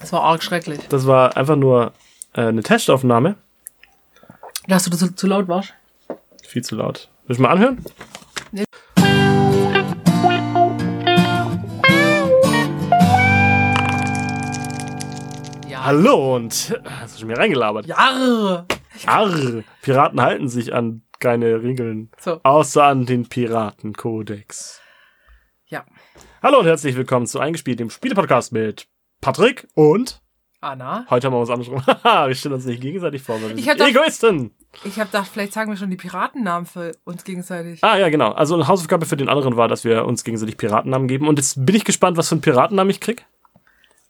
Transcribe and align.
Das 0.00 0.12
war 0.12 0.22
arg 0.22 0.42
schrecklich. 0.42 0.80
Das 0.88 1.06
war 1.06 1.36
einfach 1.36 1.54
nur 1.54 1.92
äh, 2.32 2.40
eine 2.42 2.62
Testaufnahme. 2.64 3.36
Dass 4.66 4.84
du 4.84 4.96
zu, 4.96 5.14
zu 5.14 5.28
laut 5.28 5.46
warst? 5.46 5.74
Viel 6.42 6.64
zu 6.64 6.74
laut. 6.74 7.08
Willst 7.26 7.38
du 7.38 7.42
mal 7.44 7.50
anhören? 7.52 7.84
Nee. 8.50 8.64
Ja. 15.68 15.84
Hallo 15.84 16.36
und 16.36 16.78
hast 17.00 17.14
du 17.16 17.20
schon 17.20 17.28
mir 17.28 17.38
reingelabert? 17.38 17.86
Ja. 17.86 18.64
Arr, 19.06 19.62
Piraten 19.82 20.20
halten 20.20 20.48
sich 20.48 20.74
an 20.74 21.02
keine 21.20 21.62
Regeln, 21.62 22.10
So. 22.18 22.40
außer 22.42 22.84
an 22.84 23.06
den 23.06 23.28
Piratenkodex. 23.28 24.80
Hallo 26.42 26.60
und 26.60 26.66
herzlich 26.66 26.96
willkommen 26.96 27.26
zu 27.26 27.40
Eingespielt, 27.40 27.80
dem 27.80 27.90
Spielepodcast 27.90 28.52
mit 28.52 28.86
Patrick 29.20 29.66
und 29.74 30.20
Anna. 30.60 31.06
heute 31.10 31.26
haben 31.26 31.34
wir 31.34 31.40
uns 31.40 31.50
andersrum. 31.50 31.84
Haha, 32.04 32.28
wir 32.28 32.34
stellen 32.34 32.54
uns 32.54 32.64
nicht 32.64 32.80
gegenseitig 32.80 33.22
vor, 33.22 33.36
weil 33.36 33.50
wir 33.50 33.56
Ich 33.58 33.64
sind 33.64 33.70
hab 33.72 33.78
doch- 33.78 33.86
Egoisten. 33.88 34.54
Ich 34.84 34.98
habe 35.00 35.06
gedacht, 35.10 35.28
vielleicht 35.32 35.52
sagen 35.52 35.70
wir 35.70 35.76
schon 35.76 35.90
die 35.90 35.96
Piratennamen 35.96 36.66
für 36.66 36.92
uns 37.04 37.24
gegenseitig. 37.24 37.82
Ah 37.82 37.96
ja, 37.96 38.08
genau. 38.10 38.32
Also 38.32 38.54
eine 38.54 38.68
Hausaufgabe 38.68 39.06
für 39.06 39.16
den 39.16 39.28
anderen 39.28 39.56
war, 39.56 39.66
dass 39.66 39.82
wir 39.84 40.04
uns 40.04 40.24
gegenseitig 40.24 40.56
Piratennamen 40.58 41.08
geben. 41.08 41.26
Und 41.26 41.38
jetzt 41.38 41.64
bin 41.64 41.74
ich 41.74 41.84
gespannt, 41.84 42.16
was 42.16 42.28
für 42.28 42.34
einen 42.34 42.42
Piratennamen 42.42 42.90
ich 42.90 43.00
krieg. 43.00 43.24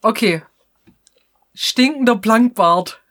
Okay. 0.01 0.43
Stinkender 1.53 2.17
Plankbart. 2.17 3.01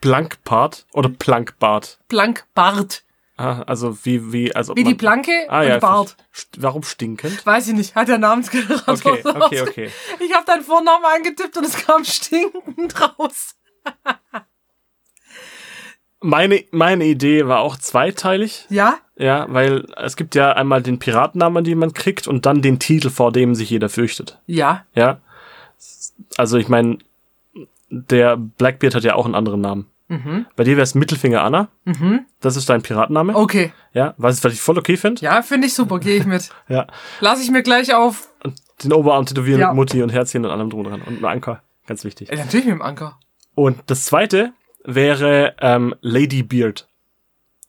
Plankbart 0.00 0.86
oder 0.92 1.08
Plankbart? 1.08 1.98
Plankbart. 2.08 3.02
Ah, 3.38 3.62
also 3.66 3.96
wie, 4.04 4.32
wie, 4.32 4.54
also. 4.54 4.74
Wie 4.76 4.82
die 4.84 4.94
Planke 4.94 5.30
ah, 5.48 5.60
und 5.62 5.68
ja, 5.68 5.78
Bart. 5.78 6.16
st- 6.34 6.56
Warum 6.58 6.82
stinkend? 6.82 7.46
Weiß 7.46 7.68
ich 7.68 7.74
nicht, 7.74 7.94
hat 7.94 8.08
der 8.08 8.18
Namensgenerator 8.18 8.94
Okay, 8.94 9.22
okay, 9.24 9.60
okay. 9.62 9.90
Ich 10.18 10.34
habe 10.34 10.44
deinen 10.44 10.64
Vornamen 10.64 11.04
eingetippt 11.04 11.56
und 11.56 11.64
es 11.64 11.76
kam 11.76 12.04
stinkend 12.04 12.94
raus. 13.00 13.54
Meine, 16.20 16.64
meine 16.72 17.04
Idee 17.04 17.46
war 17.46 17.60
auch 17.60 17.76
zweiteilig. 17.76 18.66
Ja? 18.70 18.98
Ja, 19.16 19.46
weil 19.50 19.86
es 19.96 20.16
gibt 20.16 20.34
ja 20.34 20.52
einmal 20.52 20.82
den 20.82 20.98
Piratennamen, 20.98 21.62
den 21.62 21.78
man 21.78 21.92
kriegt, 21.92 22.26
und 22.26 22.44
dann 22.44 22.60
den 22.60 22.80
Titel, 22.80 23.08
vor 23.10 23.30
dem 23.30 23.54
sich 23.54 23.70
jeder 23.70 23.88
fürchtet. 23.88 24.38
Ja. 24.46 24.84
Ja. 24.94 25.20
Also 26.36 26.58
ich 26.58 26.68
meine, 26.68 26.98
der 27.88 28.36
Blackbeard 28.36 28.96
hat 28.96 29.04
ja 29.04 29.14
auch 29.14 29.26
einen 29.26 29.36
anderen 29.36 29.60
Namen. 29.60 29.86
Mhm. 30.08 30.46
Bei 30.56 30.64
dir 30.64 30.76
wäre 30.76 30.84
es 30.84 30.94
Mittelfinger 30.94 31.42
Anna. 31.42 31.68
Mhm. 31.84 32.24
Das 32.40 32.56
ist 32.56 32.68
dein 32.68 32.82
Piratenname. 32.82 33.34
Okay. 33.36 33.72
Ja, 33.92 34.14
was, 34.16 34.42
was 34.42 34.52
ich 34.54 34.60
voll 34.60 34.78
okay 34.78 34.96
finde. 34.96 35.20
Ja, 35.22 35.42
finde 35.42 35.66
ich 35.66 35.74
super, 35.74 35.98
gehe 35.98 36.16
ich 36.16 36.24
mit. 36.26 36.50
Ja. 36.68 36.86
Lass 37.20 37.42
ich 37.42 37.50
mir 37.50 37.62
gleich 37.62 37.94
auf. 37.94 38.28
Den 38.82 38.92
Oberarm 38.92 39.26
tätowieren 39.26 39.60
Ja. 39.60 39.68
mit 39.68 39.76
Mutti 39.76 40.02
und 40.02 40.08
Herzchen 40.10 40.44
und 40.44 40.50
allem 40.50 40.70
drum 40.70 40.84
dran. 40.84 41.02
Und 41.02 41.18
ein 41.20 41.24
Anker. 41.24 41.62
Ganz 41.86 42.04
wichtig. 42.04 42.30
Äh, 42.32 42.36
natürlich 42.36 42.66
mit 42.66 42.74
dem 42.74 42.82
Anker. 42.82 43.18
Und 43.54 43.78
das 43.86 44.04
zweite 44.04 44.52
wäre 44.84 45.54
ähm, 45.60 45.94
Lady 46.00 46.42
Beard. 46.42 46.86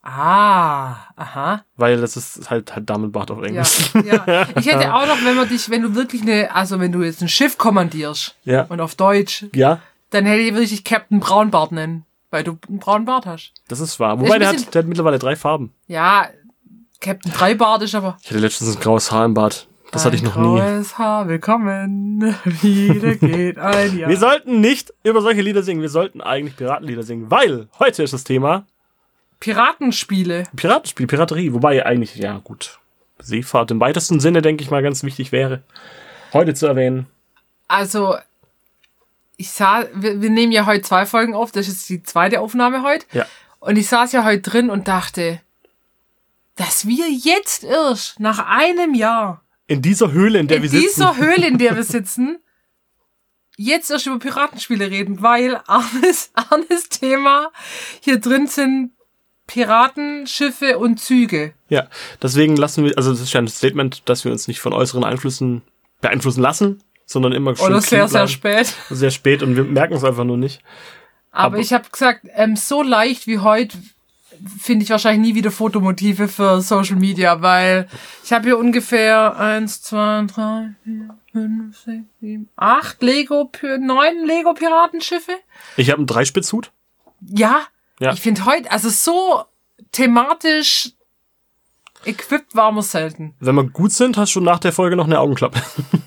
Ah, 0.02 0.96
aha. 1.16 1.64
Weil 1.76 2.00
das 2.00 2.16
ist 2.16 2.48
halt, 2.50 2.74
halt 2.74 2.88
Damenbart 2.88 3.30
auf 3.30 3.38
Ja, 3.40 3.44
Englisch. 3.44 3.90
ja. 4.06 4.46
Ich 4.58 4.66
hätte 4.66 4.94
auch 4.94 5.06
noch, 5.06 5.22
wenn 5.24 5.36
man 5.36 5.46
dich, 5.48 5.68
wenn 5.68 5.82
du 5.82 5.94
wirklich 5.94 6.22
eine, 6.22 6.54
also 6.54 6.80
wenn 6.80 6.90
du 6.92 7.02
jetzt 7.02 7.20
ein 7.20 7.28
Schiff 7.28 7.58
kommandierst 7.58 8.34
Ja. 8.44 8.62
und 8.70 8.80
auf 8.80 8.94
Deutsch, 8.94 9.44
Ja, 9.54 9.80
dann 10.10 10.24
hätte 10.24 10.40
ich 10.40 10.54
wirklich 10.54 10.84
Captain 10.84 11.20
Braunbart 11.20 11.72
nennen, 11.72 12.04
weil 12.30 12.44
du 12.44 12.58
einen 12.68 12.78
braunen 12.78 13.04
Bart 13.04 13.26
hast. 13.26 13.52
das 13.68 13.80
ist 13.80 13.98
wahr. 14.00 14.14
Ist 14.14 14.20
Wobei 14.20 14.34
ein 14.34 14.40
der 14.40 14.48
hat, 14.50 14.74
der 14.74 14.82
hat 14.82 14.88
mittlerweile 14.88 15.18
drei 15.18 15.36
Farben. 15.36 15.72
Ja, 15.86 16.28
Captain 17.00 17.32
Dreibart 17.32 17.82
ist 17.82 17.94
aber. 17.94 18.16
Ich 18.22 18.30
hatte 18.30 18.40
letztens 18.40 18.76
ein 18.76 18.80
graues 18.80 19.10
Haar 19.10 19.24
im 19.24 19.34
Bart. 19.34 19.66
Das 19.90 20.04
hatte 20.04 20.14
ich 20.14 20.22
noch 20.22 20.36
ein 20.36 20.42
nie. 20.42 20.58
graues 20.60 20.98
Haar, 20.98 21.26
willkommen. 21.26 22.22
Wieder 22.44 23.16
geht 23.16 23.58
ein 23.58 23.98
Jahr. 23.98 24.08
Wir 24.08 24.16
sollten 24.18 24.60
nicht 24.60 24.92
über 25.02 25.20
solche 25.20 25.40
Lieder 25.40 25.62
singen. 25.62 25.82
Wir 25.82 25.88
sollten 25.88 26.20
eigentlich 26.20 26.56
Piratenlieder 26.56 27.02
singen, 27.02 27.30
weil 27.30 27.68
heute 27.78 28.02
ist 28.04 28.12
das 28.12 28.22
Thema 28.22 28.66
Piratenspiele. 29.40 30.44
Piratenspiel, 30.54 31.06
Piraterie. 31.06 31.52
Wobei 31.54 31.84
eigentlich, 31.84 32.14
ja 32.16 32.38
gut, 32.38 32.78
Seefahrt 33.18 33.70
im 33.70 33.80
weitesten 33.80 34.20
Sinne, 34.20 34.42
denke 34.42 34.62
ich 34.62 34.70
mal, 34.70 34.82
ganz 34.82 35.02
wichtig 35.02 35.32
wäre, 35.32 35.62
heute 36.32 36.54
zu 36.54 36.66
erwähnen. 36.66 37.06
Also, 37.66 38.16
ich 39.40 39.50
sah, 39.50 39.86
wir, 39.94 40.20
wir 40.20 40.28
nehmen 40.28 40.52
ja 40.52 40.66
heute 40.66 40.82
zwei 40.82 41.06
Folgen 41.06 41.34
auf, 41.34 41.50
das 41.50 41.66
ist 41.66 41.88
die 41.88 42.02
zweite 42.02 42.40
Aufnahme 42.40 42.82
heute. 42.82 43.06
Ja. 43.12 43.26
Und 43.58 43.76
ich 43.76 43.88
saß 43.88 44.12
ja 44.12 44.22
heute 44.22 44.42
drin 44.42 44.68
und 44.68 44.86
dachte, 44.86 45.40
dass 46.56 46.86
wir 46.86 47.08
jetzt 47.10 47.64
erst 47.64 48.20
nach 48.20 48.38
einem 48.46 48.92
Jahr 48.92 49.42
In 49.66 49.80
dieser 49.80 50.12
Höhle, 50.12 50.40
in 50.40 50.46
der 50.46 50.58
in 50.58 50.64
wir 50.64 50.68
sitzen. 50.68 50.84
dieser 50.86 51.16
Höhle, 51.16 51.46
in 51.46 51.56
der 51.56 51.74
wir 51.74 51.84
sitzen, 51.96 52.38
jetzt 53.56 53.90
erst 53.90 54.06
über 54.06 54.18
Piratenspiele 54.18 54.90
reden, 54.90 55.22
weil 55.22 55.58
Arnes, 55.66 56.32
Arnes 56.34 56.90
Thema 56.90 57.50
hier 58.00 58.20
drin 58.20 58.46
sind 58.46 58.90
Piraten, 59.46 60.26
Schiffe 60.26 60.78
und 60.78 61.00
Züge. 61.00 61.54
Ja, 61.70 61.88
deswegen 62.22 62.56
lassen 62.56 62.84
wir, 62.84 62.92
also 62.98 63.10
das 63.10 63.22
ist 63.22 63.32
ja 63.32 63.40
ein 63.40 63.48
Statement, 63.48 64.02
dass 64.04 64.26
wir 64.26 64.32
uns 64.32 64.48
nicht 64.48 64.60
von 64.60 64.74
äußeren 64.74 65.02
Einflüssen 65.02 65.62
beeinflussen 66.02 66.42
lassen, 66.42 66.82
sondern 67.10 67.32
immer 67.32 67.56
schön 67.56 67.66
Oder 67.66 67.80
sehr, 67.80 68.06
sehr 68.08 68.28
spät. 68.28 68.72
Sehr 68.88 69.10
spät 69.10 69.42
und 69.42 69.56
wir 69.56 69.64
merken 69.64 69.94
es 69.94 70.04
einfach 70.04 70.24
nur 70.24 70.36
nicht. 70.36 70.62
Aber, 71.32 71.44
Aber- 71.54 71.58
ich 71.58 71.72
habe 71.72 71.88
gesagt, 71.90 72.22
ähm, 72.34 72.54
so 72.56 72.82
leicht 72.82 73.26
wie 73.26 73.38
heute 73.38 73.76
finde 74.58 74.84
ich 74.84 74.90
wahrscheinlich 74.90 75.28
nie 75.32 75.34
wieder 75.34 75.50
Fotomotive 75.50 76.28
für 76.28 76.60
Social 76.62 76.96
Media, 76.96 77.42
weil 77.42 77.88
ich 78.24 78.32
habe 78.32 78.44
hier 78.44 78.58
ungefähr 78.58 79.36
eins, 79.36 79.82
zwei, 79.82 80.24
drei, 80.32 80.70
vier, 80.84 81.16
fünf, 81.32 81.76
sechs, 81.78 82.04
sieben, 82.20 82.48
acht 82.56 83.02
Lego, 83.02 83.50
neun 83.80 84.24
Lego 84.26 84.54
Piratenschiffe. 84.54 85.32
Ich 85.76 85.90
habe 85.90 85.98
einen 85.98 86.06
Dreispitzhut. 86.06 86.70
Ja, 87.20 87.62
Ja. 87.98 88.12
ich 88.12 88.20
finde 88.20 88.44
heute, 88.46 88.70
also 88.70 88.88
so 88.88 89.42
thematisch 89.92 90.90
equipped 92.04 92.54
war 92.54 92.72
man 92.72 92.82
selten. 92.82 93.34
Wenn 93.40 93.56
wir 93.56 93.64
gut 93.64 93.92
sind, 93.92 94.16
hast 94.16 94.34
du 94.34 94.40
nach 94.40 94.58
der 94.58 94.72
Folge 94.72 94.96
noch 94.96 95.04
eine 95.06 95.18
Augenklappe. 95.20 95.60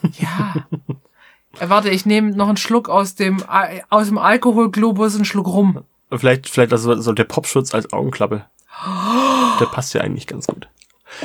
Äh, 1.64 1.70
Warte, 1.70 1.90
ich 1.90 2.06
nehme 2.06 2.32
noch 2.32 2.48
einen 2.48 2.58
Schluck 2.58 2.90
aus 2.90 3.16
dem 3.16 3.44
aus 3.90 4.08
dem 4.08 4.18
Alkoholglobus, 4.18 5.16
einen 5.16 5.26
Schluck 5.26 5.48
rum. 5.48 5.84
vielleicht, 6.12 6.50
vielleicht 6.50 6.72
also 6.72 7.00
soll 7.02 7.16
der 7.16 7.24
Popschutz 7.24 7.74
als 7.74 7.92
Augenklappe. 7.94 8.46
Der 9.60 9.66
passt 9.68 9.94
ja 9.94 10.02
eigentlich 10.02 10.26
ganz 10.26 10.48
gut. 10.48 10.68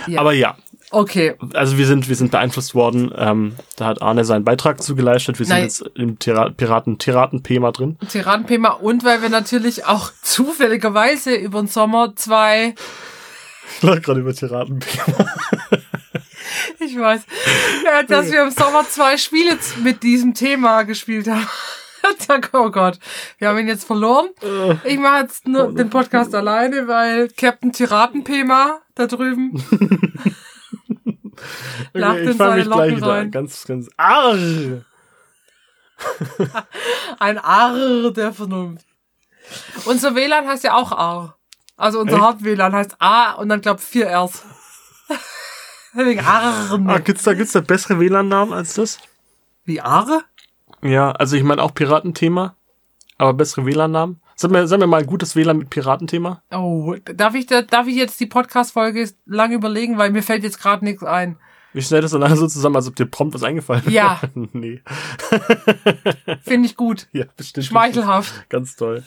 Ja. 0.06 0.20
Aber 0.20 0.34
ja, 0.34 0.56
Okay, 0.90 1.34
also 1.52 1.76
wir 1.76 1.86
sind, 1.86 2.08
wir 2.08 2.16
sind 2.16 2.30
beeinflusst 2.30 2.74
worden. 2.74 3.12
Ähm, 3.14 3.56
da 3.76 3.86
hat 3.86 4.00
Arne 4.00 4.24
seinen 4.24 4.44
Beitrag 4.44 4.82
zugeleistet. 4.82 5.38
Wir 5.38 5.44
sind 5.44 5.56
Nein. 5.56 5.64
jetzt 5.64 5.84
im 5.94 6.18
Tira 6.18 6.48
Piraten, 6.48 6.96
Piraten-Thema 6.96 7.72
drin. 7.72 7.98
Tiradenthema 8.08 8.70
und 8.70 9.04
weil 9.04 9.20
wir 9.20 9.28
natürlich 9.28 9.84
auch 9.84 10.10
zufälligerweise 10.22 11.34
über 11.34 11.60
den 11.60 11.68
Sommer 11.68 12.14
zwei, 12.16 12.74
Ich 13.82 14.02
gerade 14.02 14.20
über 14.20 14.32
Piraten-Thema. 14.32 15.26
Ich 16.80 16.98
weiß, 16.98 17.22
dass 18.08 18.30
wir 18.30 18.42
im 18.42 18.50
Sommer 18.50 18.86
zwei 18.88 19.16
Spiele 19.16 19.58
mit 19.82 20.02
diesem 20.02 20.34
Thema 20.34 20.82
gespielt 20.82 21.28
haben. 21.28 21.46
Oh 22.52 22.70
Gott, 22.70 22.98
wir 23.38 23.48
haben 23.48 23.58
ihn 23.58 23.66
jetzt 23.66 23.84
verloren. 23.84 24.28
Ich 24.84 24.98
mache 24.98 25.22
jetzt 25.22 25.48
nur 25.48 25.74
den 25.74 25.90
Podcast 25.90 26.32
alleine, 26.34 26.86
weil 26.86 27.28
Captain 27.28 27.72
Tiradenthema 27.72 28.80
da 28.94 29.06
drüben 29.08 29.62
lacht 31.92 32.18
in 32.18 32.32
seine 32.34 32.62
Locken 32.62 33.02
rein. 33.02 33.26
an. 33.26 33.30
Ganz, 33.30 33.64
ganz. 33.66 33.88
Arr! 33.96 34.38
Ein 37.18 37.38
Arr 37.38 38.12
der 38.12 38.32
Vernunft. 38.32 38.86
Unser 39.84 40.14
WLAN 40.14 40.46
heißt 40.46 40.64
ja 40.64 40.74
auch 40.74 40.92
Arr. 40.92 41.36
Also 41.76 42.00
unser? 42.00 42.20
Haupt-WLAN 42.20 42.72
heißt 42.72 42.96
A 43.00 43.32
und 43.32 43.48
dann 43.48 43.60
glaub 43.60 43.80
vier 43.80 44.08
Rs. 44.08 44.42
Wegen 46.06 46.20
Arren. 46.20 46.88
Ah, 46.88 46.98
gibt's 46.98 47.24
da, 47.24 47.34
gibt's 47.34 47.52
da 47.52 47.60
bessere 47.60 47.98
WLAN-Namen 47.98 48.52
als 48.52 48.74
das? 48.74 48.98
Wie 49.64 49.80
Arre? 49.80 50.22
Ja, 50.82 51.10
also 51.10 51.36
ich 51.36 51.42
meine 51.42 51.60
auch 51.62 51.74
Piratenthema, 51.74 52.54
aber 53.18 53.34
bessere 53.34 53.66
WLAN-Namen. 53.66 54.20
Sag 54.36 54.52
mir, 54.52 54.68
sag 54.68 54.78
mir 54.78 54.86
mal 54.86 55.00
ein 55.00 55.06
gutes 55.06 55.34
WLAN 55.34 55.58
mit 55.58 55.70
Piratenthema. 55.70 56.42
Oh, 56.52 56.94
darf 57.14 57.34
ich, 57.34 57.46
da, 57.46 57.62
darf 57.62 57.88
ich 57.88 57.96
jetzt 57.96 58.20
die 58.20 58.26
Podcast-Folge 58.26 59.10
lang 59.26 59.52
überlegen, 59.52 59.98
weil 59.98 60.12
mir 60.12 60.22
fällt 60.22 60.44
jetzt 60.44 60.60
gerade 60.60 60.84
nichts 60.84 61.02
ein. 61.02 61.36
Wir 61.72 61.82
schneiden 61.82 62.02
das 62.02 62.12
dann 62.12 62.22
alle 62.22 62.36
so 62.36 62.46
zusammen, 62.46 62.76
als 62.76 62.86
ob 62.86 62.94
dir 62.94 63.06
prompt 63.06 63.34
was 63.34 63.42
eingefallen 63.42 63.84
wäre. 63.84 63.94
Ja. 63.94 64.20
nee. 64.52 64.80
Finde 66.42 66.68
ich 66.68 66.76
gut. 66.76 67.08
Ja, 67.12 67.24
bestimmt. 67.36 67.66
Schmeichelhaft. 67.66 68.48
Ganz 68.48 68.76
toll. 68.76 69.02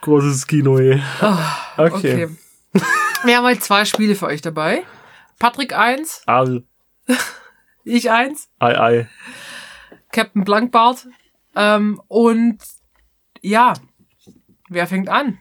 Großes 0.00 0.48
Kino, 0.48 0.78
ey. 0.78 1.00
Okay. 1.76 2.26
Okay. 2.26 2.28
Wir 3.24 3.36
haben 3.36 3.44
heute 3.44 3.60
zwei 3.60 3.84
Spiele 3.84 4.16
für 4.16 4.26
euch 4.26 4.40
dabei. 4.40 4.82
Patrick 5.40 5.72
1, 5.72 6.22
Arr, 6.26 6.60
ich 7.84 8.10
1, 8.10 8.50
ei, 8.60 8.78
ei. 8.78 9.08
Captain 10.12 10.44
Blankbart. 10.44 11.08
Ähm, 11.56 12.00
und 12.08 12.58
ja, 13.40 13.72
wer 14.68 14.86
fängt 14.86 15.08
an? 15.08 15.38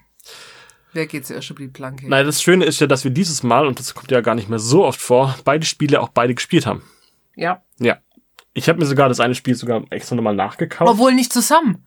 Wer 0.94 1.06
geht 1.06 1.28
zuerst 1.28 1.50
über 1.50 1.60
die 1.60 1.68
Planke? 1.68 2.07
Nein, 2.10 2.25
das 2.25 2.42
Schöne 2.42 2.63
ist 2.63 2.80
ja, 2.80 2.88
dass 2.88 3.04
wir 3.04 3.12
dieses 3.12 3.44
Mal, 3.44 3.68
und 3.68 3.78
das 3.78 3.94
kommt 3.94 4.10
ja 4.10 4.22
gar 4.22 4.36
nicht 4.36 4.50
mehr 4.50 4.57
so 4.57 4.86
oft 4.86 5.01
vor, 5.01 5.38
beide 5.44 5.66
Spiele 5.66 6.00
auch 6.00 6.10
beide 6.10 6.34
gespielt 6.34 6.66
haben. 6.66 6.81
Ja. 7.36 7.62
Ja. 7.78 7.98
Ich 8.54 8.69
habe 8.69 8.80
mir 8.80 8.86
sogar 8.86 9.10
das 9.10 9.19
eine 9.19 9.36
Spiel 9.36 9.56
sogar 9.56 9.84
extra 9.90 10.16
nochmal 10.16 10.34
nachgekauft. 10.34 10.90
Obwohl 10.90 11.13
nicht 11.13 11.34
zusammen. 11.34 11.86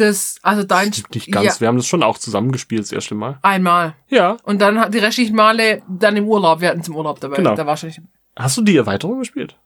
Das, 0.00 0.36
also 0.42 0.62
dein 0.64 0.92
Stimmt 0.92 1.14
nicht 1.14 1.30
ganz. 1.30 1.46
Ja, 1.46 1.60
Wir 1.60 1.68
haben 1.68 1.76
das 1.76 1.86
schon 1.86 2.02
auch 2.02 2.16
zusammengespielt 2.16 2.80
das 2.82 2.90
erste 2.90 3.14
Mal. 3.14 3.38
einmal. 3.42 3.94
Ja. 4.08 4.38
Und 4.44 4.60
dann 4.62 4.80
hat 4.80 4.94
die 4.94 4.98
restlichen 4.98 5.36
Male 5.36 5.82
dann 5.88 6.16
im 6.16 6.26
Urlaub. 6.26 6.62
Wir 6.62 6.70
hatten 6.70 6.80
es 6.80 6.88
im 6.88 6.96
Urlaub 6.96 7.20
dabei. 7.20 7.36
Genau. 7.36 7.54
Da 7.54 7.66
wahrscheinlich. 7.66 8.00
Hast 8.34 8.56
du 8.56 8.62
die 8.62 8.76
Erweiterung 8.76 9.18
gespielt? 9.18 9.56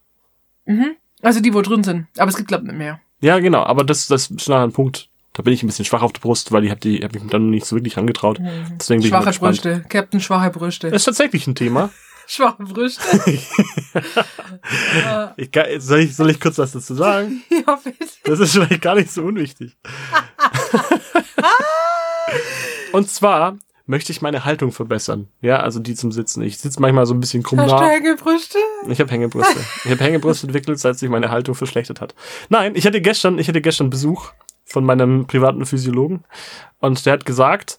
Also 1.22 1.40
die, 1.40 1.54
wo 1.54 1.62
drin 1.62 1.84
sind. 1.84 2.06
Aber 2.18 2.30
es 2.30 2.36
gibt, 2.36 2.48
glaube 2.48 2.64
ich, 2.64 2.70
nicht 2.70 2.78
mehr. 2.78 3.00
Ja, 3.20 3.38
genau. 3.38 3.62
Aber 3.62 3.84
das, 3.84 4.08
das 4.08 4.28
ist 4.30 4.48
nachher 4.48 4.64
ein 4.64 4.72
Punkt. 4.72 5.08
Da 5.34 5.42
bin 5.42 5.52
ich 5.52 5.62
ein 5.62 5.66
bisschen 5.66 5.84
schwach 5.84 6.02
auf 6.02 6.12
der 6.12 6.20
Brust, 6.20 6.50
weil 6.52 6.64
ich 6.64 6.70
habe 6.70 6.80
die, 6.80 7.02
hab 7.02 7.12
mich 7.14 7.22
dann 7.28 7.50
nicht 7.50 7.66
so 7.66 7.76
wirklich 7.76 7.96
angetraut. 7.96 8.38
Deswegen 8.40 9.00
bin 9.00 9.06
ich 9.06 9.08
Schwache 9.08 9.26
gespannt. 9.26 9.62
Brüste. 9.62 9.84
Captain 9.88 10.20
schwache 10.20 10.50
Brüste. 10.50 10.90
Das 10.90 11.02
ist 11.02 11.04
tatsächlich 11.06 11.46
ein 11.46 11.54
Thema. 11.54 11.90
Schwache 12.26 12.62
Brüste. 12.62 13.02
Ich, 15.36 15.50
kann- 15.52 15.80
soll, 15.80 16.00
ich, 16.00 16.16
soll 16.16 16.30
ich 16.30 16.40
kurz 16.40 16.58
was 16.58 16.72
dazu 16.72 16.94
sagen? 16.94 17.42
ja, 17.50 17.78
bitte. 17.82 18.06
Das 18.24 18.40
ist 18.40 18.52
vielleicht 18.52 18.82
gar 18.82 18.94
nicht 18.94 19.10
so 19.10 19.22
unwichtig. 19.22 19.76
Und 22.92 23.10
zwar 23.10 23.56
möchte 23.86 24.12
ich 24.12 24.22
meine 24.22 24.44
Haltung 24.44 24.72
verbessern. 24.72 25.28
Ja, 25.42 25.60
also 25.60 25.78
die 25.78 25.94
zum 25.94 26.12
Sitzen. 26.12 26.42
Ich 26.42 26.58
sitze 26.58 26.80
manchmal 26.80 27.06
so 27.06 27.14
ein 27.14 27.20
bisschen 27.20 27.42
krumm 27.42 27.60
Hast 27.60 27.70
du 27.70 27.76
nah. 27.76 27.88
Hängebrüste? 27.88 28.58
Ich 28.88 29.00
habe 29.00 29.10
Hängebrüste. 29.10 29.60
Ich 29.84 29.90
habe 29.90 30.02
Hängebrüste 30.02 30.46
entwickelt, 30.46 30.78
seit 30.78 30.98
sich 30.98 31.08
meine 31.10 31.30
Haltung 31.30 31.54
verschlechtert 31.54 32.00
hat. 32.00 32.14
Nein, 32.48 32.74
ich 32.76 32.86
hatte 32.86 33.00
gestern, 33.00 33.38
ich 33.38 33.48
hatte 33.48 33.60
gestern 33.60 33.90
Besuch 33.90 34.30
von 34.64 34.84
meinem 34.84 35.26
privaten 35.26 35.66
Physiologen 35.66 36.24
und 36.80 37.04
der 37.04 37.12
hat 37.12 37.26
gesagt, 37.26 37.78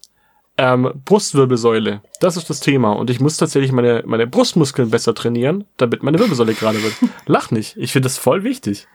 ähm, 0.57 0.91
Brustwirbelsäule, 1.05 2.01
das 2.21 2.37
ist 2.37 2.49
das 2.49 2.59
Thema 2.61 2.93
und 2.93 3.09
ich 3.09 3.19
muss 3.19 3.37
tatsächlich 3.37 3.71
meine, 3.71 4.03
meine 4.05 4.25
Brustmuskeln 4.27 4.89
besser 4.89 5.13
trainieren, 5.13 5.65
damit 5.77 6.01
meine 6.03 6.17
Wirbelsäule 6.19 6.53
gerade 6.53 6.81
wird. 6.81 6.93
Lach 7.25 7.51
nicht, 7.51 7.75
ich 7.77 7.91
finde 7.91 8.05
das 8.07 8.17
voll 8.17 8.43
wichtig. 8.43 8.87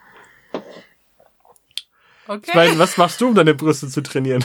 Okay. 2.27 2.43
Ich 2.49 2.55
meine, 2.55 2.79
was 2.79 2.97
machst 2.97 3.21
du, 3.21 3.29
um 3.29 3.35
deine 3.35 3.55
Brüste 3.55 3.89
zu 3.89 4.03
trainieren? 4.03 4.45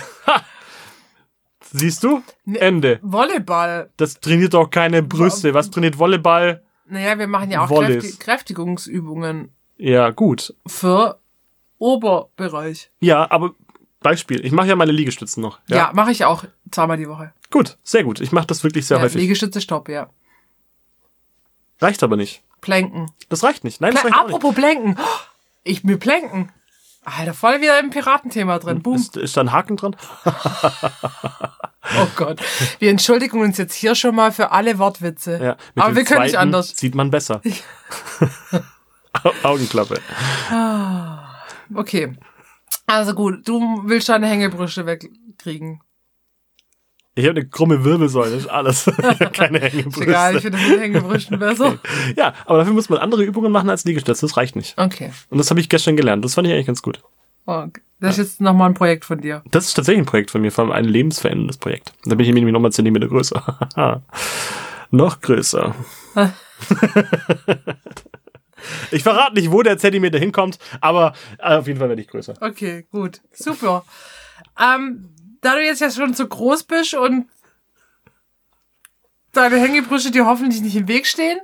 Siehst 1.71 2.03
du? 2.03 2.23
Ne- 2.45 2.59
Ende. 2.59 2.99
Volleyball. 3.03 3.91
Das 3.97 4.19
trainiert 4.19 4.53
doch 4.53 4.69
keine 4.69 5.03
Brüste. 5.03 5.53
Was 5.53 5.69
trainiert 5.69 5.99
Volleyball? 5.99 6.63
Naja, 6.87 7.17
wir 7.19 7.27
machen 7.27 7.51
ja 7.51 7.63
auch. 7.63 7.69
Kräfti 7.69 8.17
Kräftigungsübungen 8.17 9.49
Ja, 9.77 10.09
gut. 10.11 10.55
für 10.65 11.19
Oberbereich. 11.77 12.89
Ja, 13.01 13.29
aber 13.29 13.53
Beispiel. 14.05 14.45
Ich 14.45 14.51
mache 14.51 14.67
ja 14.67 14.75
meine 14.75 14.91
Liegestützen 14.91 15.41
noch. 15.41 15.59
Ja, 15.67 15.91
mache 15.93 16.11
ich 16.11 16.23
auch 16.25 16.43
zweimal 16.71 16.97
die 16.97 17.09
Woche. 17.09 17.33
Gut, 17.51 17.77
sehr 17.83 18.03
gut. 18.03 18.19
Ich 18.21 18.31
mache 18.31 18.45
das 18.47 18.63
wirklich 18.63 18.85
sehr 18.85 18.97
Ja, 18.97 19.03
häufig. 19.03 19.19
Liegestütze, 19.19 19.59
Stopp, 19.61 19.89
ja. 19.89 20.09
Reicht 21.81 22.03
aber 22.03 22.15
nicht. 22.15 22.43
Planken. 22.61 23.11
Das 23.29 23.43
reicht 23.43 23.63
nicht. 23.63 23.81
Nein, 23.81 23.93
das 23.93 24.01
Pla 24.01 24.09
reicht 24.11 24.19
auch 24.21 24.27
nicht. 24.27 24.35
Apropos 24.35 24.55
Planken. 24.55 24.97
Ich 25.63 25.83
mir 25.83 25.97
Planken. 25.97 26.51
Alter, 27.03 27.33
voll 27.33 27.61
wieder 27.61 27.79
im 27.79 27.89
Piratenthema 27.89 28.57
drin. 28.59 28.81
Boom. 28.83 28.95
Ist, 28.95 29.17
ist 29.17 29.35
da 29.37 29.41
ein 29.41 29.51
Haken 29.51 29.75
dran? 29.77 29.95
Oh 32.01 32.07
Gott. 32.15 32.41
Wir 32.79 32.89
entschuldigen 32.89 33.39
uns 33.41 33.59
jetzt 33.59 33.75
hier 33.75 33.93
schon 33.93 34.15
mal 34.15 34.31
für 34.31 34.51
alle 34.51 34.79
Wortwitze. 34.79 35.33
Ja. 35.33 35.55
Mit 35.75 35.83
Aber 35.83 35.91
dem 35.93 35.97
wir 35.97 36.03
können 36.03 36.23
nicht 36.23 36.35
anders. 36.37 36.69
Sieht 36.75 36.95
man 36.95 37.11
besser. 37.11 37.41
Au- 39.23 39.33
Augenklappe. 39.43 40.01
Okay. 41.75 42.13
Also 42.87 43.13
gut, 43.13 43.47
du 43.47 43.81
willst 43.85 44.09
deine 44.09 44.27
Hängebrüste 44.27 44.85
wegkriegen. 44.85 45.81
Ich 47.17 47.23
habe 47.25 47.39
eine 47.39 47.47
krumme 47.47 47.83
Wirbelsäule, 47.85 48.31
das 48.31 48.41
ist 48.41 48.49
alles. 48.49 48.85
Keine 49.33 49.59
Ist 49.59 49.73
Hängebrüste. 49.73 50.03
egal, 50.03 50.35
ich 50.35 50.41
finde 50.41 50.57
das 50.57 50.67
mit 50.67 50.79
Hängebrüsten 50.81 51.39
besser. 51.39 51.79
Ja, 52.17 52.33
aber 52.45 52.57
dafür 52.59 52.73
muss 52.73 52.89
man 52.89 52.99
andere 52.99 53.23
Übungen 53.23 53.51
machen 53.51 53.69
als 53.69 53.85
Liegestütze. 53.85 54.25
Das 54.25 54.35
reicht 54.37 54.55
nicht. 54.57 54.77
Okay. 54.77 55.11
Und 55.29 55.37
das 55.37 55.49
habe 55.49 55.59
ich 55.61 55.69
gestern 55.69 55.95
gelernt. 55.95 56.25
Das 56.25 56.33
fand 56.33 56.47
ich 56.47 56.53
eigentlich 56.53 56.67
ganz 56.67 56.81
gut. 56.81 57.01
okay. 57.45 57.81
Das 58.01 58.17
ist 58.17 58.17
jetzt 58.17 58.41
nochmal 58.41 58.69
ein 58.69 58.73
Projekt 58.73 59.05
von 59.05 59.21
dir. 59.21 59.41
Das 59.49 59.65
ist 59.67 59.73
tatsächlich 59.75 60.03
ein 60.03 60.05
Projekt 60.05 60.29
von 60.29 60.41
mir, 60.41 60.51
vor 60.51 60.65
allem 60.65 60.73
ein 60.73 60.83
lebensveränderndes 60.83 61.57
Projekt. 61.57 61.93
Da 62.03 62.13
bin 62.15 62.25
ich 62.27 62.33
nämlich 62.33 62.51
nochmal 62.51 62.73
Zentimeter 62.73 63.07
größer. 63.07 64.01
Noch 64.91 65.21
größer. 65.21 65.73
Ich 68.91 69.03
verrate 69.03 69.35
nicht, 69.35 69.51
wo 69.51 69.61
der 69.61 69.77
Zentimeter 69.77 70.19
hinkommt, 70.19 70.59
aber 70.81 71.13
äh, 71.39 71.57
auf 71.57 71.67
jeden 71.67 71.79
Fall 71.79 71.89
werde 71.89 72.01
ich 72.01 72.07
größer. 72.07 72.33
Okay, 72.41 72.87
gut. 72.91 73.21
Super. 73.31 73.85
Ähm, 74.59 75.09
da 75.41 75.55
du 75.55 75.63
jetzt 75.63 75.81
ja 75.81 75.91
schon 75.91 76.13
so 76.13 76.27
groß 76.27 76.63
bist 76.63 76.93
und 76.95 77.27
deine 79.33 79.57
Hängebrüste 79.57 80.11
dir 80.11 80.25
hoffentlich 80.25 80.61
nicht 80.61 80.75
im 80.75 80.87
Weg 80.87 81.05
stehen, 81.05 81.39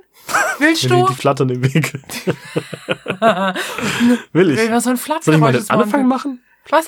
willst 0.58 0.84
du? 0.90 1.06
die 1.08 1.14
flattern 1.14 1.50
im 1.50 1.62
Weg. 1.62 1.92
Will 4.32 4.50
ich. 4.50 4.58
Will 4.58 4.70
man 4.70 4.80
so 4.80 4.90
ein 4.90 4.96
Soll 4.96 5.34
ich 5.34 5.40
mal 5.40 5.52
den 5.52 5.68
Anfang 5.70 6.06
machen? 6.06 6.42
Was? 6.68 6.86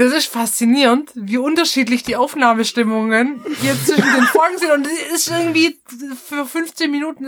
Das 0.00 0.14
ist 0.14 0.26
faszinierend, 0.28 1.10
wie 1.14 1.36
unterschiedlich 1.36 2.02
die 2.02 2.16
Aufnahmestimmungen 2.16 3.42
jetzt 3.62 3.86
zwischen 3.86 4.14
den 4.14 4.24
Folgen 4.24 4.56
sind. 4.56 4.70
Und 4.70 4.86
es 4.86 5.12
ist 5.26 5.30
irgendwie 5.30 5.78
für 6.26 6.46
15 6.46 6.90
Minuten. 6.90 7.26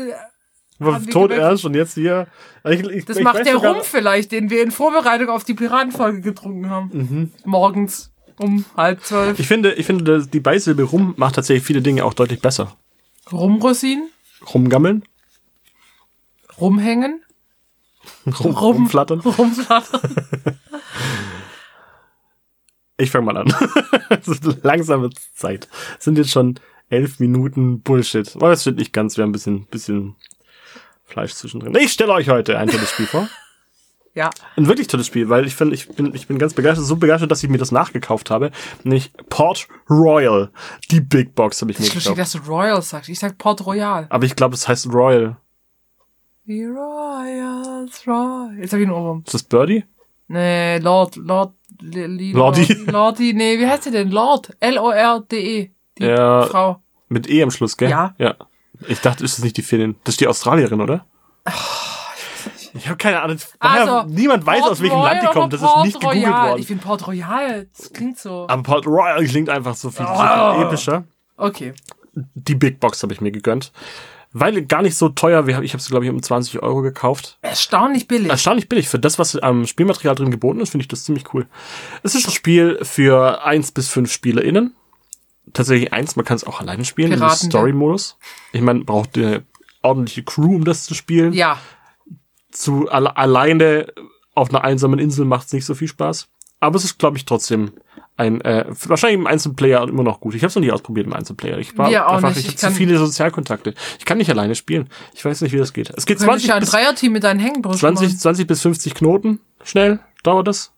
Haben 0.81 1.05
wir 1.05 1.13
Tot 1.13 1.33
ernst 1.33 1.67
und 1.67 1.75
jetzt 1.75 1.93
hier. 1.95 2.29
Ich, 2.65 2.81
ich, 2.81 3.05
Das 3.05 3.19
ich 3.19 3.25
macht 3.25 3.45
der 3.45 3.53
sogar- 3.53 3.75
Rum 3.75 3.83
vielleicht, 3.85 4.33
den 4.33 4.49
wir 4.49 4.63
in 4.63 4.71
Vorbereitung 4.71 5.29
auf 5.29 5.45
die 5.45 5.53
Piratenfolge 5.53 6.23
getrunken 6.23 6.71
haben. 6.71 7.33
Morgens 7.45 8.11
um 8.39 8.65
halb 8.75 9.05
zwölf. 9.05 9.39
Ich 9.39 9.47
finde, 9.47 9.75
ich 9.75 9.85
finde, 9.85 10.27
die 10.27 10.41
Beisilbe 10.41 10.85
rum 10.85 11.13
macht 11.19 11.35
tatsächlich 11.35 11.67
viele 11.67 11.83
Dinge 11.83 12.07
auch 12.07 12.15
deutlich 12.15 12.41
besser. 12.41 12.75
Rumrosinen, 13.31 14.09
Rumgammeln, 14.55 15.05
rumhängen, 16.59 17.23
rum, 18.27 18.53
rumflattern. 18.57 19.21
rumflattern. 19.21 20.01
Ich 23.03 23.11
fange 23.11 23.27
mal 23.27 23.37
an. 23.37 23.53
Es 24.11 24.29
ist 24.29 24.45
langsam 24.63 25.03
wird 25.03 25.15
Zeit. 25.35 25.69
Es 25.99 26.05
sind 26.05 26.19
jetzt 26.19 26.31
schon 26.31 26.61
elf 26.91 27.19
Minuten 27.19 27.81
Bullshit. 27.81 28.37
Aber 28.37 28.51
das 28.51 28.61
stimmt 28.61 28.79
nicht 28.79 28.93
ganz. 28.93 29.17
Wir 29.17 29.23
haben 29.23 29.31
ein 29.31 29.33
bisschen, 29.33 29.65
bisschen 29.67 30.17
Fleisch 31.05 31.33
zwischendrin. 31.35 31.75
Ich 31.77 31.93
stelle 31.93 32.13
euch 32.13 32.29
heute 32.29 32.59
ein 32.59 32.69
tolles 32.69 32.91
Spiel 32.91 33.07
vor. 33.07 33.29
Ja, 34.15 34.29
Ein 34.57 34.67
wirklich 34.69 34.89
tolles 34.89 35.07
Spiel, 35.07 35.31
weil 35.31 35.47
ich 35.47 35.55
finde, 35.55 35.75
ich 35.75 35.89
bin, 35.89 36.15
ich 36.15 36.27
bin 36.27 36.37
ganz 36.39 36.53
begeistert, 36.53 36.85
so 36.85 36.97
begeistert, 36.97 37.31
dass 37.31 37.43
ich 37.43 37.49
mir 37.49 37.57
das 37.57 37.73
nachgekauft 37.73 38.29
habe. 38.31 38.51
Nämlich 38.85 39.11
Port 39.31 39.67
Royal. 39.89 40.51
Die 40.91 41.01
Big 41.01 41.35
Box 41.35 41.63
habe 41.63 41.71
ich 41.71 41.79
mir 41.79 41.87
ist 41.87 41.95
lustig, 41.95 42.15
gekauft. 42.15 42.35
dass 42.35 42.45
du 42.45 42.51
Royal 42.53 42.83
sagst. 42.83 43.09
Ich 43.09 43.19
sag 43.19 43.39
Port 43.39 43.65
Royal. 43.65 44.07
Aber 44.11 44.27
ich 44.27 44.37
glaube, 44.37 44.55
es 44.55 44.69
heißt 44.69 44.93
Royal. 44.93 45.39
Die 46.45 46.63
Royals, 46.63 48.07
Royal. 48.07 48.55
Jetzt 48.59 48.75
hab 48.75 48.81
ich 48.81 48.87
einen 48.87 48.93
Ohrwurm. 48.93 49.23
Ist 49.25 49.33
das 49.33 49.45
Birdie? 49.45 49.85
Nee, 50.29 50.77
Lord, 50.81 51.17
Lord, 51.17 51.55
Lordi. 51.83 52.73
Lordi, 52.87 53.33
nee, 53.35 53.59
wie 53.59 53.67
heißt 53.67 53.85
sie 53.85 53.91
denn? 53.91 54.11
Lord, 54.11 54.51
L-O-R-D-E. 54.61 55.71
Die 55.99 56.05
Ja. 56.05 56.43
Frau. 56.47 56.83
Mit 57.09 57.29
E 57.29 57.43
am 57.43 57.51
Schluss, 57.51 57.77
gell? 57.77 57.91
Ja. 57.91 58.15
Ja. 58.19 58.35
Ich 58.89 59.01
dachte, 59.01 59.25
ist 59.25 59.37
das 59.39 59.45
nicht 59.45 59.57
die 59.57 59.63
Finnin? 59.63 59.97
Das 60.05 60.15
ist 60.15 60.21
die 60.21 60.27
Australierin, 60.29 60.81
oder? 60.81 61.05
Ich 62.75 62.87
habe 62.89 62.97
keine 62.97 63.21
Ahnung. 63.21 63.37
Woher- 63.61 64.07
niemand 64.09 64.47
weiß, 64.47 64.61
Port 64.61 64.73
aus 64.73 64.81
welchem 64.81 64.97
Royal 64.97 65.13
Land 65.17 65.23
die 65.23 65.39
kommt. 65.39 65.53
Das 65.53 65.61
ist 65.63 65.77
nicht 65.85 66.01
gegoogelt 66.01 66.25
Royal? 66.27 66.49
worden. 66.51 66.61
Ich 66.61 66.67
finde 66.67 66.83
Port 66.83 67.07
Royal, 67.07 67.69
das 67.77 67.93
klingt 67.93 68.19
so. 68.19 68.47
Aber 68.49 68.63
Port 68.63 68.87
Royal 68.87 69.25
klingt 69.27 69.51
einfach 69.51 69.75
so 69.75 69.91
viel, 69.91 70.07
so 70.07 70.13
Oh. 70.13 70.55
viel 70.55 70.63
epischer. 70.65 71.05
Okay. 71.37 71.75
Die 72.15 72.55
Big 72.55 72.81
Box 72.81 73.03
habe 73.03 73.13
ich 73.13 73.21
mir 73.21 73.31
gegönnt. 73.31 73.73
Weil 74.33 74.65
gar 74.65 74.83
nicht 74.83 74.97
so 74.97 75.11
teuer. 75.11 75.47
Ich 75.47 75.73
habe 75.75 75.83
sie, 75.83 75.91
glaube 75.91 76.05
ich, 76.07 76.11
um 76.11 76.23
20 76.23 76.63
Euro 76.63 76.81
gekauft. 76.81 77.39
Erstaunlich 77.43 78.09
billig. 78.09 78.31
Erstaunlich 78.31 78.69
billig. 78.69 78.89
Für 78.89 78.99
das, 78.99 79.19
was 79.19 79.37
am 79.37 79.67
Spielmaterial 79.67 80.15
drin 80.15 80.31
geboten 80.31 80.61
ist, 80.61 80.71
finde 80.71 80.83
ich 80.83 80.89
das 80.89 81.05
ziemlich 81.05 81.35
cool. 81.35 81.47
Es 82.03 82.15
ist 82.15 82.27
ein 82.27 82.33
Spiel 82.33 82.79
für 82.83 83.45
eins 83.45 83.73
bis 83.73 83.89
fünf 83.89 84.11
SpielerInnen. 84.11 84.75
Tatsächlich 85.53 85.93
eins, 85.93 86.17
man 86.17 86.25
kann 86.25 86.37
es 86.37 86.45
auch 86.45 86.61
alleine 86.61 86.85
spielen, 86.85 87.13
im 87.13 87.19
Piraten, 87.19 87.51
Story-Modus. 87.51 88.17
Ich 88.53 88.63
meine, 88.63 88.85
braucht 88.85 89.19
eine 89.19 89.45
ordentliche 89.83 90.23
Crew, 90.23 90.57
um 90.57 90.65
das 90.65 90.85
zu 90.85 90.95
spielen. 90.95 91.33
ja, 91.33 91.59
Zu 92.51 92.89
alle, 92.89 93.17
alleine 93.17 93.93
auf 94.35 94.49
einer 94.49 94.65
einsamen 94.65 94.99
Insel 94.99 95.25
macht 95.27 95.49
es 95.49 95.53
nicht 95.53 95.67
so 95.67 95.75
viel 95.75 95.89
Spaß. 95.89 96.29
Aber 96.61 96.77
es 96.77 96.85
ist, 96.85 96.99
glaube 96.99 97.17
ich, 97.17 97.25
trotzdem 97.25 97.73
ein, 98.17 98.41
äh, 98.43 98.67
wahrscheinlich 98.87 99.19
im 99.19 99.27
Einzelplayer 99.27 99.89
immer 99.89 100.03
noch 100.03 100.21
gut. 100.21 100.35
Ich 100.35 100.43
habe 100.43 100.49
es 100.49 100.55
noch 100.55 100.63
nie 100.63 100.71
ausprobiert 100.71 101.07
im 101.07 101.13
Einzelplayer. 101.13 101.59
Ich 101.59 101.77
war 101.79 101.91
Wir 101.91 102.07
auch 102.07 102.15
einfach, 102.15 102.31
nicht. 102.31 102.41
ich 102.41 102.55
Ich 102.55 102.63
habe 102.63 102.73
zu 102.73 102.79
viele 102.79 102.99
Sozialkontakte. 102.99 103.75
Ich 103.99 104.05
kann 104.05 104.19
nicht 104.19 104.31
alleine 104.31 104.55
spielen. 104.55 104.89
Ich 105.15 105.25
weiß 105.25 105.41
nicht, 105.41 105.53
wie 105.53 105.59
das 105.59 105.73
geht. 105.73 105.91
Es 105.91 106.07
geht 106.07 106.21
du 106.21 106.27
könntest 106.27 106.47
20 106.47 106.49
ja 106.49 106.55
ein 106.55 106.61
bis, 106.61 106.71
Dreierteam 106.71 107.13
mit 107.13 107.25
deinen 107.25 107.41
Hängenbrüsten 107.41 107.81
20, 107.81 108.09
machen. 108.09 108.19
20 108.19 108.47
bis 108.47 108.63
50 108.63 108.95
Knoten. 108.95 109.41
Schnell 109.65 110.01
dauert 110.23 110.47
das. 110.47 110.73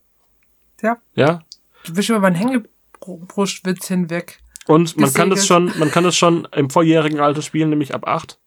Ja. 0.80 0.98
Ja. 1.14 1.40
Du 1.84 1.92
bist 1.92 2.08
über 2.08 2.20
meinen 2.20 2.36
Hängebrustwitz 2.36 3.88
hinweg. 3.88 4.38
Und 4.66 4.96
man 4.96 5.12
kann 5.12 5.28
das 5.28 5.40
Gesegelt. 5.40 5.70
schon, 5.72 5.78
man 5.78 5.90
kann 5.90 6.04
das 6.04 6.16
schon 6.16 6.48
im 6.52 6.70
vorjährigen 6.70 7.20
Alter 7.20 7.42
spielen, 7.42 7.68
nämlich 7.68 7.94
ab 7.94 8.06
8. 8.06 8.38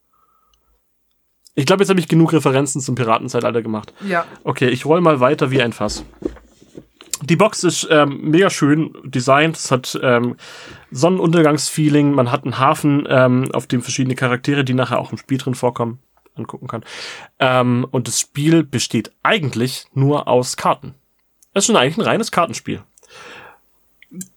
Ich 1.53 1.65
glaube, 1.65 1.83
jetzt 1.83 1.89
habe 1.89 1.99
ich 1.99 2.07
genug 2.07 2.33
Referenzen 2.33 2.81
zum 2.81 2.95
Piratenzeitalter 2.95 3.61
gemacht. 3.61 3.93
Ja. 4.07 4.25
Okay, 4.43 4.69
ich 4.69 4.85
roll 4.85 5.01
mal 5.01 5.19
weiter 5.19 5.51
wie 5.51 5.61
ein 5.61 5.73
Fass. 5.73 6.05
Die 7.21 7.35
Box 7.35 7.63
ist 7.63 7.87
ähm, 7.89 8.19
mega 8.21 8.49
schön 8.49 8.95
designt. 9.03 9.57
Es 9.57 9.71
hat 9.71 9.99
ähm, 10.01 10.35
Sonnenuntergangsfeeling. 10.91 12.11
Man 12.11 12.31
hat 12.31 12.43
einen 12.43 12.59
Hafen, 12.59 13.07
ähm, 13.09 13.49
auf 13.53 13.67
dem 13.67 13.81
verschiedene 13.81 14.15
Charaktere, 14.15 14.63
die 14.63 14.73
nachher 14.73 14.99
auch 14.99 15.11
im 15.11 15.17
Spiel 15.17 15.37
drin 15.37 15.55
vorkommen, 15.55 15.99
angucken 16.35 16.67
kann. 16.67 16.83
Ähm, 17.39 17.87
und 17.89 18.07
das 18.07 18.19
Spiel 18.19 18.63
besteht 18.63 19.11
eigentlich 19.23 19.85
nur 19.93 20.27
aus 20.27 20.57
Karten. 20.57 20.93
Es 21.53 21.63
ist 21.63 21.67
schon 21.67 21.75
eigentlich 21.75 21.97
ein 21.97 22.01
reines 22.01 22.31
Kartenspiel. 22.31 22.81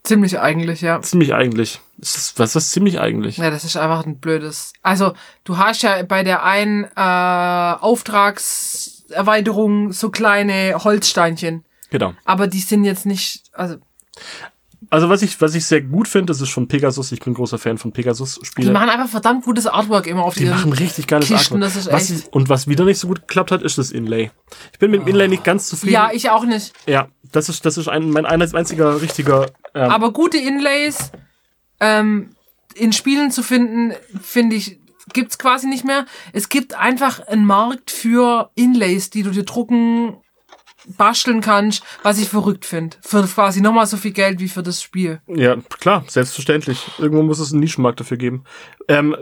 Ziemlich 0.03 0.41
eigentlich, 0.41 0.81
ja. 0.81 1.01
Ziemlich 1.01 1.33
eigentlich. 1.35 1.81
Ist, 1.99 2.37
was 2.39 2.57
ist 2.57 2.73
ziemlich 2.73 2.99
eigentlich? 2.99 3.37
Ja, 3.37 3.51
das 3.51 3.65
ist 3.65 3.77
einfach 3.77 4.05
ein 4.05 4.19
blödes. 4.19 4.73
Also, 4.83 5.13
du 5.45 5.59
hast 5.59 5.83
ja 5.83 6.03
bei 6.03 6.25
der 6.25 6.43
einen 6.45 6.85
äh, 6.85 7.77
Auftragserweiterung 7.81 9.93
so 9.93 10.11
kleine 10.11 10.83
Holzsteinchen. 10.83 11.65
Genau. 11.91 12.15
Aber 12.25 12.47
die 12.47 12.61
sind 12.61 12.85
jetzt 12.85 13.07
nicht, 13.07 13.43
also 13.53 13.77
Also 14.89 15.09
was 15.09 15.23
ich, 15.23 15.41
was 15.41 15.55
ich 15.55 15.65
sehr 15.67 15.83
gut 15.83 16.09
finde, 16.09 16.27
das 16.33 16.41
ist 16.41 16.51
von 16.51 16.67
Pegasus. 16.67 17.13
Ich 17.13 17.21
bin 17.21 17.35
großer 17.35 17.59
Fan 17.59 17.77
von 17.79 17.91
die 17.93 17.97
Pegasus-Spielen. 17.97 18.73
machen 18.73 18.89
einfach 18.89 19.09
verdammt 19.09 19.45
gutes 19.45 19.67
Artwork 19.67 20.07
immer 20.07 20.23
auf 20.25 20.35
Die 20.35 20.45
ihren 20.45 20.57
machen 20.57 20.73
richtig 20.73 21.07
geiles 21.07 21.29
Kisten, 21.29 21.63
Artwork. 21.63 21.93
was, 21.93 22.11
echt- 22.11 22.33
und 22.33 22.49
was 22.49 22.67
wieder 22.67 22.85
nicht 22.85 22.99
so 22.99 23.07
gut 23.09 23.21
geklappt 23.29 23.51
hat, 23.53 23.63
ist 23.63 23.77
das 23.79 23.91
Inlay. 23.91 24.31
Ich 24.73 24.79
bin 24.79 24.91
mit 24.91 25.03
dem 25.03 25.09
Inlay 25.09 25.29
nicht 25.29 25.45
ganz 25.45 25.69
zufrieden. 25.69 25.93
Ja, 25.95 26.11
ich 26.13 26.31
auch 26.31 26.45
nicht. 26.45 26.73
Ja, 26.87 27.09
das 27.33 27.49
ist, 27.49 27.65
das 27.67 27.77
ist 27.77 27.89
ein, 27.89 28.11
mein 28.11 28.25
ein- 28.27 28.41
einziger 28.55 29.01
richtiger. 29.03 29.47
Ähm, 29.75 29.91
Aber 29.91 30.13
gute 30.13 30.39
Inlays 30.39 31.13
ähm, 31.81 32.31
in 32.75 32.93
Spielen 32.93 33.31
zu 33.31 33.43
finden, 33.43 33.93
finde 34.23 34.57
ich, 34.57 34.79
gibt's 35.13 35.39
quasi 35.39 35.67
nicht 35.67 35.85
mehr. 35.85 36.07
Es 36.33 36.49
gibt 36.49 36.75
einfach 36.75 37.21
einen 37.27 37.45
Markt 37.45 37.91
für 37.91 38.51
Inlays, 38.55 39.11
die 39.11 39.23
du 39.25 39.31
dir 39.31 39.45
drucken, 39.45 40.17
basteln 40.87 41.41
kannst, 41.41 41.83
was 42.03 42.19
ich 42.19 42.29
verrückt 42.29 42.65
finde. 42.65 42.97
Für 43.03 43.23
quasi 43.23 43.61
nochmal 43.61 43.87
so 43.87 43.97
viel 43.97 44.13
Geld 44.13 44.41
wie 44.41 44.49
für 44.49 44.63
das 44.63 44.83
Spiel. 44.83 45.21
ja, 45.27 45.57
klar, 45.79 46.05
selbstverständlich. 46.09 46.91
Irgendwo 46.99 47.23
muss 47.23 47.39
es 47.39 47.53
einen 47.53 47.61
Nischenmarkt 47.61 48.01
dafür 48.01 48.17
geben. 48.17 48.45
Ähm, 48.89 49.17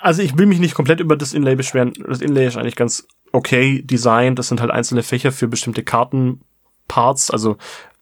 also 0.00 0.22
ich 0.22 0.36
will 0.36 0.46
mich 0.46 0.58
nicht 0.58 0.74
komplett 0.74 1.00
über 1.00 1.16
das 1.16 1.32
Inlay 1.32 1.56
beschweren. 1.56 1.92
Das 2.06 2.20
Inlay 2.20 2.46
ist 2.46 2.56
eigentlich 2.56 2.76
ganz 2.76 3.06
okay 3.32 3.82
designt. 3.82 4.38
Das 4.38 4.48
sind 4.48 4.60
halt 4.60 4.70
einzelne 4.70 5.02
Fächer 5.02 5.32
für 5.32 5.48
bestimmte 5.48 5.82
Kartenparts, 5.82 7.30
also 7.30 7.56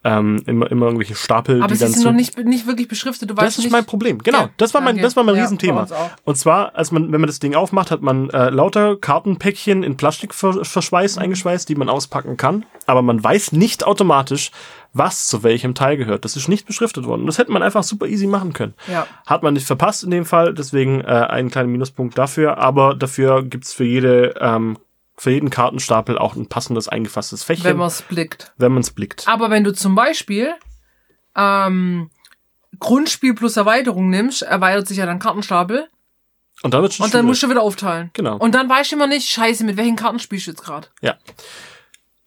ähm, 0.07 0.41
immer, 0.47 0.71
immer 0.71 0.87
irgendwelche 0.87 1.17
Stapel, 1.17 1.59
Aber 1.63 1.69
die 1.69 1.75
sie 1.75 1.85
dann 1.85 1.93
sind 1.93 2.05
noch 2.05 2.13
nicht, 2.13 2.39
nicht 2.39 2.67
wirklich 2.67 2.87
beschriftet. 2.87 3.29
Du 3.29 3.37
weißt 3.37 3.45
Das 3.47 3.59
ist 3.59 3.65
nicht, 3.65 3.73
mein 3.73 3.85
Problem. 3.85 4.19
Genau, 4.19 4.43
Ja, 4.43 4.51
das 4.57 4.73
war 4.73 4.81
mein, 4.81 4.99
das 4.99 5.17
war 5.17 5.25
mein 5.25 5.35
Ja, 5.35 5.43
Riesenthema. 5.43 5.87
Und 6.25 6.37
zwar, 6.37 6.77
als 6.77 6.93
man, 6.93 7.11
wenn 7.13 7.21
man 7.21 7.27
das 7.27 7.41
Ding 7.41 7.55
aufmacht, 7.57 7.91
hat 7.91 8.03
man 8.03 8.31
äh, 8.31 8.51
lauter 8.51 8.97
Kartenpäckchen 8.97 9.83
in 9.83 9.97
Plastikverschweiß 9.97 11.17
Mhm. 11.17 11.23
eingeschweißt, 11.23 11.69
die 11.69 11.75
man 11.75 11.89
auspacken 11.89 12.37
kann. 12.37 12.65
Aber 12.87 13.03
man 13.03 13.23
weiß 13.23 13.53
nicht 13.53 13.85
automatisch, 13.85 14.53
was 14.93 15.27
zu 15.27 15.43
welchem 15.43 15.75
Teil 15.75 15.97
gehört. 15.97 16.25
Das 16.25 16.37
ist 16.37 16.49
nicht 16.49 16.67
beschriftet 16.67 17.05
worden. 17.05 17.23
Und 17.23 17.27
das 17.27 17.39
hätte 17.39 17.53
man 17.53 17.63
einfach 17.63 17.83
super 17.83 18.07
easy 18.07 18.27
machen 18.27 18.53
können. 18.53 18.75
Ja. 18.91 19.07
Hat 19.27 19.43
man 19.43 19.55
nicht 19.55 19.67
verpasst 19.67 20.05
in 20.05 20.11
dem 20.11 20.25
Fall, 20.25 20.55
deswegen 20.55 21.01
äh, 21.03 21.05
einen 21.05 21.51
kleinen 21.51 21.71
Minuspunkt 21.73 22.17
dafür. 22.17 22.59
Aber 22.59 22.95
dafür 22.95 23.43
gibt's 23.43 23.73
für 23.75 23.85
jede 23.85 24.35
ähm, 24.41 24.79
für 25.17 25.31
jeden 25.31 25.51
Kartenstapel 25.51 26.19
auch 26.19 26.37
ein 26.37 26.47
passendes 26.47 26.89
eingefasstes 26.89 27.43
Fächchen, 27.43 27.65
wenn 27.65 27.77
man 27.79 27.89
es 27.89 28.03
blickt. 28.03 28.53
wenn 28.59 28.73
man's 28.73 28.91
blickt. 28.91 29.27
Aber 29.27 29.51
wenn 29.51 29.65
du 29.65 29.73
zum 29.73 29.95
Beispiel 29.95 30.55
ähm, 31.35 32.11
Grundspiel 32.79 33.35
plus 33.35 33.57
Erweiterung 33.57 34.11
nimmst, 34.11 34.43
erweitert 34.43 34.87
sich 34.89 34.99
ja 34.99 35.07
dein 35.07 35.19
Kartenstapel 35.19 35.89
Und 36.63 36.75
dann 36.75 36.83
wird's 36.83 36.97
schon 36.97 37.05
und 37.05 37.15
dann 37.15 37.25
musst 37.25 37.43
du 37.43 37.49
wieder 37.49 37.63
aufteilen. 37.63 38.11
Genau. 38.13 38.37
Und 38.37 38.55
dann 38.55 38.69
weißt 38.69 38.93
du 38.93 38.97
immer 38.97 39.07
nicht, 39.07 39.29
scheiße, 39.29 39.65
mit 39.65 39.77
welchen 39.77 39.97
Karten 39.97 40.19
spielst 40.19 40.47
du 40.47 40.51
jetzt 40.51 40.63
gerade. 40.65 40.89
Ja. 41.01 41.17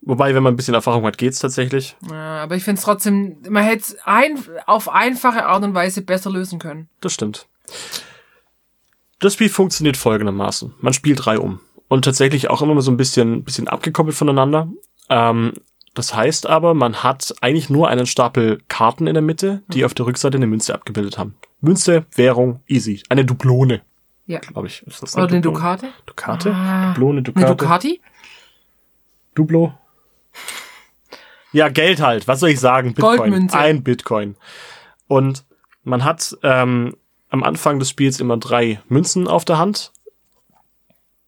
Wobei, 0.02 0.34
wenn 0.34 0.42
man 0.42 0.54
ein 0.54 0.58
bisschen 0.58 0.74
Erfahrung 0.74 1.06
hat, 1.06 1.18
geht's 1.18 1.40
tatsächlich. 1.40 1.96
Ja, 2.10 2.42
aber 2.42 2.56
ich 2.56 2.64
finde 2.64 2.80
es 2.80 2.86
trotzdem, 2.86 3.38
man 3.50 3.64
hätte 3.64 3.82
es 3.82 3.98
ein, 4.06 4.40
auf 4.66 4.90
einfache 4.90 5.46
Art 5.46 5.64
und 5.64 5.74
Weise 5.76 6.02
besser 6.02 6.32
lösen 6.32 6.58
können. 6.58 6.90
Das 7.02 7.14
stimmt. 7.14 7.48
Das 9.20 9.34
Spiel 9.34 9.50
funktioniert 9.50 9.98
folgendermaßen. 9.98 10.74
Man 10.80 10.94
spielt 10.94 11.26
drei 11.26 11.38
um. 11.38 11.60
Und 11.90 12.06
tatsächlich 12.06 12.50
auch 12.50 12.62
immer 12.62 12.82
so 12.82 12.92
ein 12.92 12.98
bisschen, 12.98 13.44
bisschen 13.44 13.68
abgekoppelt 13.68 14.16
voneinander. 14.16 14.70
Ähm, 15.10 15.54
das 15.96 16.16
heißt 16.16 16.48
aber, 16.48 16.74
man 16.74 17.04
hat 17.04 17.34
eigentlich 17.42 17.70
nur 17.70 17.90
einen 17.90 18.06
Stapel 18.06 18.62
Karten 18.70 19.08
in 19.08 19.16
der 19.16 19.24
Mitte, 19.24 19.64
die 19.68 19.84
auf 19.84 19.94
der 19.94 20.06
Rückseite 20.06 20.38
eine 20.38 20.48
Münze 20.48 20.74
abgebildet 20.74 21.18
haben. 21.18 21.36
Münze, 21.62 22.06
Währung, 22.16 22.62
easy. 22.68 23.04
Eine 23.10 23.26
Dublone, 23.26 23.82
Ja. 24.28 24.40
glaube 24.40 24.68
ich. 24.68 24.84
Ist 24.84 25.02
das 25.04 25.16
Oder 25.16 25.28
eine 25.28 25.42
Dublone? 25.42 25.58
Dukate? 25.60 25.88
Dukate? 26.06 26.54
Ah. 26.56 26.94
Dublone, 26.94 27.18
Eine 27.18 27.22
Dukate. 27.24 27.56
Ducati? 27.56 28.02
Dublo? 29.36 29.74
Ja, 31.52 31.70
Geld 31.70 32.00
halt. 32.02 32.28
Was 32.28 32.40
soll 32.40 32.50
ich 32.50 32.60
sagen? 32.60 32.94
Bitcoin. 32.94 33.18
Goldmünze. 33.18 33.58
Ein 33.58 33.84
Bitcoin. 33.84 34.36
Und 35.08 35.44
man 35.84 36.04
hat 36.04 36.38
ähm, 36.44 36.96
am 37.30 37.44
Anfang 37.44 37.80
des 37.80 37.90
Spiels 37.90 38.20
immer 38.20 38.38
drei 38.38 38.80
Münzen 38.88 39.28
auf 39.28 39.46
der 39.46 39.58
Hand, 39.58 39.92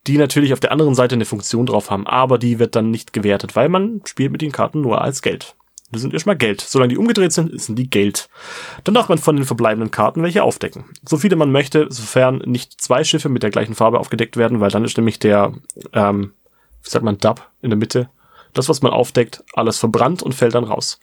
die 0.07 0.17
natürlich 0.17 0.53
auf 0.53 0.59
der 0.59 0.71
anderen 0.71 0.95
Seite 0.95 1.15
eine 1.15 1.25
Funktion 1.25 1.65
drauf 1.65 1.91
haben, 1.91 2.07
aber 2.07 2.37
die 2.37 2.59
wird 2.59 2.75
dann 2.75 2.91
nicht 2.91 3.13
gewertet, 3.13 3.55
weil 3.55 3.69
man 3.69 4.01
spielt 4.05 4.31
mit 4.31 4.41
den 4.41 4.51
Karten 4.51 4.81
nur 4.81 5.01
als 5.01 5.21
Geld. 5.21 5.55
Das 5.91 6.01
sind 6.01 6.13
erstmal 6.13 6.37
Geld. 6.37 6.61
Solange 6.61 6.89
die 6.89 6.97
umgedreht 6.97 7.33
sind, 7.33 7.59
sind 7.59 7.77
die 7.77 7.89
Geld. 7.89 8.29
Dann 8.85 8.95
darf 8.95 9.09
man 9.09 9.17
von 9.17 9.35
den 9.35 9.45
verbleibenden 9.45 9.91
Karten 9.91 10.23
welche 10.23 10.43
aufdecken. 10.43 10.85
So 11.05 11.17
viele 11.17 11.35
man 11.35 11.51
möchte, 11.51 11.87
sofern 11.89 12.37
nicht 12.45 12.79
zwei 12.79 13.03
Schiffe 13.03 13.27
mit 13.27 13.43
der 13.43 13.49
gleichen 13.49 13.75
Farbe 13.75 13.99
aufgedeckt 13.99 14.37
werden, 14.37 14.61
weil 14.61 14.71
dann 14.71 14.85
ist 14.85 14.97
nämlich 14.97 15.19
der, 15.19 15.53
ähm, 15.91 16.31
wie 16.81 16.89
sagt 16.89 17.03
man, 17.03 17.17
Dub 17.17 17.49
in 17.61 17.69
der 17.69 17.77
Mitte. 17.77 18.09
Das, 18.53 18.69
was 18.69 18.81
man 18.81 18.93
aufdeckt, 18.93 19.43
alles 19.53 19.79
verbrannt 19.79 20.23
und 20.23 20.33
fällt 20.33 20.55
dann 20.55 20.63
raus. 20.63 20.99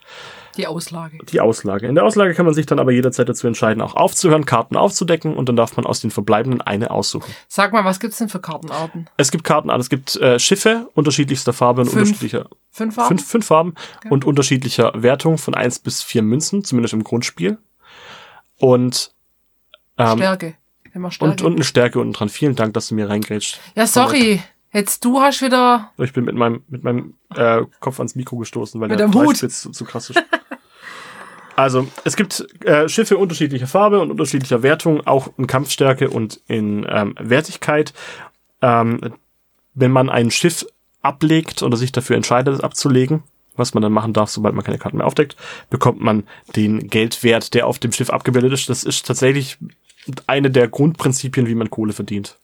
Die 0.59 0.67
Auslage. 0.67 1.19
Die 1.33 1.41
Auslage. 1.41 1.87
In 1.87 1.95
der 1.95 2.05
Auslage 2.05 2.35
kann 2.35 2.45
man 2.45 2.55
sich 2.55 2.67
dann 2.67 2.79
aber 2.79 2.91
jederzeit 2.93 3.29
dazu 3.29 3.47
entscheiden, 3.47 3.81
auch 3.81 3.95
aufzuhören, 3.95 4.45
Karten 4.45 4.77
aufzudecken 4.77 5.35
und 5.35 5.49
dann 5.49 5.57
darf 5.57 5.77
man 5.77 5.87
aus 5.87 6.00
den 6.00 6.11
verbleibenden 6.11 6.61
eine 6.61 6.91
aussuchen. 6.91 7.33
Sag 7.49 7.73
mal, 7.73 7.85
was 7.85 8.00
gibt's 8.00 8.19
denn 8.19 8.29
für 8.29 8.41
Kartenarten? 8.41 9.09
Es 9.17 9.31
gibt 9.31 9.45
Karten 9.45 9.71
an, 9.71 9.81
es 9.81 9.88
gibt 9.88 10.17
äh, 10.17 10.38
Schiffe 10.38 10.91
unterschiedlichster 10.95 11.53
Farbe 11.55 11.83
und 11.83 11.87
Fünf. 11.87 12.09
unterschiedlicher 12.09 12.49
Fünf 12.73 12.97
Farben? 12.97 13.09
fünf, 13.09 13.27
fünf 13.31 13.47
Farben 13.47 13.75
und 14.11 14.25
unterschiedlicher 14.25 14.93
Wertung 14.95 15.38
von 15.38 15.55
eins 15.55 15.79
bis 15.79 16.03
vier 16.03 16.23
Münzen, 16.23 16.65
zumindest 16.65 16.93
im 16.93 17.05
Grundspiel. 17.05 17.59
Und 18.59 19.12
ähm, 19.97 20.19
Stärke. 20.19 20.55
Immer 20.93 21.11
Stärke. 21.12 21.31
und, 21.31 21.43
und 21.43 21.55
eine 21.55 21.65
Stärke 21.65 22.00
unten 22.00 22.12
dran. 22.15 22.29
Vielen 22.29 22.57
Dank, 22.57 22.75
dass 22.75 22.88
du 22.88 22.95
mir 22.97 23.09
reingrätscht. 23.09 23.61
ja, 23.77 23.87
sorry. 23.87 24.43
Jetzt 24.71 25.03
du 25.05 25.19
hast 25.21 25.41
wieder. 25.41 25.93
Ich 25.97 26.12
bin 26.12 26.25
mit 26.27 26.35
meinem, 26.35 26.62
mit 26.69 26.85
meinem 26.85 27.15
äh, 27.35 27.62
Kopf 27.81 28.00
ans 28.00 28.15
Mikro 28.15 28.37
gestoßen, 28.37 28.79
weil 28.81 28.88
Mit 28.88 29.00
der 29.00 29.07
dem 29.07 29.15
Hut. 29.15 29.29
Dreispitz 29.29 29.62
zu, 29.62 29.71
zu 29.71 29.85
krass 29.87 30.11
ist. 30.11 30.23
Also, 31.59 31.88
es 32.05 32.15
gibt 32.15 32.47
äh, 32.65 32.88
Schiffe 32.88 33.17
unterschiedlicher 33.17 33.67
Farbe 33.67 33.99
und 33.99 34.12
unterschiedlicher 34.12 34.62
Wertung, 34.62 35.05
auch 35.09 35.33
in 35.38 35.49
Kampfstärke 35.49 36.09
und 36.09 36.41
in 36.47 36.87
ähm, 36.88 37.17
Wertigkeit. 37.19 37.93
Ähm, 38.62 39.00
wenn 39.75 39.91
man 39.91 40.09
ein 40.09 40.31
Schiff 40.31 40.65
ablegt 41.03 41.65
oder 41.65 41.77
sich 41.77 41.91
dafür 41.91 42.15
entscheidet, 42.15 42.55
es 42.55 42.61
abzulegen, 42.61 43.25
was 43.57 43.75
man 43.75 43.83
dann 43.83 43.93
machen 43.93 44.12
darf, 44.12 44.31
sobald 44.31 44.55
man 44.55 44.65
keine 44.65 44.79
Karten 44.79 44.99
mehr 44.99 45.07
aufdeckt, 45.09 45.35
bekommt 45.69 46.00
man 46.00 46.29
den 46.55 46.87
Geldwert, 46.87 47.53
der 47.55 47.67
auf 47.67 47.81
dem 47.81 47.91
Schiff 47.91 48.11
abgebildet 48.11 48.53
ist. 48.53 48.69
Das 48.69 48.85
ist 48.85 49.05
tatsächlich 49.05 49.59
eine 50.29 50.53
der 50.53 50.69
Grundprinzipien, 50.69 51.49
wie 51.49 51.57
man 51.57 51.71
Kohle 51.71 51.93
verdient. 51.93 52.38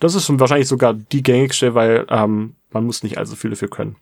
Das 0.00 0.14
ist 0.14 0.38
wahrscheinlich 0.38 0.68
sogar 0.68 0.92
die 0.92 1.22
gängigste, 1.22 1.74
weil 1.74 2.04
ähm, 2.10 2.56
man 2.72 2.84
muss 2.84 3.02
nicht 3.02 3.16
allzu 3.16 3.36
viel 3.36 3.48
dafür 3.48 3.70
können. 3.70 3.96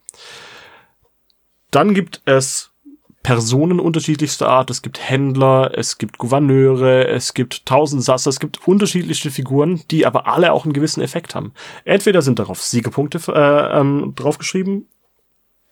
Dann 1.71 1.95
gibt 1.95 2.23
es 2.25 2.73
Personen 3.22 3.80
unterschiedlichster 3.80 4.48
Art. 4.48 4.70
Es 4.70 4.82
gibt 4.82 4.98
Händler, 4.98 5.72
es 5.75 5.98
gibt 5.98 6.18
Gouverneure, 6.18 7.08
es 7.08 7.34
gibt 7.34 7.66
Tausendsasser, 7.66 8.30
es 8.30 8.40
gibt 8.40 8.66
unterschiedlichste 8.66 9.30
Figuren, 9.30 9.82
die 9.90 10.06
aber 10.06 10.26
alle 10.26 10.52
auch 10.52 10.64
einen 10.64 10.72
gewissen 10.72 11.02
Effekt 11.02 11.34
haben. 11.34 11.52
Entweder 11.84 12.22
sind 12.22 12.38
darauf 12.38 12.62
Siegepunkte 12.62 13.20
äh, 13.32 13.80
ähm, 13.80 14.12
draufgeschrieben 14.16 14.87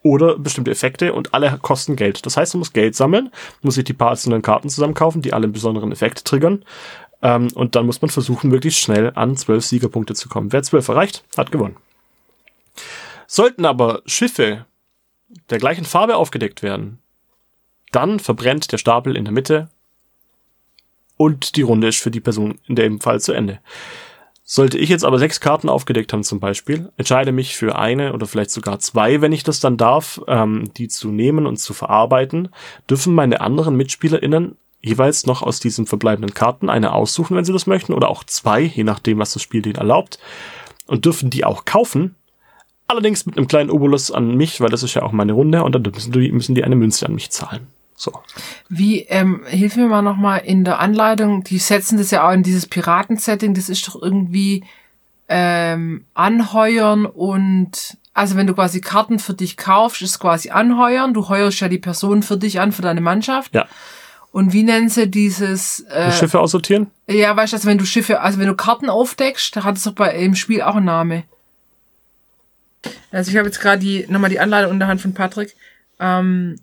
oder 0.03 0.39
bestimmte 0.39 0.71
Effekte 0.71 1.13
und 1.13 1.35
alle 1.35 1.59
kosten 1.63 1.97
Geld. 1.97 2.27
Das 2.27 2.37
heißt, 2.37 2.55
man 2.55 2.61
muss 2.61 2.73
Geld 2.73 2.95
sammeln, 2.95 3.31
muss 3.63 3.75
sich 3.75 3.85
die 3.85 3.93
paar 3.93 4.11
einzelnen 4.11 4.43
Karten 4.43 4.69
zusammenkaufen, 4.69 5.23
die 5.23 5.33
alle 5.33 5.45
einen 5.45 5.53
besonderen 5.53 5.93
Effekt 5.93 6.25
triggern. 6.25 6.65
Ähm, 7.23 7.49
und 7.55 7.75
dann 7.75 7.87
muss 7.87 8.03
man 8.03 8.11
versuchen, 8.11 8.51
möglichst 8.51 8.81
schnell 8.81 9.13
an 9.15 9.37
zwölf 9.37 9.65
Siegerpunkte 9.65 10.15
zu 10.15 10.29
kommen. 10.29 10.53
Wer 10.53 10.63
zwölf 10.63 10.89
erreicht, 10.89 11.25
hat 11.37 11.51
gewonnen. 11.51 11.77
Sollten 13.27 13.65
aber 13.65 14.03
Schiffe 14.07 14.67
der 15.51 15.59
gleichen 15.59 15.85
Farbe 15.85 16.17
aufgedeckt 16.17 16.63
werden, 16.63 17.01
dann 17.93 18.21
verbrennt 18.21 18.73
der 18.73 18.79
Stapel 18.79 19.17
in 19.17 19.25
der 19.25 19.33
Mitte 19.33 19.69
und 21.17 21.57
die 21.57 21.63
Runde 21.63 21.89
ist 21.89 22.01
für 22.01 22.11
die 22.11 22.21
Person 22.21 22.59
in 22.67 22.77
dem 22.77 23.01
Fall 23.01 23.21
zu 23.21 23.33
Ende. 23.33 23.61
Sollte 24.45 24.79
ich 24.79 24.89
jetzt 24.89 25.05
aber 25.05 25.19
sechs 25.19 25.41
Karten 25.41 25.69
aufgedeckt 25.69 26.13
haben 26.13 26.23
zum 26.23 26.39
Beispiel, 26.39 26.93
entscheide 26.97 27.33
mich 27.33 27.57
für 27.57 27.77
eine 27.77 28.13
oder 28.13 28.27
vielleicht 28.27 28.51
sogar 28.53 28.79
zwei, 28.79 29.21
wenn 29.21 29.33
ich 29.33 29.43
das 29.43 29.59
dann 29.59 29.77
darf, 29.77 30.21
ähm, 30.29 30.71
die 30.77 30.87
zu 30.87 31.09
nehmen 31.09 31.47
und 31.47 31.57
zu 31.57 31.75
verarbeiten, 31.75 32.51
dürfen 32.89 33.13
meine 33.13 33.41
anderen 33.41 33.77
MitspielerInnen 33.77 34.57
jeweils 34.81 35.27
noch 35.27 35.43
aus 35.43 35.59
diesen 35.59 35.87
verbleibenden 35.87 36.33
Karten 36.33 36.69
eine 36.69 36.93
aussuchen, 36.93 37.37
wenn 37.37 37.45
sie 37.45 37.53
das 37.53 37.67
möchten, 37.67 37.93
oder 37.93 38.09
auch 38.09 38.23
zwei, 38.23 38.61
je 38.61 38.85
nachdem, 38.85 39.19
was 39.19 39.33
das 39.33 39.43
Spiel 39.43 39.63
denen 39.63 39.77
erlaubt, 39.77 40.21
und 40.87 41.05
dürfen 41.07 41.31
die 41.31 41.45
auch 41.45 41.65
kaufen, 41.65 42.15
Allerdings 42.89 43.27
mit 43.27 43.37
einem 43.37 43.49
kleinen 43.49 43.71
Obolus 43.71 44.13
an 44.13 44.37
mich, 44.37 44.61
weil 44.61 44.69
das 44.69 44.83
ist 44.83 44.95
ja 44.95 45.03
auch 45.03 45.13
meine 45.13 45.33
Runde 45.33 45.65
und 45.65 45.75
dann 45.75 45.83
müssen 45.83 46.13
die, 46.13 46.31
müssen 46.31 46.55
die 46.55 46.63
eine 46.63 46.77
Münze 46.77 47.07
an 47.07 47.15
mich 47.15 47.31
zahlen. 47.31 47.67
So. 47.97 48.13
Wie, 48.69 49.01
ähm, 49.03 49.43
hilf 49.47 49.77
mir 49.77 49.87
mal 49.87 50.03
nochmal 50.03 50.41
in 50.45 50.65
der 50.65 50.81
Anleitung, 50.81 51.43
die 51.43 51.59
setzen 51.59 51.97
das 51.97 52.11
ja 52.11 52.29
auch 52.29 52.33
in 52.33 52.43
dieses 52.43 52.67
Piraten-Setting, 52.67 53.55
das 53.55 53.69
ist 53.69 53.89
doch 53.89 54.01
irgendwie 54.01 54.65
ähm, 55.29 56.05
anheuern 56.15 57.07
und 57.07 57.97
also 58.13 58.37
wenn 58.37 58.47
du 58.47 58.55
quasi 58.55 58.81
Karten 58.81 59.19
für 59.19 59.35
dich 59.35 59.57
kaufst, 59.57 60.01
ist 60.03 60.19
quasi 60.19 60.51
anheuern, 60.51 61.15
du 61.15 61.29
heuerst 61.29 61.61
ja 61.61 61.69
die 61.69 61.79
Person 61.79 62.23
für 62.23 62.37
dich 62.37 62.61
an, 62.61 62.73
für 62.73 62.83
deine 62.83 63.01
Mannschaft. 63.01 63.55
Ja. 63.55 63.67
Und 64.33 64.53
wie 64.53 64.63
nennen 64.63 64.89
sie 64.89 65.11
dieses 65.11 65.81
äh, 65.89 66.13
Schiffe 66.13 66.41
aussortieren? 66.41 66.91
Ja, 67.07 67.35
weißt 67.37 67.53
du, 67.53 67.57
also 67.57 67.69
wenn 67.69 67.79
du 67.79 67.87
Schiffe, 67.87 68.21
also 68.21 68.39
wenn 68.39 68.49
du 68.49 68.55
Karten 68.55 68.91
aufdeckst, 68.91 69.57
da 69.57 69.65
hat 69.65 69.77
es 69.77 69.85
doch 69.85 69.93
bei 69.93 70.15
im 70.17 70.35
Spiel 70.35 70.63
auch 70.63 70.77
einen 70.77 70.87
Namen. 70.87 71.23
Also 73.11 73.31
ich 73.31 73.37
habe 73.37 73.49
jetzt 73.49 73.61
gerade 73.61 73.79
die 73.79 74.07
nochmal 74.09 74.31
die 74.31 74.41
Anleitung 74.41 74.73
in 74.73 74.79
der 74.79 74.89
Hand 74.89 75.01
von 75.01 75.15
Patrick. 75.15 75.55
Ähm, 75.99 76.61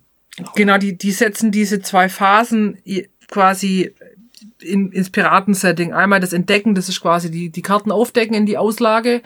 genau, 0.54 0.78
die 0.78 0.96
die 0.96 1.12
setzen 1.12 1.50
diese 1.50 1.80
zwei 1.80 2.08
Phasen 2.08 2.78
quasi 3.30 3.94
in, 4.60 4.92
ins 4.92 5.10
Piratensetting. 5.10 5.92
Einmal 5.92 6.20
das 6.20 6.32
Entdecken, 6.32 6.74
das 6.74 6.88
ist 6.88 7.00
quasi 7.00 7.30
die 7.30 7.50
die 7.50 7.62
Karten 7.62 7.92
aufdecken 7.92 8.34
in 8.34 8.46
die 8.46 8.58
Auslage 8.58 9.22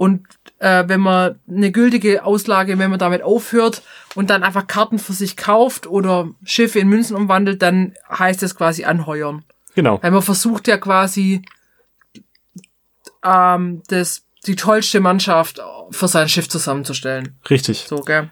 und 0.00 0.26
äh, 0.60 0.84
wenn 0.86 1.00
man 1.00 1.38
eine 1.46 1.70
gültige 1.72 2.24
Auslage, 2.24 2.78
wenn 2.78 2.88
man 2.88 2.98
damit 2.98 3.22
aufhört 3.22 3.82
und 4.14 4.30
dann 4.30 4.42
einfach 4.42 4.66
Karten 4.66 4.98
für 4.98 5.12
sich 5.12 5.36
kauft 5.36 5.86
oder 5.86 6.30
Schiffe 6.42 6.78
in 6.78 6.88
Münzen 6.88 7.14
umwandelt, 7.16 7.60
dann 7.60 7.92
heißt 8.10 8.42
das 8.42 8.54
quasi 8.54 8.84
anheuern. 8.84 9.44
Genau. 9.74 10.02
Weil 10.02 10.10
man 10.10 10.22
versucht 10.22 10.68
ja 10.68 10.78
quasi 10.78 11.42
ähm, 13.22 13.82
das 13.88 14.22
die 14.46 14.56
tollste 14.56 15.00
Mannschaft 15.00 15.60
für 15.90 16.08
sein 16.08 16.30
Schiff 16.30 16.48
zusammenzustellen. 16.48 17.38
Richtig. 17.50 17.84
So, 17.86 18.00
gell? 18.00 18.30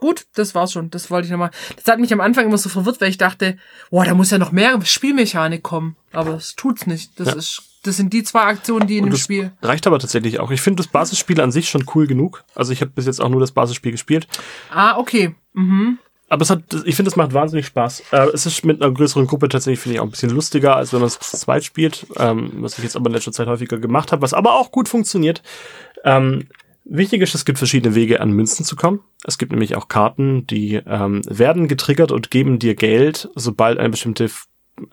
Gut, 0.00 0.24
das 0.34 0.54
war's 0.54 0.72
schon. 0.72 0.90
Das 0.90 1.10
wollte 1.10 1.26
ich 1.26 1.30
nochmal. 1.30 1.50
Das 1.76 1.86
hat 1.86 2.00
mich 2.00 2.12
am 2.12 2.20
Anfang 2.20 2.46
immer 2.46 2.58
so 2.58 2.68
verwirrt, 2.70 3.00
weil 3.00 3.10
ich 3.10 3.18
dachte, 3.18 3.58
boah, 3.90 4.04
da 4.04 4.14
muss 4.14 4.30
ja 4.30 4.38
noch 4.38 4.50
mehr 4.52 4.80
Spielmechanik 4.82 5.62
kommen. 5.62 5.96
Aber 6.12 6.34
es 6.34 6.56
tut's 6.56 6.86
nicht. 6.86 7.20
Das 7.20 7.28
Ja. 7.28 7.34
ist, 7.34 7.62
das 7.82 7.96
sind 7.98 8.12
die 8.12 8.22
zwei 8.24 8.42
Aktionen, 8.42 8.86
die 8.86 8.96
in 8.98 9.04
dem 9.04 9.10
das 9.10 9.20
Spiel. 9.20 9.52
reicht 9.62 9.86
aber 9.86 9.98
tatsächlich 9.98 10.40
auch. 10.40 10.50
Ich 10.50 10.60
finde 10.62 10.82
das 10.82 10.88
Basisspiel 10.90 11.40
an 11.40 11.52
sich 11.52 11.68
schon 11.68 11.84
cool 11.94 12.06
genug. 12.06 12.44
Also 12.54 12.72
ich 12.72 12.80
habe 12.80 12.90
bis 12.92 13.06
jetzt 13.06 13.20
auch 13.20 13.28
nur 13.28 13.40
das 13.40 13.52
Basisspiel 13.52 13.92
gespielt. 13.92 14.26
Ah, 14.70 14.96
okay. 14.96 15.34
Mhm. 15.52 15.98
Aber 16.30 16.42
es 16.42 16.50
hat, 16.50 16.62
ich 16.84 16.94
finde, 16.94 17.10
es 17.10 17.16
macht 17.16 17.34
wahnsinnig 17.34 17.66
Spaß. 17.66 18.04
Äh, 18.12 18.28
es 18.32 18.46
ist 18.46 18.64
mit 18.64 18.80
einer 18.80 18.92
größeren 18.94 19.26
Gruppe 19.26 19.48
tatsächlich, 19.48 19.80
finde 19.80 19.94
ich, 19.96 20.00
auch 20.00 20.04
ein 20.04 20.10
bisschen 20.12 20.30
lustiger, 20.30 20.76
als 20.76 20.92
wenn 20.92 21.00
man 21.00 21.08
es 21.08 21.18
zu 21.18 21.36
zweit 21.36 21.64
spielt. 21.64 22.06
Ähm, 22.16 22.52
was 22.58 22.78
ich 22.78 22.84
jetzt 22.84 22.94
aber 22.96 23.08
in 23.08 23.14
letzter 23.14 23.32
Zeit 23.32 23.48
häufiger 23.48 23.78
gemacht 23.78 24.12
habe, 24.12 24.22
was 24.22 24.32
aber 24.32 24.54
auch 24.54 24.70
gut 24.70 24.88
funktioniert. 24.88 25.42
Ähm, 26.04 26.46
wichtig 26.84 27.22
ist, 27.22 27.34
es 27.34 27.44
gibt 27.44 27.58
verschiedene 27.58 27.94
Wege, 27.94 28.20
an 28.20 28.32
Münzen 28.32 28.64
zu 28.64 28.76
kommen. 28.76 29.00
Es 29.24 29.38
gibt 29.38 29.52
nämlich 29.52 29.76
auch 29.76 29.88
Karten, 29.88 30.46
die 30.46 30.74
ähm, 30.74 31.22
werden 31.26 31.68
getriggert 31.68 32.12
und 32.12 32.30
geben 32.30 32.58
dir 32.58 32.74
Geld, 32.74 33.28
sobald 33.34 33.78
eine 33.78 33.90
bestimmte 33.90 34.30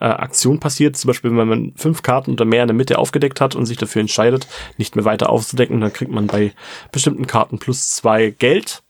äh, 0.00 0.04
Aktion 0.04 0.60
passiert. 0.60 0.96
Zum 0.96 1.08
Beispiel, 1.08 1.36
wenn 1.36 1.48
man 1.48 1.72
fünf 1.76 2.02
Karten 2.02 2.32
oder 2.32 2.44
mehr 2.44 2.62
in 2.62 2.68
der 2.68 2.76
Mitte 2.76 2.98
aufgedeckt 2.98 3.40
hat 3.40 3.54
und 3.54 3.66
sich 3.66 3.78
dafür 3.78 4.00
entscheidet, 4.00 4.46
nicht 4.76 4.96
mehr 4.96 5.04
weiter 5.04 5.30
aufzudecken, 5.30 5.80
dann 5.80 5.92
kriegt 5.92 6.12
man 6.12 6.26
bei 6.26 6.52
bestimmten 6.92 7.26
Karten 7.26 7.58
plus 7.58 7.90
zwei 7.90 8.30
Geld. 8.30 8.82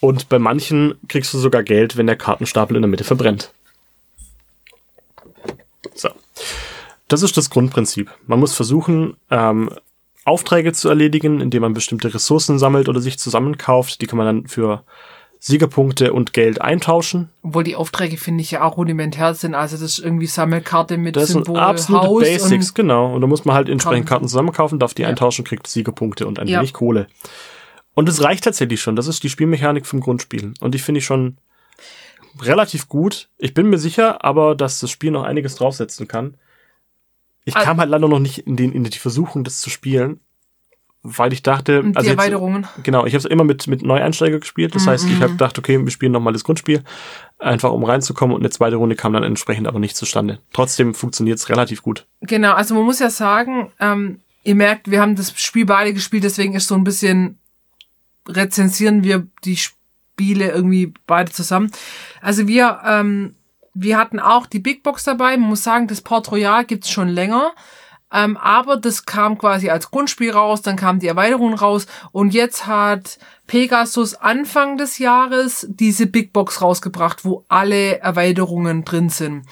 Und 0.00 0.28
bei 0.28 0.38
manchen 0.38 0.94
kriegst 1.08 1.32
du 1.32 1.38
sogar 1.38 1.62
Geld, 1.62 1.96
wenn 1.96 2.06
der 2.06 2.16
Kartenstapel 2.16 2.76
in 2.76 2.82
der 2.82 2.90
Mitte 2.90 3.04
verbrennt. 3.04 3.52
So. 5.94 6.10
Das 7.08 7.22
ist 7.22 7.36
das 7.36 7.48
Grundprinzip. 7.48 8.10
Man 8.26 8.40
muss 8.40 8.54
versuchen, 8.54 9.16
ähm, 9.30 9.70
Aufträge 10.24 10.72
zu 10.72 10.88
erledigen, 10.88 11.40
indem 11.40 11.62
man 11.62 11.74
bestimmte 11.74 12.12
Ressourcen 12.12 12.58
sammelt 12.58 12.88
oder 12.88 13.00
sich 13.00 13.18
zusammenkauft. 13.18 14.00
Die 14.00 14.06
kann 14.06 14.16
man 14.16 14.26
dann 14.26 14.46
für 14.46 14.82
Siegerpunkte 15.38 16.14
und 16.14 16.32
Geld 16.32 16.62
eintauschen. 16.62 17.28
Obwohl 17.42 17.64
die 17.64 17.76
Aufträge, 17.76 18.16
finde 18.16 18.40
ich, 18.40 18.50
ja 18.50 18.62
auch 18.62 18.78
rudimentär 18.78 19.34
sind. 19.34 19.54
Also 19.54 19.76
das 19.76 19.82
ist 19.82 19.98
irgendwie 19.98 20.26
Sammelkarte 20.26 20.96
mit 20.96 21.16
Das 21.16 21.28
sind 21.28 21.44
Symbol, 21.44 21.60
absolute 21.60 22.06
Haus 22.06 22.22
Basics, 22.22 22.70
und 22.70 22.74
genau. 22.74 23.14
Und 23.14 23.20
da 23.20 23.26
muss 23.26 23.44
man 23.44 23.54
halt 23.54 23.68
entsprechend 23.68 24.06
Karten. 24.06 24.20
Karten 24.22 24.28
zusammenkaufen, 24.28 24.78
darf 24.78 24.94
die 24.94 25.02
Ja. 25.02 25.08
eintauschen, 25.08 25.44
kriegt 25.44 25.66
Siegerpunkte 25.66 26.26
und 26.26 26.38
ein 26.38 26.48
Ja. 26.48 26.60
wenig 26.60 26.72
Kohle. 26.72 27.08
Und 27.92 28.08
es 28.08 28.22
reicht 28.24 28.44
tatsächlich 28.44 28.80
schon. 28.80 28.96
Das 28.96 29.06
ist 29.06 29.22
die 29.22 29.28
Spielmechanik 29.28 29.84
vom 29.84 30.00
Grundspiel. 30.00 30.54
Und 30.60 30.74
die 30.74 30.78
finde 30.78 31.00
ich 31.00 31.04
schon 31.04 31.36
relativ 32.40 32.88
gut. 32.88 33.28
Ich 33.38 33.52
bin 33.52 33.68
mir 33.68 33.78
sicher, 33.78 34.24
aber 34.24 34.54
dass 34.54 34.80
das 34.80 34.90
Spiel 34.90 35.10
noch 35.10 35.24
einiges 35.24 35.56
draufsetzen 35.56 36.08
kann. 36.08 36.36
Ich 37.44 37.54
Also- 37.54 37.66
kam 37.66 37.78
halt 37.78 37.90
leider 37.90 38.08
noch 38.08 38.20
nicht 38.20 38.38
in, 38.38 38.56
den, 38.56 38.72
in 38.72 38.84
die 38.84 38.98
Versuchung, 38.98 39.44
das 39.44 39.60
zu 39.60 39.70
spielen, 39.70 40.20
weil 41.02 41.32
ich 41.34 41.42
dachte, 41.42 41.82
die 41.82 41.94
also 41.96 42.08
jetzt, 42.08 42.18
Erweiterungen. 42.18 42.66
genau, 42.82 43.04
ich 43.04 43.12
habe 43.12 43.18
es 43.18 43.24
immer 43.26 43.44
mit 43.44 43.66
mit 43.66 43.82
Neueinsteiger 43.82 44.38
gespielt. 44.40 44.74
Das 44.74 44.84
Mhm, 44.86 44.90
heißt, 44.90 45.04
ich 45.06 45.16
habe 45.16 45.28
mhm. 45.28 45.36
gedacht, 45.36 45.58
okay, 45.58 45.78
wir 45.82 45.90
spielen 45.90 46.12
nochmal 46.12 46.32
das 46.32 46.44
Grundspiel, 46.44 46.82
einfach 47.38 47.72
um 47.72 47.84
reinzukommen. 47.84 48.34
Und 48.34 48.40
eine 48.40 48.48
zweite 48.50 48.76
Runde 48.76 48.96
kam 48.96 49.12
dann 49.12 49.22
entsprechend 49.22 49.66
aber 49.68 49.78
nicht 49.78 49.96
zustande. 49.96 50.38
Trotzdem 50.54 50.94
funktioniert 50.94 51.38
es 51.38 51.50
relativ 51.50 51.82
gut. 51.82 52.06
Genau, 52.22 52.52
also 52.54 52.74
man 52.74 52.84
muss 52.84 53.00
ja 53.00 53.10
sagen, 53.10 53.70
ähm, 53.80 54.20
ihr 54.44 54.54
merkt, 54.54 54.90
wir 54.90 55.02
haben 55.02 55.14
das 55.14 55.38
Spiel 55.38 55.66
beide 55.66 55.92
gespielt, 55.92 56.24
deswegen 56.24 56.54
ist 56.54 56.68
so 56.68 56.74
ein 56.74 56.84
bisschen 56.84 57.38
rezensieren 58.26 59.04
wir 59.04 59.26
die 59.44 59.56
Spiele 59.58 60.50
irgendwie 60.50 60.94
beide 61.06 61.30
zusammen. 61.32 61.70
Also 62.22 62.48
wir, 62.48 62.80
ähm, 62.86 63.34
wir 63.74 63.98
hatten 63.98 64.20
auch 64.20 64.46
die 64.46 64.60
Big 64.60 64.82
Box 64.82 65.04
dabei. 65.04 65.36
Man 65.36 65.50
muss 65.50 65.64
sagen, 65.64 65.88
das 65.88 66.00
Port 66.00 66.30
Royal 66.30 66.64
gibt's 66.64 66.90
schon 66.90 67.08
länger. 67.08 67.52
Ähm, 68.12 68.36
aber 68.36 68.76
das 68.76 69.06
kam 69.06 69.36
quasi 69.38 69.70
als 69.70 69.90
Grundspiel 69.90 70.30
raus, 70.30 70.62
dann 70.62 70.76
kam 70.76 71.00
die 71.00 71.08
Erweiterung 71.08 71.54
raus 71.54 71.86
und 72.12 72.32
jetzt 72.32 72.66
hat 72.66 73.18
Pegasus 73.48 74.14
Anfang 74.14 74.76
des 74.76 74.98
Jahres 74.98 75.66
diese 75.68 76.06
Big 76.06 76.32
Box 76.32 76.62
rausgebracht, 76.62 77.24
wo 77.24 77.44
alle 77.48 77.98
Erweiterungen 77.98 78.84
drin 78.84 79.08
sind. 79.08 79.46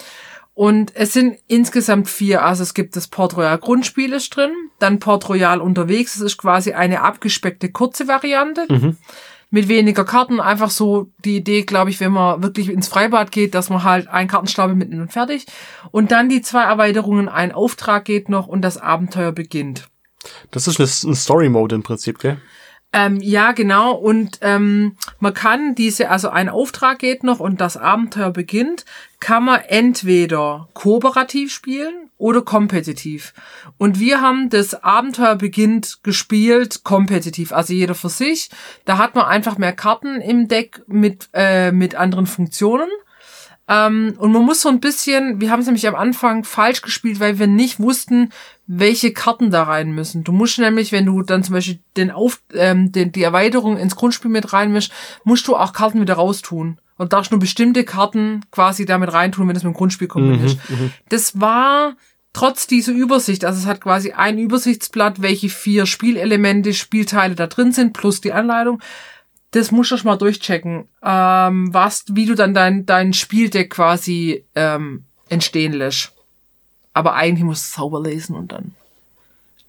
Und 0.55 0.95
es 0.95 1.13
sind 1.13 1.39
insgesamt 1.49 2.09
vier. 2.09 2.45
Also 2.45 2.63
es 2.63 2.75
gibt 2.75 2.95
das 2.95 3.09
Port 3.09 3.37
Royal 3.37 3.59
Grundspiel 3.59 4.13
ist 4.13 4.37
drin, 4.37 4.53
dann 4.79 5.01
Port 5.01 5.29
Royal 5.29 5.61
unterwegs. 5.61 6.13
Das 6.13 6.23
ist 6.23 6.37
quasi 6.37 6.73
eine 6.73 7.01
abgespeckte 7.01 7.73
kurze 7.73 8.07
Variante 8.07 8.67
Mhm. 8.69 8.97
Mit 9.53 9.69
weniger 9.69 10.05
Karten. 10.05 10.41
Einfach 10.41 10.71
so 10.71 11.13
die 11.25 11.37
Idee, 11.37 11.63
glaube 11.63 11.91
ich, 11.91 12.01
wenn 12.01 12.11
man 12.11 12.43
wirklich 12.43 12.71
ins 12.71 12.89
Freibad 12.89 13.31
geht, 13.31 13.55
dass 13.55 13.69
man 13.69 13.85
halt 13.85 14.09
einen 14.09 14.29
Kartenstapel 14.29 14.75
mitnimmt 14.75 15.03
und 15.03 15.13
fertig. 15.13 15.47
Und 15.93 16.11
dann 16.11 16.29
die 16.29 16.41
zwei 16.41 16.65
Erweiterungen, 16.65 17.29
ein 17.29 17.53
Auftrag 17.53 18.07
geht 18.07 18.29
noch 18.29 18.49
und 18.49 18.63
das 18.63 18.79
Abenteuer 18.79 19.31
beginnt. 19.31 19.89
Das 20.51 20.67
ist 20.67 21.05
ein 21.05 21.15
Story-Mode 21.15 21.75
im 21.75 21.83
Prinzip, 21.83 22.19
gell? 22.19 22.41
Ähm, 22.93 23.21
ja, 23.21 23.53
genau. 23.53 23.95
Und 23.95 24.39
ähm, 24.43 24.97
man 25.19 25.33
kann 25.33 25.75
diese, 25.75 26.11
also 26.11 26.29
ein 26.29 26.49
Auftrag 26.49 26.99
geht 26.99 27.25
noch 27.25 27.41
und 27.41 27.61
das 27.61 27.77
Abenteuer 27.79 28.31
beginnt, 28.31 28.85
kann 29.19 29.45
man 29.45 29.61
entweder 29.61 30.69
kooperativ 30.75 31.53
spielen 31.53 32.11
oder 32.19 32.43
kompetitiv. 32.43 33.33
Und 33.79 33.99
wir 33.99 34.21
haben 34.21 34.51
das 34.51 34.75
Abenteuer 34.85 35.37
beginnt 35.37 36.03
gespielt 36.03 36.85
kompetitiv, 36.85 37.53
also 37.53 37.73
jeder 37.73 37.95
für 37.95 38.11
sich. 38.11 38.51
Da 38.85 38.99
hat 38.99 39.15
man 39.15 39.25
einfach 39.25 39.57
mehr 39.57 39.73
Karten 39.73 40.21
im 40.21 40.49
Deck 40.49 40.83
mit 40.87 41.31
äh, 41.33 41.73
mit 41.73 41.95
anderen 41.95 42.27
Funktionen. 42.27 42.89
Ähm, 43.69 44.15
und 44.19 44.33
man 44.33 44.43
muss 44.43 44.61
so 44.61 44.69
ein 44.69 44.81
bisschen, 44.81 45.41
wir 45.41 45.51
haben 45.51 45.61
es 45.61 45.67
nämlich 45.67 45.87
am 45.87 45.95
Anfang 45.95 46.45
falsch 46.45 46.83
gespielt, 46.83 47.21
weil 47.21 47.39
wir 47.39 47.47
nicht 47.47 47.79
wussten, 47.79 48.31
welche 48.67 49.13
Karten 49.13 49.51
da 49.51 49.63
rein 49.63 49.93
müssen. 49.93 50.25
Du 50.25 50.33
musst 50.33 50.59
nämlich, 50.59 50.93
wenn 50.93 51.07
du 51.07 51.23
dann 51.23 51.45
zum 51.45 51.55
Beispiel 51.55 51.79
den 51.97 52.11
Auf, 52.11 52.43
ähm, 52.55 52.91
den, 52.91 53.13
die 53.13 53.23
Erweiterung 53.23 53.77
ins 53.77 53.97
Grundspiel 53.97 54.31
mit 54.31 54.53
reinmischst, 54.53 54.93
musst 55.25 55.47
du 55.47 55.57
auch 55.57 55.73
Karten 55.73 56.01
wieder 56.01 56.15
raustun. 56.15 56.79
Und 56.99 57.13
darfst 57.13 57.33
nur 57.33 57.41
bestimmte 57.41 57.85
Karten 57.85 58.43
quasi 58.53 58.85
damit 58.85 59.13
reintun, 59.13 59.49
wenn 59.49 59.57
es 59.57 59.65
mit 59.65 59.73
dem 59.73 59.77
Grundspiel 59.77 60.07
kombinierst. 60.07 60.59
Das 61.09 61.41
war 61.41 61.97
trotz 62.33 62.67
dieser 62.67 62.93
Übersicht, 62.93 63.45
also 63.45 63.59
es 63.59 63.67
hat 63.67 63.81
quasi 63.81 64.13
ein 64.13 64.39
Übersichtsblatt, 64.39 65.21
welche 65.21 65.49
vier 65.49 65.87
Spielelemente, 65.87 66.73
Spielteile 66.75 67.35
da 67.35 67.47
drin 67.47 67.73
sind, 67.73 67.93
plus 67.93 68.21
die 68.21 68.33
Anleitung 68.33 68.81
das 69.53 69.71
musst 69.71 69.91
du 69.93 69.97
schon 69.97 70.09
mal 70.09 70.17
durchchecken, 70.17 70.89
ähm, 71.03 71.73
was, 71.73 72.05
wie 72.09 72.27
du 72.27 72.35
dann 72.35 72.55
dein, 72.55 72.85
dein 72.87 73.13
Spieldeck 73.13 73.71
quasi 73.71 74.45
ähm, 74.55 75.05
entstehen 75.29 75.73
lässt. 75.73 76.13
Aber 76.95 77.15
eigentlich 77.15 77.45
musst 77.45 77.63
du 77.63 77.67
es 77.67 77.75
sauber 77.75 78.03
lesen 78.03 78.35
und 78.35 78.53
dann 78.53 78.75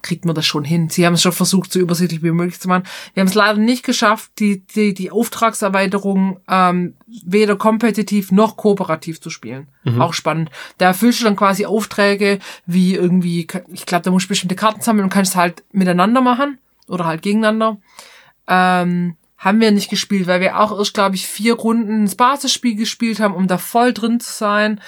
kriegt 0.04 0.26
man 0.26 0.34
das 0.34 0.46
schon 0.46 0.64
hin. 0.64 0.90
Sie 0.90 1.04
haben 1.04 1.14
es 1.14 1.22
schon 1.22 1.32
versucht, 1.32 1.72
so 1.72 1.80
übersichtlich 1.80 2.22
wie 2.22 2.30
möglich 2.30 2.60
zu 2.60 2.68
machen. 2.68 2.84
Wir 3.14 3.22
haben 3.22 3.28
es 3.28 3.34
leider 3.34 3.58
nicht 3.58 3.84
geschafft, 3.84 4.32
die, 4.38 4.60
die, 4.60 4.94
die 4.94 5.10
Auftragserweiterung 5.10 6.40
ähm, 6.48 6.94
weder 7.06 7.56
kompetitiv 7.56 8.30
noch 8.30 8.56
kooperativ 8.56 9.20
zu 9.20 9.30
spielen. 9.30 9.68
Auch 10.00 10.12
spannend. 10.12 10.50
Da 10.78 10.86
erfüllst 10.86 11.20
du 11.20 11.24
dann 11.24 11.36
quasi 11.36 11.64
Aufträge, 11.66 12.38
wie 12.66 12.94
irgendwie, 12.94 13.46
ich 13.72 13.86
glaube, 13.86 14.02
da 14.02 14.10
musst 14.10 14.26
du 14.26 14.28
bestimmte 14.28 14.56
Karten 14.56 14.82
sammeln 14.82 15.04
und 15.04 15.10
kannst 15.10 15.36
halt 15.36 15.64
miteinander 15.72 16.20
machen 16.20 16.58
oder 16.86 17.06
halt 17.06 17.22
gegeneinander. 17.22 17.78
Ähm, 18.46 19.16
haben 19.44 19.60
wir 19.60 19.70
nicht 19.70 19.90
gespielt, 19.90 20.26
weil 20.26 20.40
wir 20.40 20.58
auch 20.58 20.76
erst, 20.78 20.94
glaube 20.94 21.16
ich, 21.16 21.26
vier 21.26 21.54
Runden 21.54 22.06
das 22.06 22.14
Basisspiel 22.14 22.76
gespielt 22.76 23.20
haben, 23.20 23.34
um 23.34 23.46
da 23.46 23.58
voll 23.58 23.92
drin 23.92 24.18
zu 24.18 24.32
sein. 24.32 24.80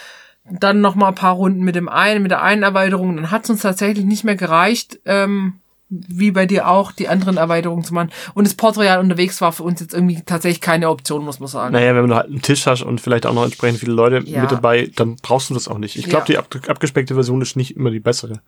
Dann 0.49 0.81
noch 0.81 0.95
mal 0.95 1.09
ein 1.09 1.15
paar 1.15 1.35
Runden 1.35 1.63
mit 1.63 1.75
dem 1.75 1.89
einen, 1.89 2.23
mit 2.23 2.31
der 2.31 2.43
einen 2.43 2.63
Erweiterung. 2.63 3.17
Dann 3.17 3.31
hat 3.31 3.45
es 3.45 3.51
uns 3.51 3.63
tatsächlich 3.63 4.05
nicht 4.05 4.25
mehr 4.25 4.37
gereicht, 4.37 4.99
ähm, 5.05 5.55
wie 5.89 6.31
bei 6.31 6.47
dir 6.47 6.69
auch, 6.69 6.91
die 6.91 7.09
anderen 7.09 7.37
Erweiterungen 7.37 7.85
zu 7.85 7.93
machen. 7.95 8.11
Und 8.35 8.47
das 8.47 8.55
Port 8.55 8.77
Royal 8.79 8.99
unterwegs 9.01 9.41
war 9.41 9.53
für 9.53 9.63
uns 9.63 9.81
jetzt 9.81 9.93
irgendwie 9.93 10.23
tatsächlich 10.25 10.61
keine 10.61 10.89
Option, 10.89 11.25
muss 11.25 11.39
man 11.39 11.49
sagen. 11.49 11.73
Naja, 11.73 11.95
wenn 11.95 12.09
du 12.09 12.15
halt 12.15 12.27
einen 12.27 12.43
Tisch 12.43 12.67
hast 12.67 12.83
und 12.83 13.01
vielleicht 13.01 13.27
auch 13.27 13.35
noch 13.35 13.45
entsprechend 13.45 13.81
viele 13.81 13.93
Leute 13.93 14.19
Ja. 14.25 14.41
mit 14.43 14.51
dabei, 14.53 14.91
dann 14.97 15.17
brauchst 15.17 15.51
du 15.51 15.55
das 15.55 15.69
auch 15.69 15.79
nicht. 15.79 15.97
Ich 15.97 16.09
glaube, 16.09 16.33
Ja. 16.33 16.43
die 16.43 16.57
ab 16.57 16.69
abgespeckte 16.69 17.15
Version 17.15 17.43
ist 17.43 17.57
nicht 17.57 17.77
immer 17.77 17.91
die 17.91 18.01
bessere. 18.01 18.41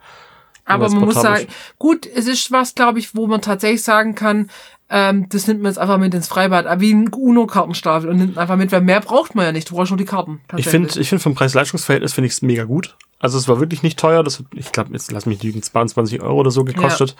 Aber 0.64 0.88
man 0.90 1.04
muss 1.04 1.14
sagen, 1.20 1.46
gut, 1.78 2.06
es 2.06 2.26
ist 2.26 2.52
was, 2.52 2.74
glaube 2.74 2.98
ich, 2.98 3.14
wo 3.16 3.26
man 3.26 3.40
tatsächlich 3.40 3.82
sagen 3.82 4.14
kann, 4.14 4.50
ähm, 4.90 5.28
das 5.28 5.46
nimmt 5.46 5.60
man 5.60 5.70
jetzt 5.70 5.78
einfach 5.78 5.98
mit 5.98 6.14
ins 6.14 6.28
Freibad, 6.28 6.66
aber 6.66 6.80
wie 6.80 6.94
ein 6.94 7.08
UNO-Kartenstapel 7.08 8.08
und 8.08 8.16
nimmt 8.16 8.38
einfach 8.38 8.56
mit, 8.56 8.72
weil 8.72 8.80
mehr 8.80 9.00
braucht 9.00 9.34
man 9.34 9.44
ja 9.44 9.52
nicht, 9.52 9.70
du 9.70 9.74
brauchst 9.74 9.90
nur 9.90 9.98
die 9.98 10.04
Karten. 10.04 10.40
Ich 10.56 10.68
finde, 10.68 10.98
ich 10.98 11.08
finde 11.08 11.22
vom 11.22 11.34
Preis-Leistungs-Verhältnis 11.34 12.14
finde 12.14 12.26
ich 12.26 12.34
es 12.34 12.42
mega 12.42 12.64
gut. 12.64 12.96
Also 13.18 13.36
es 13.36 13.48
war 13.48 13.60
wirklich 13.60 13.82
nicht 13.82 13.98
teuer. 13.98 14.22
Das 14.22 14.38
hat, 14.38 14.46
ich 14.54 14.72
glaube, 14.72 14.92
jetzt 14.92 15.10
lass 15.10 15.26
mich 15.26 15.42
lügen, 15.42 15.62
22 15.62 16.22
Euro 16.22 16.38
oder 16.40 16.50
so 16.50 16.64
gekostet. 16.64 17.16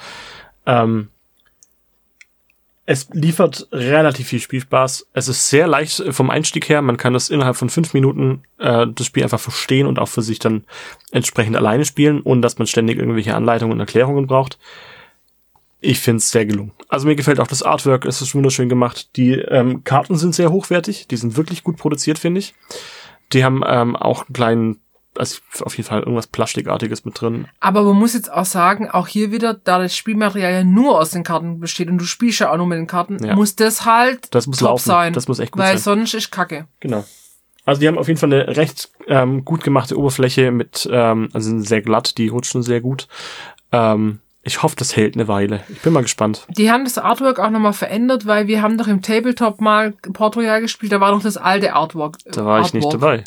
Ähm, 0.65 1.09
es 2.91 3.11
liefert 3.13 3.69
relativ 3.71 4.29
viel 4.29 4.41
Spielspaß. 4.41 5.09
Es 5.13 5.29
ist 5.29 5.51
sehr 5.51 5.67
leicht 5.67 6.01
äh, 6.01 6.11
vom 6.11 6.31
Einstieg 6.31 6.71
her. 6.71 6.81
Man 6.81 6.97
kann 6.97 7.13
das 7.13 7.29
innerhalb 7.29 7.57
von 7.57 7.69
fünf 7.69 7.93
Minuten 7.93 8.45
äh, 8.59 8.87
das 8.87 9.07
Spiel 9.07 9.25
einfach 9.25 9.41
verstehen 9.41 9.87
und 9.87 9.99
auch 9.99 10.09
für 10.09 10.23
sich 10.23 10.39
dann 10.39 10.65
entsprechend 11.13 11.55
alleine 11.55 11.85
spielen, 11.85 12.23
ohne 12.23 12.41
dass 12.41 12.57
man 12.57 12.67
ständig 12.67 12.99
irgendwelche 12.99 13.35
Anleitungen 13.35 13.75
und 13.75 13.81
Erklärungen 13.81 14.27
braucht. 14.27 14.59
Ich 15.81 16.01
finde 16.01 16.19
es 16.19 16.31
sehr 16.31 16.45
gelungen. 16.47 16.73
Also 16.89 17.07
mir 17.07 17.15
gefällt 17.17 17.39
auch 17.41 17.47
das 17.47 17.63
Artwork, 17.63 18.05
es 18.05 18.21
ist 18.21 18.35
wunderschön 18.35 18.69
gemacht. 18.69 19.17
Die 19.17 19.33
ähm, 19.33 19.85
Karten 19.85 20.17
sind 20.17 20.35
sehr 20.35 20.51
hochwertig, 20.51 21.07
die 21.09 21.17
sind 21.17 21.37
wirklich 21.37 21.63
gut 21.63 21.77
produziert, 21.77 22.19
finde 22.19 22.41
ich. 22.41 22.55
Die 23.33 23.45
haben 23.45 23.63
ähm, 23.67 23.95
auch 23.95 24.27
einen 24.27 24.33
kleinen, 24.33 24.81
also 25.17 25.39
auf 25.61 25.77
jeden 25.77 25.87
Fall 25.89 26.01
irgendwas 26.01 26.27
Plastikartiges 26.27 27.05
mit 27.05 27.21
drin. 27.21 27.47
Aber 27.61 27.83
man 27.85 27.95
muss 27.97 28.15
jetzt 28.15 28.33
auch 28.33 28.45
sagen, 28.47 28.91
auch 28.91 29.07
hier 29.07 29.31
wieder, 29.31 29.55
da 29.55 29.79
das 29.79 29.95
Spielmaterial 29.97 30.53
ja 30.53 30.65
nur 30.65 30.99
aus 30.99 31.11
den 31.11 31.23
Karten 31.25 31.61
besteht 31.61 31.89
und 31.89 31.99
du 31.99 32.05
spielst 32.07 32.41
ja 32.41 32.51
auch 32.51 32.57
nur 32.57 32.67
mit 32.67 32.79
den 32.79 32.87
Karten, 32.87 33.23
Ja. 33.25 33.37
muss 33.37 33.55
das 33.55 33.85
halt 33.85 34.35
Das 34.35 34.47
muss 34.47 34.59
top 34.59 34.69
laufen. 34.69 34.85
sein. 34.87 35.13
Das 35.13 35.29
muss 35.29 35.39
echt 35.39 35.53
gut 35.53 35.63
weil 35.63 35.79
sein. 35.79 35.99
sonst 35.99 36.15
ist 36.15 36.31
Kacke. 36.33 36.67
Genau. 36.81 37.05
Also 37.65 37.81
die 37.83 37.87
haben 37.87 37.99
auf 37.99 38.09
jeden 38.09 38.19
Fall 38.19 38.33
eine 38.33 38.57
recht 38.57 38.91
ähm, 39.09 39.45
gut 39.45 39.63
gemachte 39.63 39.97
Oberfläche 39.99 40.51
mit, 40.51 40.89
ähm, 40.91 41.29
also 41.35 41.51
sind 41.51 41.63
sehr 41.69 41.83
glatt, 41.83 42.17
die 42.17 42.29
rutschen 42.29 42.63
sehr 42.63 42.81
gut. 42.81 43.07
Ähm, 43.71 44.21
ich 44.49 44.63
hoffe, 44.63 44.75
das 44.77 44.97
hält 44.97 45.15
eine 45.15 45.29
Weile. 45.29 45.63
Ich 45.69 45.81
bin 45.83 45.93
mal 45.93 46.03
gespannt. 46.03 46.47
Die 46.49 46.71
haben 46.71 46.85
das 46.85 46.99
Artwork 46.99 47.39
auch 47.39 47.51
nochmal 47.51 47.73
verändert, 47.73 48.27
weil 48.27 48.49
wir 48.49 48.63
haben 48.63 48.77
doch 48.77 48.89
im 48.89 49.03
Tabletop 49.03 49.61
mal 49.61 49.93
Port 50.13 50.37
Royal 50.37 50.61
gespielt, 50.61 50.91
da 50.91 51.01
war 51.01 51.13
noch 51.13 51.23
das 51.23 51.37
alte 51.37 51.75
Artwork. 51.75 52.17
Da 52.33 52.45
war 52.45 52.61
ich 52.61 52.75
nicht 52.75 52.85
Artwork. 52.85 53.01
dabei. 53.01 53.25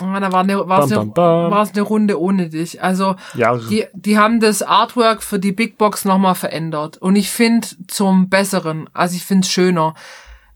Ah, 0.00 0.20
da 0.20 0.32
war 0.32 0.40
eine, 0.40 0.68
war 0.68 0.84
es 0.84 0.90
Bam, 0.90 1.00
eine, 1.00 1.10
bam, 1.10 1.14
bam. 1.14 1.50
war 1.50 1.62
es 1.62 1.72
eine 1.72 1.82
Runde 1.82 2.20
ohne 2.20 2.48
dich. 2.48 2.82
Also 2.82 3.16
Ja, 3.34 3.56
die, 3.56 3.84
die 3.92 4.18
haben 4.18 4.40
das 4.40 4.62
Artwork 4.62 5.22
für 5.22 5.38
die 5.38 5.52
Big 5.52 5.76
Box 5.78 6.04
nochmal 6.04 6.34
verändert. 6.34 6.96
Und 6.98 7.16
ich 7.16 7.30
finde 7.30 7.68
zum 7.88 8.28
Besseren. 8.28 8.88
Also 8.94 9.16
ich 9.16 9.24
finde 9.24 9.44
es 9.44 9.50
schöner. 9.52 9.94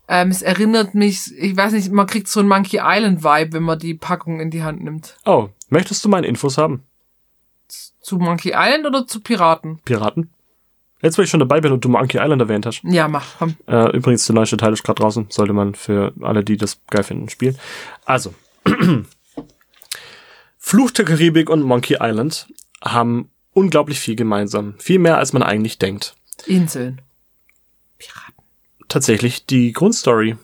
Ähm, 0.09 0.29
es 0.31 0.41
erinnert 0.43 0.95
mich, 0.95 1.33
ich 1.37 1.57
weiß 1.57 1.73
nicht, 1.73 1.91
man 1.93 2.07
kriegt 2.07 2.29
so 2.29 2.41
einen 2.41 2.49
Monkey 2.49 2.81
Island 2.83 3.25
Vibe, 3.25 3.53
wenn 3.55 3.63
man 3.65 3.79
die 3.79 3.95
Packung 3.95 4.41
in 4.41 4.51
die 4.51 4.63
Hand 4.63 4.83
nimmt. 4.83 5.17
oh, 5.27 5.49
möchtest 5.69 6.05
du 6.05 6.09
meine 6.09 6.27
Infos 6.27 6.59
haben? 6.59 6.83
Zu 8.07 8.19
Monkey 8.19 8.53
Island 8.55 8.87
oder 8.87 9.05
zu 9.05 9.19
Piraten? 9.19 9.81
Piraten? 9.85 10.31
Jetzt, 11.03 11.19
wo 11.19 11.23
ich 11.23 11.29
schon 11.29 11.41
dabei 11.41 11.61
bin 11.61 11.73
und 11.73 11.85
du 11.85 11.89
Monkey 11.89 12.19
Island 12.19 12.41
erwähnt 12.41 12.65
hast. 12.65 12.83
Ja, 12.85 13.09
mach, 13.09 13.27
komm. 13.37 13.57
Äh, 13.67 13.97
übrigens, 13.97 14.25
der 14.27 14.37
neueste 14.37 14.57
Teil 14.57 14.73
ist 14.73 14.85
gerade 14.85 15.03
draußen. 15.03 15.27
Sollte 15.29 15.53
man 15.53 15.75
für 15.75 16.13
alle, 16.21 16.45
die 16.45 16.57
das 16.57 16.81
geil 16.89 17.03
finden, 17.03 17.29
spielen. 17.29 17.59
Also. 18.05 18.33
Fluch 20.57 20.93
der 20.93 21.05
Karibik 21.05 21.51
und 21.51 21.63
Monkey 21.63 21.97
Island 22.01 22.47
haben 22.81 23.29
unglaublich 23.53 23.99
viel 23.99 24.15
gemeinsam. 24.15 24.75
Viel 24.79 25.01
mehr, 25.01 25.19
als 25.19 25.33
man 25.33 25.43
eigentlich 25.43 25.81
denkt. 25.81 26.15
Inseln. 26.47 27.01
Piraten. 27.99 28.35
Tatsächlich, 28.87 29.47
die 29.47 29.73
Grundstory 29.73 30.37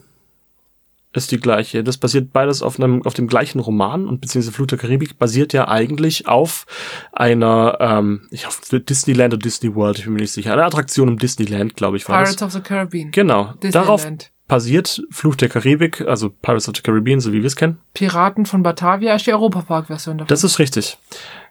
ist 1.14 1.30
die 1.30 1.38
gleiche. 1.40 1.84
Das 1.84 1.98
basiert 1.98 2.32
beides 2.32 2.62
auf 2.62 2.78
einem, 2.78 3.04
auf 3.04 3.14
dem 3.14 3.26
gleichen 3.26 3.58
Roman 3.60 4.06
und 4.06 4.20
beziehungsweise 4.20 4.52
Fluch 4.52 4.66
der 4.66 4.78
Karibik 4.78 5.18
basiert 5.18 5.52
ja 5.52 5.68
eigentlich 5.68 6.26
auf 6.26 6.66
einer, 7.12 7.76
ähm, 7.80 8.28
ich 8.30 8.46
hoffe, 8.46 8.80
Disneyland 8.80 9.34
oder 9.34 9.42
Disney 9.42 9.74
World, 9.74 9.98
ich 9.98 10.04
bin 10.04 10.14
mir 10.14 10.20
nicht 10.20 10.32
sicher. 10.32 10.52
Eine 10.52 10.64
Attraktion 10.64 11.08
im 11.08 11.18
Disneyland, 11.18 11.76
glaube 11.76 11.96
ich, 11.96 12.08
war 12.08 12.20
das. 12.20 12.30
Pirates 12.36 12.42
of 12.42 12.52
the 12.52 12.60
Caribbean. 12.60 13.10
Genau. 13.10 13.52
Darauf 13.60 14.00
Disneyland. 14.02 14.30
basiert 14.48 15.02
Fluch 15.10 15.36
der 15.36 15.48
Karibik, 15.48 16.00
also 16.02 16.30
Pirates 16.30 16.68
of 16.68 16.74
the 16.76 16.82
Caribbean, 16.82 17.20
so 17.20 17.32
wie 17.32 17.40
wir 17.40 17.46
es 17.46 17.56
kennen. 17.56 17.78
Piraten 17.94 18.46
von 18.46 18.62
Batavia 18.62 19.14
ist 19.14 19.26
die 19.26 19.32
Europapark-Version 19.32 20.18
davon. 20.18 20.28
Das 20.28 20.44
ist 20.44 20.58
richtig. 20.58 20.98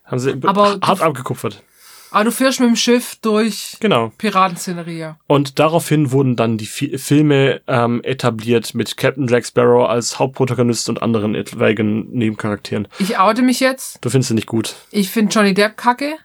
Haben 0.06 0.20
sie 0.20 0.34
Aber- 0.44 0.80
hart 0.82 1.02
abgekupfert. 1.02 1.62
Aber 2.12 2.26
du 2.26 2.32
fährst 2.32 2.60
mit 2.60 2.68
dem 2.70 2.76
Schiff 2.76 3.16
durch 3.22 3.78
Genau. 3.80 4.12
Piratenszenerie. 4.18 5.14
Und 5.28 5.60
daraufhin 5.60 6.12
wurden 6.12 6.36
dann 6.36 6.58
die 6.58 6.66
Fi 6.66 6.98
Filme 6.98 7.62
ähm, 7.68 8.02
etabliert 8.04 8.74
mit 8.76 8.98
Captain 8.98 9.28
Jack 9.28 9.46
Sparrow 9.46 9.90
als 9.90 10.20
Hauptprotagonist 10.20 10.90
und 10.90 11.02
anderen 11.02 11.36
etwaigen 11.36 12.10
Nebencharakteren. 12.12 12.88
Ich 13.00 13.18
oute 13.18 13.42
mich 13.42 13.60
jetzt. 13.62 13.98
Du 14.04 14.10
findest 14.10 14.28
sie 14.30 14.34
nicht 14.36 14.48
gut. 14.48 14.76
Ich 14.92 15.10
finde 15.10 15.34
Johnny 15.34 15.54
Depp 15.54 15.78
kacke. 15.78 16.16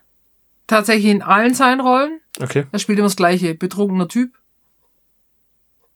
Tatsächlich 0.67 1.05
in 1.05 1.21
allen 1.21 1.53
seinen 1.53 1.79
Rollen. 1.79 2.19
Okay. 2.41 2.65
Er 2.71 2.79
spielt 2.79 2.99
immer 2.99 3.05
das 3.07 3.15
gleiche. 3.15 3.55
Betrunkener 3.55 4.09
Typ. 4.09 4.33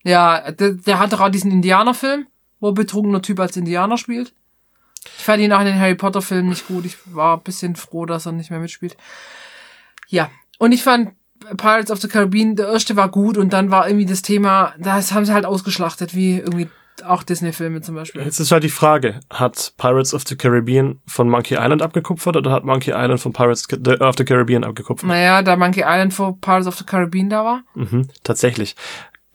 Ja, 0.03 0.51
der, 0.51 0.71
der 0.73 0.99
hat 0.99 1.13
doch 1.13 1.19
auch 1.19 1.29
diesen 1.29 1.51
Indianerfilm, 1.51 2.27
wo 2.59 2.71
betrunkener 2.71 3.21
Typ 3.21 3.39
als 3.39 3.57
Indianer 3.57 3.97
spielt. 3.97 4.33
Ich 5.17 5.23
fand 5.25 5.41
ihn 5.41 5.51
auch 5.51 5.59
in 5.59 5.65
den 5.65 5.79
Harry 5.79 5.95
Potter 5.95 6.21
Filmen 6.21 6.49
nicht 6.49 6.67
gut. 6.67 6.85
Ich 6.85 6.97
war 7.13 7.37
ein 7.37 7.43
bisschen 7.43 7.75
froh, 7.75 8.05
dass 8.05 8.25
er 8.25 8.31
nicht 8.31 8.49
mehr 8.51 8.59
mitspielt. 8.59 8.95
Ja. 10.11 10.29
Und 10.59 10.71
ich 10.71 10.83
fand 10.83 11.13
Pirates 11.57 11.89
of 11.89 11.99
the 11.99 12.07
Caribbean, 12.07 12.55
der 12.55 12.67
erste 12.67 12.95
war 12.95 13.09
gut 13.09 13.37
und 13.37 13.51
dann 13.51 13.71
war 13.71 13.87
irgendwie 13.87 14.05
das 14.05 14.21
Thema, 14.21 14.73
das 14.77 15.11
haben 15.11 15.25
sie 15.25 15.33
halt 15.33 15.45
ausgeschlachtet, 15.45 16.13
wie 16.15 16.37
irgendwie 16.37 16.69
auch 17.03 17.23
Disney-Filme 17.23 17.81
zum 17.81 17.95
Beispiel. 17.95 18.21
Jetzt 18.21 18.39
ist 18.39 18.51
halt 18.51 18.63
die 18.63 18.69
Frage, 18.69 19.21
hat 19.31 19.73
Pirates 19.77 20.13
of 20.13 20.23
the 20.27 20.35
Caribbean 20.35 21.01
von 21.07 21.27
Monkey 21.29 21.55
Island 21.55 21.81
abgekupfert 21.81 22.35
oder 22.37 22.51
hat 22.51 22.63
Monkey 22.63 22.91
Island 22.91 23.19
von 23.19 23.33
Pirates 23.33 23.67
of 24.01 24.15
the 24.17 24.25
Caribbean 24.25 24.63
abgekupfert? 24.63 25.07
Naja, 25.07 25.41
da 25.41 25.55
Monkey 25.55 25.81
Island 25.83 26.13
vor 26.13 26.39
Pirates 26.39 26.67
of 26.67 26.77
the 26.77 26.83
Caribbean 26.83 27.29
da 27.29 27.43
war. 27.43 27.63
Mhm, 27.73 28.07
tatsächlich. 28.23 28.75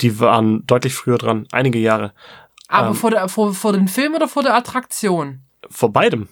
Die 0.01 0.21
waren 0.21 0.65
deutlich 0.67 0.95
früher 0.95 1.19
dran, 1.19 1.49
einige 1.51 1.81
Jahre. 1.81 2.13
Aber 2.69 2.89
Ähm. 2.89 2.95
vor, 2.95 3.11
der, 3.11 3.29
vor, 3.29 3.53
vor 3.53 3.73
dem 3.73 3.89
Film 3.89 4.15
oder 4.15 4.29
vor 4.29 4.45
der 4.45 4.55
Attraktion? 4.55 5.41
Vor 5.69 5.93
beidem, 5.93 6.29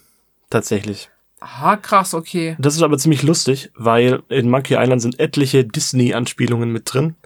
tatsächlich. 0.50 1.10
Aha, 1.44 1.76
krass, 1.76 2.14
okay. 2.14 2.56
Das 2.58 2.74
ist 2.74 2.80
aber 2.80 2.96
ziemlich 2.96 3.22
lustig, 3.22 3.70
weil 3.74 4.22
in 4.30 4.48
Monkey 4.48 4.76
Island 4.78 5.02
sind 5.02 5.20
etliche 5.20 5.62
Disney-Anspielungen 5.62 6.70
mit 6.72 6.90
drin, 6.90 7.16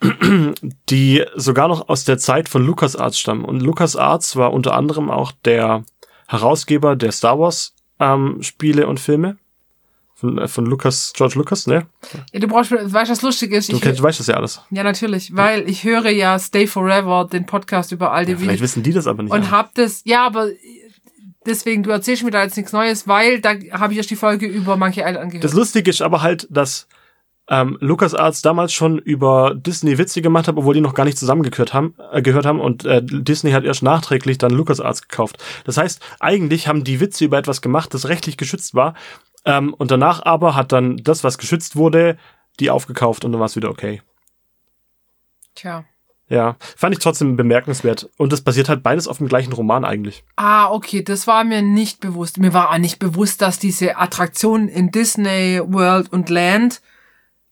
die 0.88 1.24
sogar 1.34 1.66
noch 1.66 1.88
aus 1.88 2.04
der 2.04 2.18
Zeit 2.18 2.48
von 2.48 2.64
LucasArts 2.64 3.18
stammen. 3.18 3.44
Und 3.44 3.60
LucasArts 3.60 4.36
war 4.36 4.52
unter 4.52 4.74
anderem 4.74 5.10
auch 5.10 5.32
der 5.32 5.82
Herausgeber 6.28 6.94
der 6.94 7.10
Star 7.10 7.40
Wars 7.40 7.74
ähm, 7.98 8.40
Spiele 8.40 8.86
und 8.86 9.00
Filme. 9.00 9.36
Von, 10.14 10.38
äh, 10.38 10.46
von 10.46 10.64
Lucas, 10.64 11.12
George 11.16 11.34
Lucas, 11.36 11.66
ne? 11.66 11.88
Ja, 12.32 12.38
du 12.38 12.46
brauchst, 12.46 12.70
weißt 12.70 13.08
du, 13.08 13.12
was 13.12 13.22
lustig 13.22 13.50
ist? 13.50 13.72
Du 13.72 13.80
kennst, 13.80 14.00
weißt 14.00 14.20
das 14.20 14.28
ja 14.28 14.36
alles. 14.36 14.60
ja, 14.70 14.84
natürlich, 14.84 15.34
weil 15.34 15.68
ich 15.68 15.82
höre 15.82 16.08
ja 16.10 16.38
Stay 16.38 16.68
Forever, 16.68 17.28
den 17.30 17.46
Podcast 17.46 17.90
über 17.90 18.12
alte 18.12 18.30
Ja, 18.30 18.38
vielleicht 18.38 18.62
wissen 18.62 18.84
die 18.84 18.92
das 18.92 19.08
aber 19.08 19.24
nicht. 19.24 19.32
Und 19.32 19.50
hab 19.50 19.74
das, 19.74 20.02
ja, 20.04 20.24
aber 20.24 20.50
deswegen, 21.46 21.82
du 21.82 21.90
erzählst 21.90 22.22
mir 22.24 22.30
da 22.30 22.42
jetzt 22.42 22.56
nichts 22.56 22.72
Neues, 22.72 23.06
weil 23.08 23.40
da 23.40 23.54
habe 23.72 23.92
ich 23.92 23.98
erst 23.98 24.10
die 24.10 24.16
Folge 24.16 24.46
über 24.46 24.76
Monkey 24.76 25.00
Island 25.00 25.18
angehört. 25.18 25.44
Das 25.44 25.54
Lustige 25.54 25.90
ist 25.90 26.02
aber 26.02 26.22
halt, 26.22 26.46
dass 26.50 26.88
ähm, 27.48 27.76
LucasArts 27.80 28.42
damals 28.42 28.72
schon 28.72 28.98
über 28.98 29.54
Disney 29.54 29.98
Witze 29.98 30.22
gemacht 30.22 30.48
hat, 30.48 30.56
obwohl 30.56 30.74
die 30.74 30.80
noch 30.80 30.94
gar 30.94 31.04
nicht 31.04 31.18
zusammengehört 31.18 31.74
haben, 31.74 31.94
äh, 32.12 32.22
gehört 32.22 32.46
haben 32.46 32.60
und 32.60 32.84
äh, 32.86 33.02
Disney 33.04 33.50
hat 33.50 33.64
erst 33.64 33.82
nachträglich 33.82 34.38
dann 34.38 34.52
LucasArts 34.52 35.08
gekauft. 35.08 35.42
Das 35.64 35.76
heißt, 35.76 36.00
eigentlich 36.20 36.68
haben 36.68 36.84
die 36.84 37.00
Witze 37.00 37.24
über 37.24 37.38
etwas 37.38 37.60
gemacht, 37.60 37.92
das 37.92 38.08
rechtlich 38.08 38.36
geschützt 38.36 38.74
war 38.74 38.94
ähm, 39.44 39.74
und 39.74 39.90
danach 39.90 40.24
aber 40.24 40.54
hat 40.54 40.72
dann 40.72 40.96
das, 40.98 41.22
was 41.22 41.36
geschützt 41.38 41.76
wurde, 41.76 42.16
die 42.60 42.70
aufgekauft 42.70 43.24
und 43.24 43.32
dann 43.32 43.40
war 43.40 43.46
es 43.46 43.56
wieder 43.56 43.70
okay. 43.70 44.00
Tja. 45.54 45.84
Ja, 46.28 46.56
fand 46.76 46.94
ich 46.94 47.02
trotzdem 47.02 47.36
bemerkenswert. 47.36 48.08
Und 48.16 48.32
das 48.32 48.40
basiert 48.40 48.68
halt 48.68 48.82
beides 48.82 49.08
auf 49.08 49.18
dem 49.18 49.28
gleichen 49.28 49.52
Roman 49.52 49.84
eigentlich. 49.84 50.24
Ah, 50.36 50.70
okay, 50.70 51.02
das 51.02 51.26
war 51.26 51.44
mir 51.44 51.60
nicht 51.60 52.00
bewusst. 52.00 52.38
Mir 52.38 52.54
war 52.54 52.70
auch 52.70 52.78
nicht 52.78 52.98
bewusst, 52.98 53.42
dass 53.42 53.58
diese 53.58 53.98
Attraktion 53.98 54.68
in 54.68 54.90
Disney 54.90 55.60
World 55.64 56.12
und 56.12 56.30
Land 56.30 56.80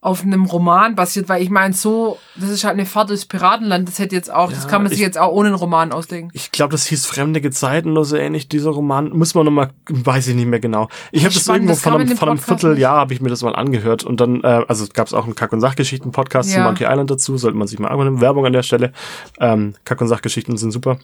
auf 0.04 0.22
einem 0.24 0.46
Roman 0.46 0.96
basiert, 0.96 1.28
weil 1.28 1.40
ich 1.42 1.48
meine, 1.48 1.72
so, 1.74 2.18
das 2.34 2.50
ist 2.50 2.64
halt 2.64 2.74
eine 2.74 2.86
Fahrt 2.86 3.08
durchs 3.10 3.24
Piratenland, 3.24 3.86
das 3.86 4.00
hätte 4.00 4.16
jetzt 4.16 4.32
auch, 4.34 4.50
das 4.50 4.64
Ja, 4.64 4.68
kann 4.68 4.82
man 4.82 4.90
sich 4.90 4.98
ich- 4.98 5.04
jetzt 5.06 5.16
auch 5.16 5.30
ohne 5.30 5.50
einen 5.50 5.54
Roman 5.54 5.92
ausdenken. 5.92 6.30
Ich 6.34 6.50
glaube, 6.50 6.72
das 6.72 6.86
hieß 6.86 7.06
Fremde 7.06 7.40
Gezeiten 7.40 7.92
oder 7.92 8.04
so 8.04 8.16
ähnlich, 8.16 8.48
dieser 8.48 8.70
Roman. 8.70 9.10
Muss 9.16 9.34
man 9.36 9.44
nochmal, 9.44 9.70
weiß 9.88 10.26
ich 10.26 10.34
nicht 10.34 10.48
mehr 10.48 10.58
genau. 10.58 10.88
Ich 11.12 11.24
habe 11.24 11.32
das 11.32 11.46
irgendwo 11.46 11.68
das 11.68 11.82
von 11.82 11.94
einem, 11.94 12.16
von 12.16 12.28
einem 12.30 12.38
Vierteljahr 12.38 12.96
habe 12.96 13.14
ich 13.14 13.20
mir 13.20 13.28
das 13.30 13.42
mal 13.42 13.54
angehört 13.54 14.02
und 14.02 14.20
dann, 14.20 14.42
äh, 14.42 14.64
also 14.66 14.86
gab 14.92 15.06
es 15.06 15.14
auch 15.14 15.24
einen 15.24 15.36
Kack- 15.36 15.52
und 15.52 15.60
Sachgeschichten-Podcast 15.60 16.50
zu 16.50 16.56
Ja. 16.56 16.64
Monkey 16.64 16.82
Island 16.84 17.08
dazu, 17.08 17.38
sollte 17.38 17.56
man 17.56 17.68
sich 17.68 17.78
mal 17.78 17.86
angucken. 17.88 18.20
Werbung 18.20 18.44
an 18.44 18.52
der 18.52 18.64
Stelle. 18.64 18.92
Ähm, 19.38 19.74
Kack- 19.84 20.00
und 20.00 20.08
Sachgeschichten 20.08 20.56
sind 20.56 20.72
super. 20.72 20.98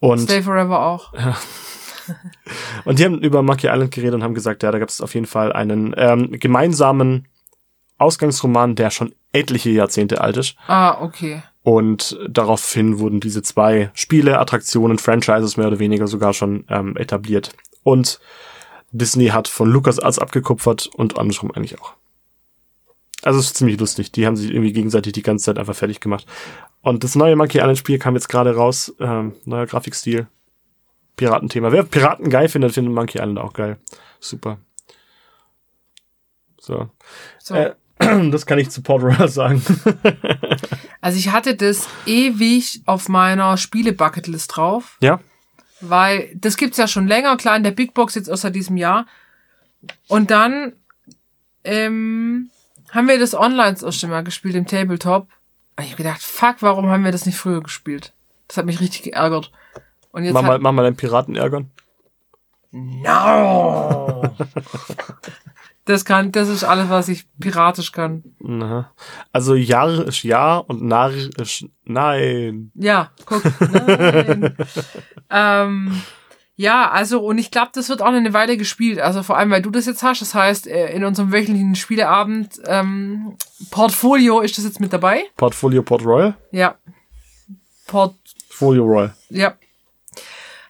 Und, 0.00 0.18
Stay 0.22 0.42
Forever 0.42 0.84
auch. 0.84 1.12
und 2.84 2.98
die 2.98 3.04
haben 3.04 3.20
über 3.20 3.42
Monkey 3.42 3.68
Island 3.68 3.92
geredet 3.92 4.14
und 4.14 4.22
haben 4.22 4.34
gesagt, 4.34 4.62
ja, 4.62 4.70
da 4.72 4.78
gab 4.78 4.88
es 4.88 5.00
auf 5.00 5.14
jeden 5.14 5.26
Fall 5.26 5.52
einen 5.52 5.94
ähm, 5.96 6.32
gemeinsamen 6.32 7.26
Ausgangsroman, 7.98 8.74
der 8.74 8.90
schon 8.90 9.14
etliche 9.32 9.70
Jahrzehnte 9.70 10.20
alt 10.20 10.36
ist. 10.36 10.56
Ah, 10.66 11.00
okay. 11.00 11.42
Und 11.62 12.18
daraufhin 12.28 12.98
wurden 12.98 13.20
diese 13.20 13.42
zwei 13.42 13.90
Spiele, 13.94 14.38
Attraktionen, 14.38 14.98
Franchises 14.98 15.56
mehr 15.56 15.68
oder 15.68 15.78
weniger 15.78 16.06
sogar 16.06 16.34
schon 16.34 16.64
ähm, 16.68 16.96
etabliert. 16.96 17.50
Und 17.82 18.20
Disney 18.92 19.28
hat 19.28 19.48
von 19.48 19.70
LucasArts 19.70 20.18
abgekupfert 20.18 20.86
und 20.94 21.18
andersrum 21.18 21.50
eigentlich 21.50 21.80
auch. 21.80 21.94
Also 23.22 23.40
es 23.40 23.46
ist 23.46 23.56
ziemlich 23.56 23.80
lustig. 23.80 24.12
Die 24.12 24.26
haben 24.26 24.36
sich 24.36 24.50
irgendwie 24.50 24.72
gegenseitig 24.72 25.14
die 25.14 25.22
ganze 25.22 25.46
Zeit 25.46 25.58
einfach 25.58 25.74
fertig 25.74 26.00
gemacht. 26.00 26.26
Und 26.82 27.02
das 27.02 27.14
neue 27.14 27.34
Monkey 27.34 27.58
Island 27.58 27.78
Spiel 27.78 27.98
kam 27.98 28.14
jetzt 28.14 28.28
gerade 28.28 28.54
raus. 28.54 28.94
Ähm, 29.00 29.34
neuer 29.46 29.66
Grafikstil. 29.66 30.28
Piratenthema. 31.16 31.72
Wer 31.72 31.84
Piraten 31.84 32.28
geil 32.28 32.48
findet, 32.48 32.72
findet 32.72 32.92
Monkey 32.92 33.18
Island 33.18 33.38
auch 33.38 33.54
geil. 33.54 33.78
Super. 34.20 34.58
So. 36.60 36.90
So. 37.38 37.54
Äh, 37.54 37.74
das 38.30 38.46
kann 38.46 38.58
ich 38.58 38.70
zu 38.70 38.82
Port 38.82 39.02
Royal 39.02 39.28
sagen. 39.28 39.62
Also 41.00 41.18
ich 41.18 41.32
hatte 41.32 41.54
das 41.54 41.86
ewig 42.06 42.80
auf 42.86 43.10
meiner 43.10 43.58
Spiele-Bucketlist 43.58 44.56
drauf, 44.56 44.96
ja? 45.02 45.20
weil 45.82 46.34
das 46.34 46.56
gibt's 46.56 46.78
ja 46.78 46.88
schon 46.88 47.06
länger, 47.06 47.36
klar 47.36 47.58
in 47.58 47.62
der 47.62 47.72
Big 47.72 47.92
Box 47.92 48.14
jetzt 48.14 48.30
außer 48.30 48.50
diesem 48.50 48.78
Jahr. 48.78 49.04
Und 50.08 50.30
dann 50.30 50.72
ähm, 51.62 52.48
haben 52.90 53.06
wir 53.06 53.18
das 53.18 53.34
online 53.34 53.76
auch 53.82 53.92
schon 53.92 54.08
mal 54.08 54.24
gespielt 54.24 54.54
im 54.54 54.66
Tabletop. 54.66 55.28
Und 55.76 55.84
ich 55.84 55.90
habe 55.90 56.02
gedacht, 56.02 56.22
fuck, 56.22 56.56
warum 56.60 56.88
haben 56.88 57.04
wir 57.04 57.12
das 57.12 57.26
nicht 57.26 57.36
früher 57.36 57.62
gespielt? 57.62 58.14
Das 58.48 58.56
hat 58.56 58.64
mich 58.64 58.80
richtig 58.80 59.02
geärgert. 59.02 59.52
Und 60.10 60.24
jetzt 60.24 60.32
Mach 60.32 60.40
mal, 60.40 60.58
mach 60.58 60.72
mal 60.72 60.86
einen 60.86 60.96
Piraten 60.96 61.36
ärgern. 61.36 61.70
no. 62.70 64.34
das 65.84 66.04
kann, 66.04 66.32
das 66.32 66.48
ist 66.48 66.64
alles, 66.64 66.88
was 66.88 67.08
ich 67.08 67.26
piratisch 67.38 67.92
kann. 67.92 68.24
Aha. 68.42 68.90
Also 69.32 69.54
Jahr 69.54 70.06
ist 70.06 70.22
ja 70.22 70.56
und 70.56 70.82
Nar 70.82 71.12
ist 71.12 71.66
nein. 71.84 72.70
Ja, 72.74 73.10
guck. 73.26 73.42
Nein. 73.60 74.56
ähm, 75.30 76.02
ja, 76.56 76.90
also 76.90 77.20
und 77.20 77.38
ich 77.38 77.50
glaube, 77.50 77.72
das 77.74 77.88
wird 77.88 78.00
auch 78.00 78.06
eine 78.06 78.32
Weile 78.32 78.56
gespielt. 78.56 78.98
Also 79.00 79.22
vor 79.22 79.36
allem, 79.36 79.50
weil 79.50 79.60
du 79.60 79.70
das 79.70 79.86
jetzt 79.86 80.02
hast. 80.02 80.22
Das 80.22 80.34
heißt, 80.34 80.66
äh, 80.68 80.94
in 80.94 81.04
unserem 81.04 81.32
wöchentlichen 81.32 81.74
Spieleabend 81.74 82.60
ähm, 82.66 83.36
Portfolio 83.70 84.40
ist 84.40 84.56
das 84.56 84.64
jetzt 84.64 84.80
mit 84.80 84.92
dabei. 84.92 85.24
Portfolio 85.36 85.82
Port 85.82 86.04
Royal? 86.04 86.34
Ja. 86.50 86.76
Port, 87.86 88.14
Folio 88.48 88.84
Royal. 88.84 89.14
ja. 89.28 89.54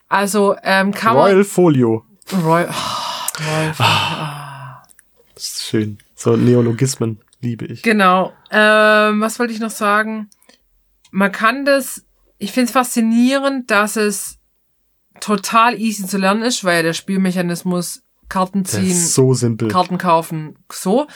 Also 0.09 0.57
ähm, 0.63 0.93
kann 0.93 1.15
man 1.15 1.25
Royal 1.25 1.45
Folio. 1.45 2.05
Royal, 2.33 2.71
oh, 2.71 3.43
Royal 3.45 3.75
Das 3.77 3.81
ist 3.81 4.44
schön. 5.65 5.99
So 6.15 6.37
Neologismen 6.37 7.21
liebe 7.41 7.67
ich. 7.67 7.83
Genau. 7.83 8.33
Ähm, 8.51 9.21
was 9.21 9.39
wollte 9.39 9.53
ich 9.53 9.61
noch 9.61 9.71
sagen? 9.71 10.29
Man 11.11 11.33
kann 11.33 11.65
das, 11.65 12.05
ich 12.39 12.53
finde 12.53 12.67
es 12.67 12.73
faszinierend, 12.73 13.71
dass 13.71 13.97
es 13.97 14.39
total 15.21 15.79
easy 15.81 16.07
zu 16.07 16.19
lernen 16.19 16.43
ist, 16.43 16.65
weil 16.65 16.83
der 16.83 16.93
Spielmechanismus 16.93 18.03
Karten 18.29 18.65
ziehen, 18.65 18.97
so 18.97 19.35
simpel. 19.35 19.69
Karten 19.69 19.99
kaufen, 19.99 20.57
so. 20.73 21.07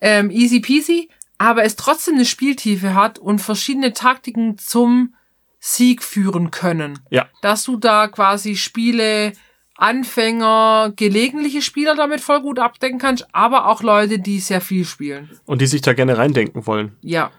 Ähm, 0.00 0.30
easy 0.30 0.60
peasy, 0.60 1.08
aber 1.38 1.64
es 1.64 1.76
trotzdem 1.76 2.14
eine 2.14 2.24
Spieltiefe 2.24 2.94
hat 2.94 3.18
und 3.18 3.40
verschiedene 3.40 3.92
Taktiken 3.92 4.56
zum 4.58 5.14
Sieg 5.58 6.02
führen 6.02 6.50
können. 6.50 7.00
Ja. 7.10 7.28
Dass 7.42 7.64
du 7.64 7.76
da 7.76 8.08
quasi 8.08 8.56
Spiele, 8.56 9.32
Anfänger, 9.76 10.92
gelegentliche 10.94 11.62
Spieler 11.62 11.94
damit 11.96 12.20
voll 12.20 12.40
gut 12.40 12.58
abdecken 12.58 12.98
kannst, 12.98 13.26
aber 13.32 13.66
auch 13.68 13.82
Leute, 13.82 14.18
die 14.18 14.38
sehr 14.38 14.60
viel 14.60 14.84
spielen. 14.84 15.30
Und 15.46 15.60
die 15.60 15.66
sich 15.66 15.80
da 15.80 15.94
gerne 15.94 16.16
reindenken 16.16 16.66
wollen. 16.66 16.96
Ja. 17.00 17.32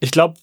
Ich 0.00 0.10
glaube, 0.10 0.34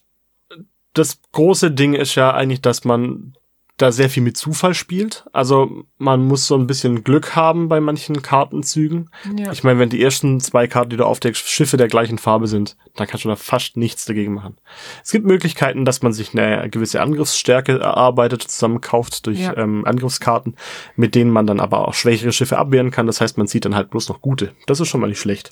das 0.94 1.20
große 1.32 1.72
Ding 1.72 1.94
ist 1.94 2.16
ja 2.16 2.32
eigentlich, 2.32 2.62
dass 2.62 2.84
man 2.84 3.34
da 3.82 3.92
sehr 3.92 4.10
viel 4.10 4.24
mit 4.24 4.38
Zufall 4.38 4.74
spielt. 4.74 5.26
Also 5.34 5.84
man 5.98 6.26
muss 6.26 6.48
so 6.48 6.56
ein 6.56 6.68
bisschen 6.68 7.04
Glück 7.04 7.36
haben 7.36 7.68
bei 7.70 7.80
manchen 7.80 8.22
Kartenzügen. 8.22 9.10
Ja. 9.38 9.52
Ich 9.52 9.64
meine, 9.64 9.80
wenn 9.80 9.90
die 9.90 10.02
ersten 10.02 10.40
zwei 10.40 10.68
Karten, 10.68 10.92
die 10.92 10.98
du 10.98 11.06
aufdeckst, 11.06 11.48
Schiffe 11.50 11.78
der 11.78 11.88
gleichen 11.88 12.18
Farbe 12.18 12.48
sind, 12.48 12.78
dann 12.96 13.08
kannst 13.08 13.26
du 13.26 13.30
da 13.30 13.36
fast 13.36 13.78
nichts 13.78 14.06
dagegen 14.06 14.34
machen. 14.34 14.58
Es 15.04 15.12
gibt 15.12 15.26
Möglichkeiten, 15.26 15.86
dass 15.86 16.02
man 16.02 16.14
sich 16.14 16.38
eine 16.38 16.70
gewisse 16.70 17.02
Angriffsstärke 17.02 17.80
erarbeitet, 17.80 18.44
zusammenkauft 18.44 19.26
durch 19.26 19.40
Ja. 19.40 19.58
ähm, 19.58 19.86
Angriffskarten, 19.86 20.56
mit 20.96 21.16
denen 21.16 21.32
man 21.32 21.48
dann 21.48 21.60
aber 21.60 21.88
auch 21.88 21.94
schwächere 21.94 22.32
Schiffe 22.32 22.58
abwehren 22.58 22.92
kann. 22.92 23.08
Das 23.08 23.22
heißt, 23.22 23.38
man 23.38 23.48
sieht 23.48 23.66
dann 23.66 23.76
halt 23.76 23.90
bloß 23.90 24.10
noch 24.10 24.22
gute. 24.22 24.54
Das 24.68 24.80
ist 24.80 24.88
schon 24.88 25.02
mal 25.02 25.08
nicht 25.08 25.20
schlecht. 25.20 25.52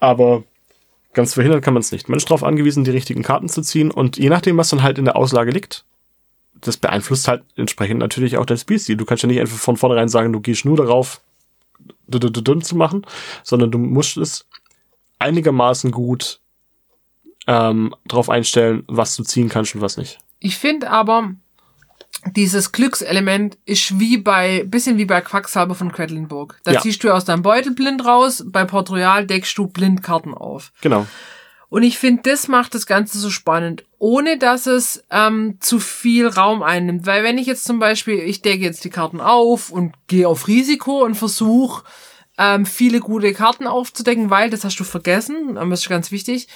Aber 0.00 0.44
ganz 1.14 1.34
verhindern 1.34 1.60
kann 1.60 1.74
man 1.74 1.80
es 1.80 1.92
nicht. 1.92 2.08
Man 2.08 2.16
ist 2.16 2.26
darauf 2.30 2.44
angewiesen, 2.44 2.84
die 2.84 2.90
richtigen 2.90 3.22
Karten 3.22 3.48
zu 3.48 3.62
ziehen 3.62 3.90
und 3.90 4.16
je 4.16 4.28
nachdem, 4.28 4.56
was 4.56 4.68
dann 4.68 4.82
halt 4.82 4.98
in 4.98 5.04
der 5.04 5.16
Auslage 5.16 5.50
liegt, 5.50 5.84
das 6.60 6.76
beeinflusst 6.76 7.28
halt 7.28 7.42
entsprechend 7.56 7.98
natürlich 8.00 8.36
auch 8.36 8.46
dein 8.46 8.58
Spielstil. 8.58 8.96
Du 8.96 9.04
kannst 9.04 9.22
ja 9.22 9.26
nicht 9.28 9.40
einfach 9.40 9.58
von 9.58 9.76
vornherein 9.76 10.08
sagen, 10.08 10.32
du 10.32 10.40
gehst 10.40 10.64
nur 10.64 10.76
darauf, 10.76 11.20
dun 12.06 12.62
zu 12.62 12.76
machen, 12.76 13.06
sondern 13.42 13.70
du 13.70 13.78
musst 13.78 14.16
es 14.16 14.46
einigermaßen 15.18 15.90
gut 15.90 16.40
ähm, 17.46 17.94
darauf 18.06 18.28
einstellen, 18.30 18.84
was 18.88 19.16
du 19.16 19.22
ziehen 19.22 19.48
kannst 19.48 19.74
und 19.74 19.80
was 19.80 19.96
nicht. 19.96 20.18
Ich 20.38 20.56
finde 20.56 20.90
aber, 20.90 21.32
dieses 22.34 22.72
Glückselement 22.72 23.56
ist 23.64 23.98
wie 24.00 24.18
bei, 24.18 24.64
bisschen 24.64 24.98
wie 24.98 25.04
bei 25.04 25.20
Quacksalber 25.20 25.74
von 25.74 25.92
Quedlinburg. 25.92 26.60
Da 26.64 26.72
Ja. 26.72 26.80
ziehst 26.80 27.02
du 27.04 27.10
aus 27.12 27.24
deinem 27.24 27.42
Beutel 27.42 27.72
blind 27.74 28.04
raus, 28.04 28.44
bei 28.46 28.64
Port 28.64 28.90
Royal 28.90 29.26
deckst 29.26 29.56
du 29.56 29.66
blind 29.66 30.02
Karten 30.02 30.34
auf. 30.34 30.72
Genau. 30.80 31.06
Und 31.70 31.82
ich 31.82 31.98
finde, 31.98 32.22
das 32.22 32.48
macht 32.48 32.74
das 32.74 32.86
Ganze 32.86 33.18
so 33.18 33.28
spannend, 33.28 33.84
ohne 33.98 34.38
dass 34.38 34.66
es 34.66 35.04
ähm, 35.10 35.58
zu 35.60 35.80
viel 35.80 36.26
Raum 36.26 36.62
einnimmt. 36.62 37.04
Weil 37.04 37.24
wenn 37.24 37.36
ich 37.36 37.46
jetzt 37.46 37.64
zum 37.64 37.78
Beispiel, 37.78 38.20
ich 38.20 38.40
decke 38.40 38.64
jetzt 38.64 38.84
die 38.84 38.90
Karten 38.90 39.20
auf 39.20 39.70
und 39.70 39.94
gehe 40.06 40.26
auf 40.26 40.48
Risiko 40.48 41.04
und 41.04 41.14
versuche, 41.14 41.84
ähm, 42.38 42.64
viele 42.64 43.00
gute 43.00 43.32
Karten 43.34 43.66
aufzudecken, 43.66 44.30
weil, 44.30 44.48
das 44.48 44.64
hast 44.64 44.80
du 44.80 44.84
vergessen, 44.84 45.58
ähm, 45.60 45.70
das 45.70 45.80
ist 45.80 45.88
ganz 45.88 46.10
wichtig, 46.10 46.48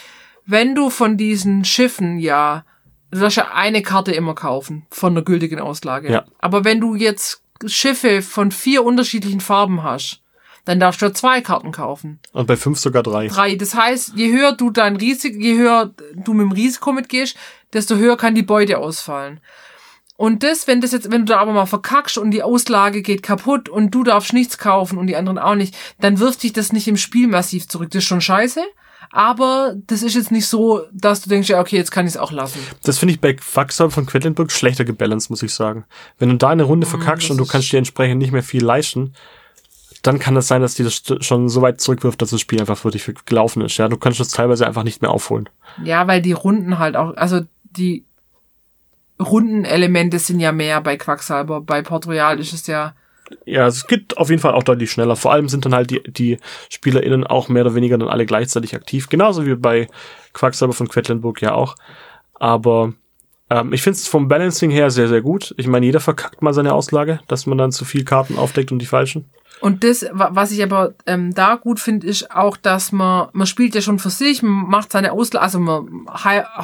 wenn 0.47 0.75
du 0.75 0.89
von 0.89 1.17
diesen 1.17 1.65
Schiffen 1.65 2.19
ja, 2.19 2.65
du 3.11 3.19
darfst 3.19 3.37
ja 3.37 3.53
eine 3.53 3.83
Karte 3.83 4.13
immer 4.13 4.35
kaufen 4.35 4.87
von 4.91 5.15
der 5.15 5.25
gültigen 5.25 5.61
Auslage. 5.61 6.11
Ja. 6.11 6.25
Aber 6.39 6.65
wenn 6.65 6.81
du 6.81 6.95
jetzt 6.95 7.43
Schiffe 7.67 8.23
von 8.23 8.51
vier 8.51 8.85
unterschiedlichen 8.85 9.41
Farben 9.41 9.83
hast, 9.83 10.22
dann 10.65 10.79
darfst 10.81 11.03
du 11.03 11.07
ja 11.07 11.15
zwei 11.15 11.41
Karten 11.41 11.73
kaufen 11.73 12.21
Und 12.33 12.47
bei 12.47 12.57
fünf 12.57 12.79
sogar 12.79 13.03
drei. 13.03 13.29
drei. 13.29 13.57
Das 13.57 13.75
heißt, 13.75 14.13
je 14.15 14.33
höher 14.33 14.53
du 14.53 14.71
dein 14.71 14.97
Risiko, 14.97 15.39
je 15.39 15.57
höher 15.57 15.93
du 16.15 16.35
mit 16.35 16.45
dem 16.45 16.53
Risiko 16.53 16.93
mitgehst, 16.93 17.37
desto 17.73 17.97
höher 17.97 18.17
kann 18.17 18.35
die 18.35 18.43
Beute 18.43 18.79
ausfallen. 18.79 19.41
Und 20.17 20.45
das, 20.45 20.69
wenn 20.69 20.81
das 20.81 20.93
jetzt, 20.93 21.11
wenn 21.11 21.27
du 21.27 21.33
da 21.33 21.41
aber 21.41 21.53
mal 21.53 21.67
verkackst 21.67 22.19
und 22.19 22.31
die 22.31 22.45
Auslage 22.45 23.03
geht 23.03 23.25
kaputt 23.25 23.69
und 23.69 23.91
du 23.91 24.05
darfst 24.05 24.33
nichts 24.33 24.57
kaufen 24.59 24.99
und 24.99 25.09
die 25.09 25.17
anderen 25.17 25.39
auch 25.39 25.57
nicht, 25.57 25.75
dann 26.01 26.21
wirft 26.21 26.45
dich 26.45 26.53
das 26.53 26.73
nicht 26.73 26.87
im 26.87 26.97
Spiel 26.97 27.27
massiv 27.27 27.67
zurück. 27.67 27.91
Das 27.91 28.03
ist 28.03 28.09
schon 28.09 28.21
scheiße. 28.21 28.63
Aber 29.11 29.75
das 29.89 30.03
ist 30.03 30.15
jetzt 30.15 30.31
nicht 30.31 30.47
so, 30.47 30.83
dass 30.93 31.23
du 31.23 31.29
denkst, 31.29 31.49
ja, 31.49 31.61
okay, 31.61 31.77
jetzt 31.77 31.91
kann 31.91 32.07
ich 32.07 32.13
es 32.13 32.17
auch 32.17 32.33
lassen. 32.33 32.61
Das 32.83 32.99
finde 32.99 33.13
ich 33.15 33.21
bei 33.21 33.35
Quacksalber 33.35 33.91
von 33.91 34.07
Quedlinburg 34.07 34.51
schlechter 34.51 34.85
gebalanced, 34.85 35.29
muss 35.29 35.43
ich 35.43 35.53
sagen. 35.53 35.85
Wenn 36.19 36.31
du 36.31 36.37
da 36.37 36.49
eine 36.49 36.63
Runde 36.63 36.87
verkackst 36.87 37.25
das 37.25 37.31
und 37.33 37.37
du 37.39 37.45
kannst 37.45 37.73
dir 37.73 37.79
entsprechend 37.79 38.19
nicht 38.19 38.33
mehr 38.33 38.43
viel 38.43 38.65
leisten, 38.65 39.15
dann 40.03 40.19
kann 40.19 40.37
es 40.37 40.49
sein, 40.49 40.63
dass 40.63 40.75
dir 40.75 40.85
das 40.85 41.03
schon 41.21 41.49
so 41.49 41.63
weit 41.63 41.81
zurückwirft, 41.81 42.21
dass 42.21 42.31
das 42.31 42.41
Spiel 42.41 42.61
einfach 42.61 42.77
für 42.77 42.91
dich 42.91 43.09
gelaufen 43.25 43.63
ist. 43.63 43.77
Ja, 43.77 43.89
du 43.89 43.97
kannst 43.97 44.21
das 44.21 44.29
teilweise 44.29 44.67
einfach 44.67 44.83
nicht 44.83 45.01
mehr 45.01 45.11
aufholen. 45.11 45.49
Ja, 45.85 46.07
weil 46.09 46.21
die 46.21 46.33
Runden 46.33 46.79
halt 46.79 46.97
auch, 46.97 47.17
also 47.17 47.41
die 47.63 48.05
Rundenelemente 49.21 50.19
sind 50.19 50.41
ja 50.41 50.53
mehr 50.53 50.81
bei 50.81 50.97
Quacksalber. 50.97 51.61
Bei 51.61 51.83
Port 51.83 52.07
Royal 52.09 52.41
ist 52.41 52.53
es 52.53 52.67
ja, 52.67 52.95
Ja, 53.45 53.67
es 53.67 53.87
geht 53.87 54.17
auf 54.19 54.31
jeden 54.31 54.43
Fall 54.43 54.55
auch 54.55 54.65
deutlich 54.65 54.91
schneller. 54.91 55.17
Vor 55.17 55.33
allem 55.33 55.49
sind 55.49 55.65
dann 55.65 55.75
halt 55.75 55.91
die, 55.91 56.03
die 56.03 56.39
SpielerInnen 56.71 57.25
auch 57.25 57.49
mehr 57.49 57.65
oder 57.65 57.75
weniger 57.75 57.97
dann 57.99 58.09
alle 58.09 58.27
gleichzeitig 58.27 58.75
aktiv. 58.75 59.09
Genauso 59.09 59.47
wie 59.47 59.55
bei 59.55 59.89
Quacksalber 60.33 60.75
von 60.75 60.89
Quedlinburg 60.89 61.41
ja 61.43 61.55
auch. 61.55 61.77
Aber 62.35 62.93
ähm, 63.51 63.73
ich 63.73 63.83
finde 63.83 63.97
es 63.97 64.09
vom 64.09 64.29
Balancing 64.29 64.71
her 64.71 64.91
sehr, 64.91 65.09
sehr 65.09 65.21
gut. 65.21 65.55
Ich 65.59 65.67
meine, 65.69 65.87
jeder 65.87 66.01
verkackt 66.01 66.43
mal 66.43 66.55
seine 66.55 66.75
Auslage, 66.75 67.21
dass 67.29 67.47
man 67.47 67.59
dann 67.59 67.71
zu 67.71 67.85
viel 67.85 68.05
Karten 68.05 68.37
aufdeckt 68.37 68.73
und 68.73 68.81
die 68.81 68.87
falschen. 68.87 69.27
Und 69.63 69.85
das, 69.85 70.05
wa- 70.13 70.31
was 70.33 70.51
ich 70.51 70.63
aber 70.63 70.93
ähm, 71.07 71.33
da 71.35 71.55
gut 71.55 71.81
finde, 71.81 72.07
ist 72.07 72.31
auch, 72.35 72.57
dass 72.57 72.93
man, 72.93 73.29
man 73.33 73.47
spielt 73.47 73.75
ja 73.75 73.81
schon 73.81 73.99
für 73.99 74.11
sich, 74.11 74.43
man 74.43 74.69
macht 74.69 74.93
seine 74.93 75.13
Auslage, 75.13 75.43
also 75.43 75.59
man 75.61 76.07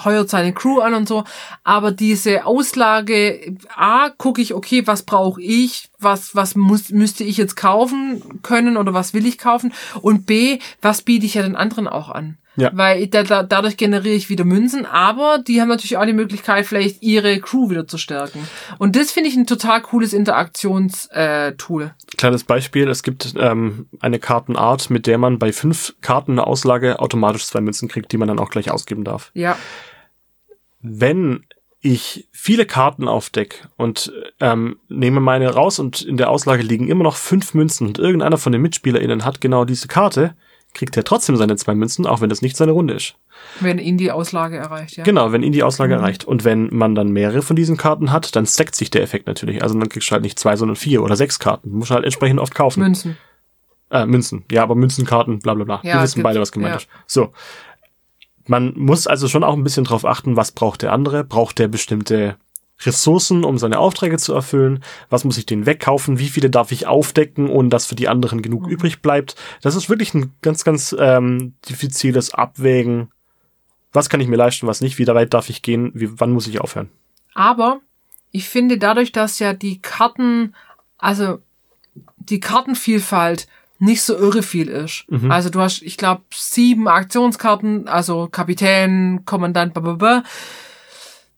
heuert 0.04 0.28
seine 0.28 0.52
Crew 0.52 0.80
an 0.80 0.94
und 0.94 1.08
so, 1.08 1.24
aber 1.64 1.92
diese 1.92 2.44
Auslage, 2.44 3.56
A, 3.74 4.10
gucke 4.10 4.42
ich, 4.42 4.52
okay, 4.52 4.86
was 4.86 5.04
brauche 5.04 5.40
ich 5.40 5.88
was, 6.00 6.34
was 6.36 6.54
muss, 6.54 6.90
müsste 6.90 7.24
ich 7.24 7.36
jetzt 7.36 7.56
kaufen 7.56 8.22
können 8.42 8.76
oder 8.76 8.94
was 8.94 9.14
will 9.14 9.26
ich 9.26 9.38
kaufen? 9.38 9.72
Und 10.00 10.26
B, 10.26 10.58
was 10.80 11.02
biete 11.02 11.26
ich 11.26 11.34
ja 11.34 11.42
den 11.42 11.56
anderen 11.56 11.88
auch 11.88 12.08
an? 12.10 12.36
Ja. 12.54 12.70
Weil 12.72 13.06
da, 13.06 13.22
da, 13.22 13.44
dadurch 13.44 13.76
generiere 13.76 14.16
ich 14.16 14.30
wieder 14.30 14.44
Münzen, 14.44 14.84
aber 14.84 15.38
die 15.38 15.60
haben 15.60 15.68
natürlich 15.68 15.96
auch 15.96 16.04
die 16.04 16.12
Möglichkeit, 16.12 16.66
vielleicht 16.66 17.02
ihre 17.02 17.38
Crew 17.38 17.70
wieder 17.70 17.86
zu 17.86 17.98
stärken. 17.98 18.48
Und 18.78 18.96
das 18.96 19.12
finde 19.12 19.28
ich 19.28 19.36
ein 19.36 19.46
total 19.46 19.80
cooles 19.80 20.12
Interaktionstool. 20.12 21.16
Äh, 21.16 21.52
Tool. 21.52 21.94
Kleines 22.16 22.42
Beispiel, 22.42 22.87
es 22.90 23.02
gibt 23.02 23.34
ähm, 23.38 23.86
eine 24.00 24.18
Kartenart, 24.18 24.90
mit 24.90 25.06
der 25.06 25.18
man 25.18 25.38
bei 25.38 25.52
fünf 25.52 25.94
Karten 26.00 26.32
eine 26.32 26.46
Auslage 26.46 27.00
automatisch 27.00 27.46
zwei 27.46 27.60
Münzen 27.60 27.88
kriegt, 27.88 28.12
die 28.12 28.16
man 28.18 28.28
dann 28.28 28.38
auch 28.38 28.50
gleich 28.50 28.70
ausgeben 28.70 29.04
darf. 29.04 29.30
ja, 29.34 29.56
Wenn 30.80 31.44
ich 31.80 32.28
viele 32.32 32.66
Karten 32.66 33.06
aufdeck 33.06 33.68
und 33.76 34.12
ähm, 34.40 34.78
nehme 34.88 35.20
meine 35.20 35.54
raus 35.54 35.78
und 35.78 36.02
in 36.02 36.16
der 36.16 36.30
Auslage 36.30 36.62
liegen 36.62 36.88
immer 36.88 37.04
noch 37.04 37.16
fünf 37.16 37.54
Münzen 37.54 37.86
und 37.86 37.98
irgendeiner 37.98 38.36
von 38.36 38.52
den 38.52 38.62
MitspielerInnen 38.62 39.24
hat 39.24 39.40
genau 39.40 39.64
diese 39.64 39.86
Karte, 39.86 40.34
kriegt 40.78 40.96
er 40.96 41.04
trotzdem 41.04 41.36
seine 41.36 41.56
zwei 41.56 41.74
Münzen, 41.74 42.06
auch 42.06 42.20
wenn 42.20 42.28
das 42.28 42.40
nicht 42.40 42.56
seine 42.56 42.72
Runde 42.72 42.94
ist. 42.94 43.16
wenn 43.60 43.78
ihn 43.78 43.98
die 43.98 44.12
Auslage 44.12 44.56
erreicht, 44.56 44.96
ja. 44.96 45.04
Genau, 45.04 45.32
wenn 45.32 45.42
ihn 45.42 45.52
die 45.52 45.62
Auslage 45.62 45.94
erreicht. 45.94 46.24
Und 46.24 46.44
wenn 46.44 46.68
man 46.74 46.94
dann 46.94 47.10
mehrere 47.10 47.42
von 47.42 47.56
diesen 47.56 47.76
Karten 47.76 48.12
hat, 48.12 48.34
dann 48.36 48.46
stackt 48.46 48.74
sich 48.74 48.90
der 48.90 49.02
Effekt 49.02 49.26
natürlich. 49.26 49.62
Also 49.62 49.78
dann 49.78 49.88
kriegst 49.88 50.08
du 50.08 50.12
halt 50.12 50.22
nicht 50.22 50.38
zwei, 50.38 50.56
sondern 50.56 50.76
vier 50.76 51.02
oder 51.02 51.16
sechs 51.16 51.38
Karten. 51.38 51.70
Muss 51.72 51.90
halt 51.90 52.04
entsprechend 52.04 52.38
oft 52.38 52.54
kaufen. 52.54 52.80
Münzen. 52.80 53.18
Äh, 53.90 54.06
Münzen. 54.06 54.44
Ja, 54.50 54.62
aber 54.62 54.74
Münzenkarten, 54.74 55.40
bla 55.40 55.54
bla 55.54 55.64
bla. 55.64 55.80
Ja, 55.82 55.94
Wir 55.96 56.02
wissen 56.02 56.22
beide, 56.22 56.40
was 56.40 56.52
gemeint 56.52 56.72
ja. 56.72 56.76
ist. 56.78 56.88
So. 57.06 57.32
Man 58.46 58.72
muss 58.76 59.06
also 59.06 59.28
schon 59.28 59.44
auch 59.44 59.54
ein 59.54 59.64
bisschen 59.64 59.84
drauf 59.84 60.04
achten, 60.04 60.36
was 60.36 60.52
braucht 60.52 60.82
der 60.82 60.92
andere? 60.92 61.24
Braucht 61.24 61.58
der 61.58 61.68
bestimmte 61.68 62.36
Ressourcen, 62.84 63.44
um 63.44 63.58
seine 63.58 63.78
Aufträge 63.78 64.18
zu 64.18 64.32
erfüllen? 64.34 64.82
Was 65.10 65.24
muss 65.24 65.38
ich 65.38 65.46
den 65.46 65.66
wegkaufen? 65.66 66.18
Wie 66.18 66.28
viele 66.28 66.50
darf 66.50 66.70
ich 66.72 66.86
aufdecken, 66.86 67.48
ohne 67.48 67.68
dass 67.68 67.86
für 67.86 67.94
die 67.96 68.08
anderen 68.08 68.42
genug 68.42 68.66
Mhm. 68.66 68.70
übrig 68.70 69.02
bleibt? 69.02 69.34
Das 69.62 69.74
ist 69.74 69.88
wirklich 69.88 70.14
ein 70.14 70.32
ganz, 70.42 70.64
ganz 70.64 70.94
ähm, 70.98 71.54
diffiziles 71.68 72.32
Abwägen. 72.34 73.10
Was 73.92 74.08
kann 74.08 74.20
ich 74.20 74.28
mir 74.28 74.36
leisten, 74.36 74.66
was 74.66 74.80
nicht? 74.80 74.98
Wie 74.98 75.06
weit 75.06 75.34
darf 75.34 75.48
ich 75.50 75.62
gehen? 75.62 75.90
Wie, 75.94 76.20
wann 76.20 76.30
muss 76.32 76.46
ich 76.46 76.60
aufhören? 76.60 76.88
Aber 77.34 77.80
ich 78.30 78.48
finde 78.48 78.78
dadurch, 78.78 79.12
dass 79.12 79.38
ja 79.38 79.54
die 79.54 79.80
Karten, 79.80 80.54
also 80.98 81.38
die 82.18 82.40
Kartenvielfalt 82.40 83.48
nicht 83.80 84.02
so 84.02 84.16
irre 84.16 84.42
viel 84.42 84.68
ist. 84.68 85.04
Also 85.28 85.50
du 85.50 85.60
hast, 85.60 85.82
ich 85.82 85.96
glaube, 85.96 86.22
sieben 86.34 86.88
Aktionskarten, 86.88 87.86
also 87.88 88.26
Kapitän, 88.28 89.22
Kommandant, 89.24 89.72
blablabla. 89.72 90.24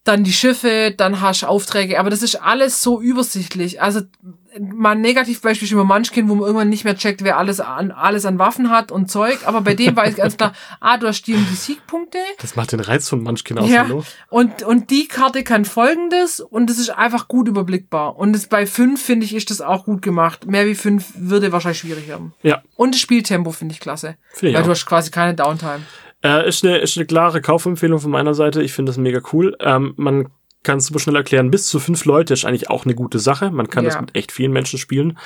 Dann 0.05 0.25
die 0.25 0.33
Schiffe, 0.33 0.95
dann 0.97 1.21
hast 1.21 1.43
du 1.43 1.47
Aufträge, 1.47 2.01
aber 2.01 2.09
das 2.11 2.23
ist 2.23 2.37
alles 2.37 2.83
so 2.83 3.01
übersichtlich. 3.01 3.83
Also 3.83 4.01
mal 4.59 4.93
ein 4.93 5.01
Negativbeispiel 5.03 5.67
ist 5.67 5.73
über 5.73 5.85
Munchkin, 5.85 6.29
wo 6.29 6.35
man 6.35 6.45
irgendwann 6.47 6.69
nicht 6.71 6.85
mehr 6.85 6.97
checkt, 6.97 7.23
wer 7.23 7.37
alles 7.37 7.61
an, 7.61 7.91
alles 7.91 8.25
an 8.25 8.39
Waffen 8.39 8.71
hat 8.71 8.91
und 8.91 9.11
Zeug, 9.11 9.41
aber 9.45 9.61
bei 9.61 9.75
dem 9.75 9.95
weiß 9.95 10.11
ich 10.11 10.17
ganz 10.17 10.37
klar, 10.37 10.55
ah, 10.81 10.97
du 10.97 11.07
hast 11.07 11.23
die 11.23 11.35
und 11.35 11.47
die 11.51 11.55
Siegpunkte, 11.55 12.19
Das 12.41 12.57
macht 12.57 12.73
den 12.73 12.81
Reiz 12.81 13.09
von 13.09 13.23
Munchkin 13.23 13.59
aus. 13.59 13.69
ja. 13.71 13.85
hallo? 13.85 14.03
Und, 14.29 14.63
und 14.63 14.91
die 14.91 15.07
Karte 15.07 15.45
kann 15.45 15.65
folgendes 15.67 16.41
und 16.41 16.71
es 16.71 16.79
ist 16.79 16.91
einfach 16.91 17.29
gut 17.29 17.47
überblickbar. 17.49 18.17
Und 18.17 18.35
es 18.35 18.47
bei 18.47 18.67
fünf 18.67 19.03
finde 19.03 19.27
ich, 19.27 19.35
ist 19.35 19.51
das 19.51 19.61
auch 19.61 19.85
gut 19.85 20.03
gemacht. 20.03 20.47
Mehr 20.47 20.67
wie 20.67 20.75
fünf 20.75 21.13
würde 21.15 21.53
wahrscheinlich 21.53 21.81
schwierig 21.81 22.09
werden. 22.09 22.33
Ja, 22.43 22.63
Und 22.77 22.95
das 22.95 23.01
Spieltempo 23.01 23.53
finde 23.53 23.75
ich 23.75 23.81
klasse. 23.81 24.17
Finde 24.33 24.51
ich 24.51 24.55
Weil 24.55 24.63
auch. 24.63 24.67
du 24.67 24.73
hast 24.73 24.87
quasi 24.87 25.11
keine 25.11 25.35
Downtime. 25.35 25.81
Äh, 26.23 26.49
ist, 26.49 26.65
eine, 26.65 26.79
ist 26.79 26.97
eine 26.97 27.07
klare 27.07 27.41
Kaufempfehlung 27.41 27.99
von 28.01 28.11
meiner 28.11 28.35
Seite. 28.35 28.63
Ich 28.63 28.73
finde 28.73 28.91
das 28.91 28.99
mega 28.99 29.21
cool. 29.33 29.57
Ähm, 29.61 29.95
man 29.97 30.29
kann 30.63 30.79
es 30.79 30.87
super 30.87 30.99
schnell 31.01 31.17
erklären. 31.17 31.51
Bis 31.51 31.67
zu 31.67 31.81
fünf 31.81 32.05
Leute 32.05 32.35
ist 32.35 32.45
eigentlich 32.45 32.69
auch 32.69 32.85
eine 32.85 32.95
gute 32.95 33.19
Sache. 33.19 33.51
Man 33.51 33.69
kann 33.69 33.85
Ja. 33.85 33.91
das 33.91 34.01
mit 34.01 34.15
echt 34.15 34.31
vielen 34.33 34.53
Menschen 34.53 34.79
spielen. 34.79 35.19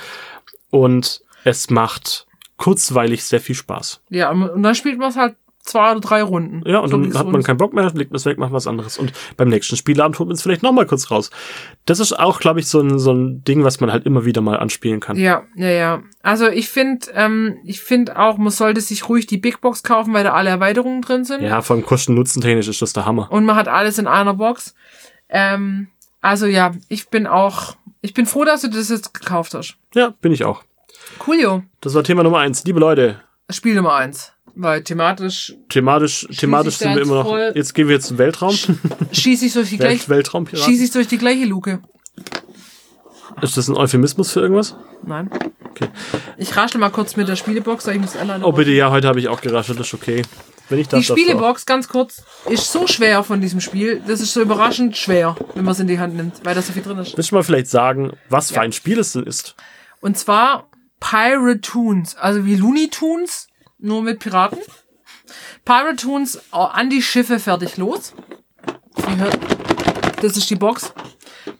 Und 0.70 1.22
es 1.44 1.70
macht 1.70 2.26
kurzweilig 2.56 3.24
sehr 3.24 3.40
viel 3.40 3.54
Spaß. 3.56 4.00
Ja, 4.10 4.30
und 4.30 4.62
dann 4.62 4.74
spielt 4.76 4.98
man 4.98 5.10
es 5.10 5.16
halt 5.16 5.34
zwei 5.64 5.90
oder 5.92 6.00
drei 6.00 6.22
Runden. 6.22 6.62
Ja, 6.68 6.78
und 6.80 6.90
So 6.90 6.98
dann 6.98 7.16
hat 7.18 7.26
man 7.26 7.42
keinen 7.42 7.56
Bock 7.56 7.72
mehr, 7.72 7.90
legt 7.94 8.14
das 8.14 8.26
weg, 8.26 8.38
macht 8.38 8.52
was 8.52 8.66
anderes. 8.66 8.98
Und 8.98 9.12
beim 9.36 9.48
nächsten 9.48 9.76
Spielabend 9.76 10.18
holt 10.18 10.28
man 10.28 10.34
es 10.34 10.42
vielleicht 10.42 10.62
nochmal 10.62 10.86
kurz 10.86 11.10
raus. 11.10 11.30
Das 11.86 12.00
ist 12.00 12.12
auch, 12.18 12.38
glaube 12.38 12.60
ich, 12.60 12.68
so 12.68 12.80
ein, 12.80 12.98
so 12.98 13.12
ein 13.12 13.42
Ding, 13.44 13.64
was 13.64 13.80
man 13.80 13.90
halt 13.90 14.04
immer 14.06 14.24
wieder 14.24 14.40
mal 14.42 14.58
anspielen 14.58 15.00
kann. 15.00 15.16
Ja, 15.16 15.42
ja, 15.56 15.70
ja. 15.70 16.02
Also 16.22 16.48
ich 16.48 16.68
finde, 16.68 17.06
ähm, 17.14 17.56
ich 17.64 17.80
finde 17.80 18.18
auch, 18.18 18.36
man 18.36 18.50
sollte 18.50 18.80
sich 18.82 19.08
ruhig 19.08 19.26
die 19.26 19.38
Big 19.38 19.60
Box 19.60 19.82
kaufen, 19.82 20.12
weil 20.14 20.24
da 20.24 20.34
alle 20.34 20.50
Erweiterungen 20.50 21.00
drin 21.02 21.24
sind. 21.24 21.42
Ja, 21.42 21.62
vor 21.62 21.76
allem 21.76 21.84
Kosten-Nutzen-technisch 21.86 22.68
ist 22.68 22.82
das 22.82 22.92
der 22.92 23.06
Hammer. 23.06 23.32
und 23.32 23.44
man 23.46 23.56
hat 23.56 23.68
alles 23.68 23.98
in 23.98 24.06
einer 24.06 24.34
Box. 24.34 24.74
Ähm, 25.30 25.88
also 26.20 26.44
ja, 26.46 26.72
ich 26.88 27.08
bin 27.08 27.26
auch, 27.26 27.76
ich 28.02 28.12
bin 28.12 28.26
froh, 28.26 28.44
dass 28.44 28.60
du 28.60 28.68
das 28.68 28.90
jetzt 28.90 29.14
gekauft 29.14 29.54
hast. 29.54 29.76
Ja, 29.94 30.12
bin 30.20 30.32
ich 30.32 30.44
auch. 30.44 30.62
Coolio. 31.18 31.62
Das 31.80 31.94
war 31.94 32.02
Thema 32.04 32.22
Nummer 32.22 32.38
eins. 32.40 32.64
Liebe 32.64 32.80
Leute, 32.80 33.20
Spiel 33.50 33.74
Nummer 33.74 33.94
eins. 33.94 34.33
Weil 34.56 34.82
thematisch 34.84 35.54
thematisch, 35.68 36.28
thematisch 36.38 36.76
sind 36.76 36.94
wir 36.94 37.02
immer 37.02 37.24
noch. 37.24 37.36
Jetzt 37.54 37.74
gehen 37.74 37.88
wir 37.88 37.96
jetzt 37.96 38.06
zum 38.06 38.18
Weltraum. 38.18 38.56
schieße 39.12 39.46
ich 39.46 39.52
durch 39.52 39.70
die 39.70 39.78
gleiche, 39.78 40.08
Weltraumpiraten. 40.08 40.64
schieße 40.70 40.84
ich 40.84 40.90
durch 40.92 41.08
die 41.08 41.18
gleiche 41.18 41.44
Luke. 41.44 41.80
Ist 43.42 43.56
das 43.56 43.68
ein 43.68 43.76
Euphemismus 43.76 44.32
für 44.32 44.40
irgendwas? 44.40 44.76
Nein. 45.04 45.28
Okay. 45.70 45.88
Ich 46.38 46.56
raschel 46.56 46.78
mal 46.80 46.90
kurz 46.90 47.16
mit 47.16 47.26
der 47.26 47.34
Spielebox, 47.36 47.86
weil 47.86 47.96
ich 47.96 48.00
muss 48.00 48.16
alleine 48.16 48.46
Oh, 48.46 48.52
bitte, 48.52 48.70
ja, 48.70 48.90
heute 48.90 49.08
habe 49.08 49.18
ich 49.18 49.26
auch 49.28 49.40
geraschelt, 49.40 49.80
das 49.80 49.88
ist 49.88 49.94
okay. 49.94 50.22
Wenn 50.68 50.78
ich 50.78 50.86
Die 50.88 51.02
du 51.02 51.12
auch. 51.12 51.16
Spielebox, 51.18 51.66
ganz 51.66 51.88
kurz, 51.88 52.22
ist 52.48 52.70
so 52.70 52.86
schwer 52.86 53.24
von 53.24 53.40
diesem 53.40 53.60
Spiel. 53.60 54.00
Das 54.06 54.20
ist 54.20 54.32
so 54.32 54.40
überraschend 54.40 54.96
schwer, 54.96 55.36
wenn 55.54 55.64
man 55.64 55.72
es 55.72 55.80
in 55.80 55.88
die 55.88 55.98
Hand 55.98 56.14
nimmt, 56.14 56.34
weil 56.44 56.54
da 56.54 56.62
so 56.62 56.72
viel 56.72 56.82
drin 56.82 56.98
ist. 56.98 57.16
Willst 57.16 57.32
du 57.32 57.34
mal 57.34 57.42
vielleicht 57.42 57.66
sagen, 57.66 58.12
was 58.30 58.48
für 58.50 58.56
Ja. 58.56 58.60
ein 58.62 58.72
Spiel 58.72 58.98
es 59.00 59.12
denn 59.12 59.24
ist? 59.24 59.56
Und 60.00 60.16
zwar 60.16 60.68
Pirate 61.00 61.60
Toons, 61.60 62.16
also 62.16 62.46
wie 62.46 62.54
Looney 62.54 62.88
Tunes, 62.88 63.48
nur 63.78 64.02
mit 64.02 64.18
Piraten. 64.18 64.58
Pirate 65.64 65.96
Toons 65.96 66.40
oh, 66.52 66.58
an 66.58 66.90
die 66.90 67.02
Schiffe 67.02 67.38
fertig 67.38 67.76
los. 67.76 68.14
Ihr 69.08 69.16
hört, 69.16 69.38
das 70.22 70.36
ist 70.36 70.50
die 70.50 70.56
Box. 70.56 70.92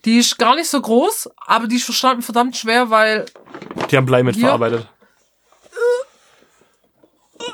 Die 0.05 0.18
ist 0.18 0.38
gar 0.38 0.55
nicht 0.55 0.68
so 0.68 0.81
groß, 0.81 1.31
aber 1.46 1.66
die 1.66 1.77
ist 1.77 1.85
verstanden 1.85 2.22
verdammt 2.22 2.57
schwer, 2.57 2.90
weil 2.90 3.27
Die 3.90 3.96
haben 3.96 4.07
Blei 4.07 4.22
mit 4.22 4.35
Hier. 4.35 4.46
verarbeitet. 4.46 4.88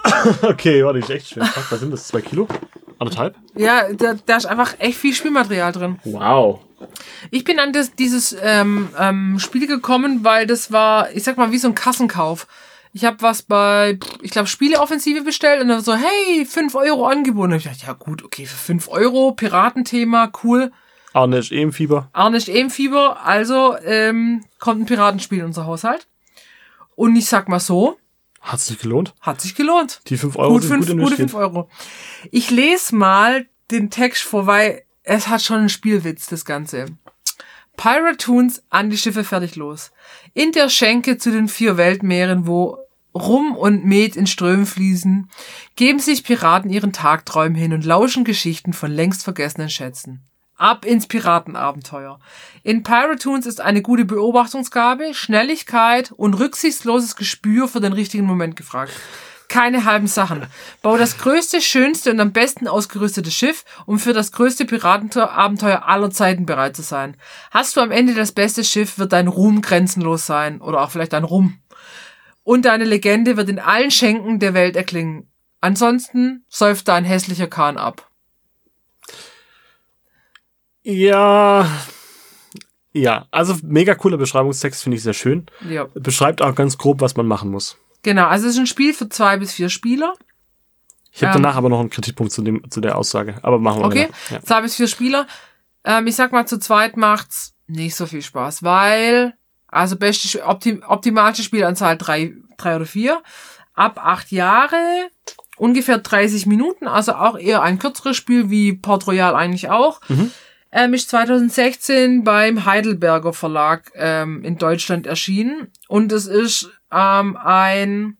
okay, 0.42 0.84
warte, 0.84 1.00
die 1.00 1.04
ist 1.04 1.10
echt 1.10 1.28
schwer. 1.28 1.46
Fuck, 1.46 1.70
Was 1.70 1.80
sind 1.80 1.92
das? 1.92 2.06
Zwei 2.06 2.20
Kilo? 2.20 2.46
Anderthalb? 2.98 3.34
ja, 3.54 3.90
da, 3.94 4.14
da 4.26 4.36
ist 4.36 4.44
einfach 4.44 4.74
echt 4.78 4.98
viel 4.98 5.14
Spielmaterial 5.14 5.72
drin. 5.72 5.98
Wow. 6.04 6.60
Ich 7.30 7.44
bin 7.44 7.58
an 7.58 7.72
das, 7.72 7.94
dieses 7.94 8.36
ähm, 8.42 8.90
ähm, 8.98 9.38
Spiel 9.38 9.66
gekommen, 9.66 10.22
weil 10.22 10.46
das 10.46 10.70
war, 10.70 11.10
ich 11.12 11.22
sag 11.22 11.38
mal, 11.38 11.50
wie 11.50 11.58
so 11.58 11.68
ein 11.68 11.74
Kassenkauf. 11.74 12.46
Ich 12.92 13.04
habe 13.04 13.22
was 13.22 13.42
bei, 13.42 13.98
ich 14.20 14.30
glaube, 14.32 14.48
Spieleoffensive 14.48 15.22
bestellt 15.22 15.62
und 15.62 15.68
dann 15.68 15.80
so, 15.82 15.94
hey, 15.94 16.44
5 16.44 16.74
Euro 16.74 17.06
angeboten. 17.06 17.52
Und 17.52 17.58
ich 17.58 17.64
dachte, 17.64 17.86
ja 17.86 17.92
gut, 17.92 18.24
okay, 18.24 18.46
für 18.46 18.56
5 18.56 18.88
Euro, 18.88 19.32
Piratenthema, 19.32 20.32
cool. 20.42 20.72
Arne 21.12 21.38
ist 21.38 21.50
eh 21.52 21.60
im 21.62 21.72
Fieber. 21.72 22.08
Arnisch 22.12 22.48
Ebenfieber, 22.48 23.24
also 23.24 23.76
ähm, 23.84 24.44
kommt 24.58 24.82
ein 24.82 24.86
Piratenspiel 24.86 25.40
in 25.40 25.46
unser 25.46 25.66
Haushalt. 25.66 26.06
Und 26.94 27.16
ich 27.16 27.26
sag 27.26 27.48
mal 27.48 27.60
so, 27.60 27.98
Hat 28.40 28.60
sich 28.60 28.78
gelohnt. 28.78 29.14
hat 29.20 29.40
sich 29.40 29.54
gelohnt. 29.54 30.00
Die 30.06 30.16
fünf 30.16 30.36
Euro 30.36 30.52
Gut, 30.54 30.62
sind 30.62 30.70
fünf, 30.84 30.86
gut 30.86 30.96
gute 30.98 31.14
investiert. 31.22 31.30
5 31.30 31.34
Euro. 31.40 31.68
Ich 32.30 32.50
lese 32.50 32.94
mal 32.94 33.46
den 33.70 33.90
Text 33.90 34.22
vor, 34.22 34.46
weil 34.46 34.82
es 35.02 35.28
hat 35.28 35.42
schon 35.42 35.58
einen 35.58 35.68
Spielwitz, 35.68 36.26
das 36.26 36.44
Ganze. 36.44 36.86
Pirate 37.80 38.18
Toons 38.18 38.62
an 38.68 38.90
die 38.90 38.98
Schiffe 38.98 39.24
fertig 39.24 39.56
los. 39.56 39.90
In 40.34 40.52
der 40.52 40.68
Schenke 40.68 41.16
zu 41.16 41.30
den 41.30 41.48
vier 41.48 41.78
Weltmeeren, 41.78 42.46
wo 42.46 42.76
Rum 43.14 43.56
und 43.56 43.86
Met 43.86 44.16
in 44.16 44.26
Strömen 44.26 44.66
fließen, 44.66 45.30
geben 45.76 45.98
sich 45.98 46.22
Piraten 46.22 46.68
ihren 46.68 46.92
Tagträumen 46.92 47.54
hin 47.54 47.72
und 47.72 47.86
lauschen 47.86 48.24
Geschichten 48.24 48.74
von 48.74 48.92
längst 48.92 49.24
vergessenen 49.24 49.70
Schätzen. 49.70 50.20
Ab 50.58 50.84
ins 50.84 51.06
Piratenabenteuer. 51.06 52.20
In 52.64 52.82
Pirate 52.82 53.22
Toons 53.22 53.46
ist 53.46 53.62
eine 53.62 53.80
gute 53.80 54.04
Beobachtungsgabe, 54.04 55.14
Schnelligkeit 55.14 56.12
und 56.12 56.34
rücksichtsloses 56.34 57.16
Gespür 57.16 57.66
für 57.66 57.80
den 57.80 57.94
richtigen 57.94 58.26
Moment 58.26 58.56
gefragt. 58.56 58.92
Keine 59.50 59.84
halben 59.84 60.06
Sachen. 60.06 60.46
Bau 60.80 60.96
das 60.96 61.18
größte, 61.18 61.60
schönste 61.60 62.12
und 62.12 62.20
am 62.20 62.32
besten 62.32 62.68
ausgerüstete 62.68 63.32
Schiff, 63.32 63.64
um 63.84 63.98
für 63.98 64.12
das 64.12 64.30
größte 64.30 64.64
Piratenabenteuer 64.64 65.82
aller 65.88 66.12
Zeiten 66.12 66.46
bereit 66.46 66.76
zu 66.76 66.82
sein. 66.82 67.16
Hast 67.50 67.76
du 67.76 67.80
am 67.80 67.90
Ende 67.90 68.14
das 68.14 68.30
beste 68.30 68.62
Schiff, 68.62 68.96
wird 68.96 69.12
dein 69.12 69.26
Ruhm 69.26 69.60
grenzenlos 69.60 70.24
sein. 70.24 70.60
Oder 70.60 70.80
auch 70.80 70.92
vielleicht 70.92 71.14
dein 71.14 71.24
Ruhm. 71.24 71.58
Und 72.44 72.64
deine 72.64 72.84
Legende 72.84 73.36
wird 73.36 73.48
in 73.48 73.58
allen 73.58 73.90
Schenken 73.90 74.38
der 74.38 74.54
Welt 74.54 74.76
erklingen. 74.76 75.28
Ansonsten 75.60 76.44
säuft 76.48 76.86
dein 76.86 77.04
hässlicher 77.04 77.48
Kahn 77.48 77.76
ab. 77.76 78.08
Ja. 80.84 81.68
Ja, 82.92 83.26
also 83.32 83.56
mega 83.64 83.96
cooler 83.96 84.16
Beschreibungstext, 84.16 84.84
finde 84.84 84.96
ich 84.96 85.02
sehr 85.02 85.12
schön. 85.12 85.46
Ja. 85.68 85.88
Beschreibt 85.94 86.40
auch 86.40 86.54
ganz 86.54 86.78
grob, 86.78 87.00
was 87.00 87.16
man 87.16 87.26
machen 87.26 87.50
muss. 87.50 87.76
Genau, 88.02 88.26
also 88.26 88.46
es 88.46 88.54
ist 88.54 88.58
ein 88.60 88.66
Spiel 88.66 88.94
für 88.94 89.08
zwei 89.08 89.36
bis 89.36 89.52
vier 89.52 89.68
Spieler. 89.68 90.14
Ich 91.12 91.22
habe 91.22 91.36
Ähm. 91.36 91.42
danach 91.42 91.56
aber 91.56 91.68
noch 91.68 91.80
einen 91.80 91.90
Kritikpunkt 91.90 92.32
zu, 92.32 92.42
dem, 92.42 92.62
zu 92.70 92.80
der 92.80 92.96
Aussage. 92.96 93.34
Aber 93.42 93.58
machen 93.58 93.80
wir 93.80 93.86
Okay. 93.86 94.08
Ja. 94.30 94.40
zwei 94.42 94.60
bis 94.62 94.76
vier 94.76 94.86
Spieler. 94.88 95.26
Ähm, 95.84 96.06
ich 96.06 96.14
sag 96.16 96.32
mal, 96.32 96.46
zu 96.46 96.58
zweit 96.58 96.96
macht's 96.96 97.54
nicht 97.66 97.94
so 97.94 98.06
viel 98.06 98.22
Spaß, 98.22 98.62
weil 98.62 99.34
Also 99.68 99.96
beste, 99.96 100.44
optim, 100.44 100.82
optimalste 100.86 101.42
Spielanzahl 101.44 101.96
drei, 101.96 102.34
drei 102.56 102.76
oder 102.76 102.86
vier. 102.86 103.22
Ab 103.74 104.00
acht 104.04 104.32
Jahre 104.32 104.76
ungefähr 105.56 105.98
30 105.98 106.46
Minuten, 106.46 106.88
also 106.88 107.12
auch 107.14 107.38
eher 107.38 107.62
ein 107.62 107.78
kürzeres 107.78 108.16
Spiel 108.16 108.50
wie 108.50 108.72
Port 108.72 109.06
Royal 109.06 109.34
eigentlich 109.36 109.68
auch. 109.70 110.00
Mhm. 110.08 110.30
Ähm, 110.72 110.94
ist 110.94 111.10
2016 111.10 112.24
beim 112.24 112.64
Heidelberger 112.64 113.32
Verlag 113.32 113.90
ähm, 113.94 114.42
in 114.44 114.56
Deutschland 114.58 115.06
erschienen 115.06 115.68
und 115.88 116.12
es 116.12 116.26
ist 116.26 116.70
ähm, 116.90 117.36
ein 117.36 118.16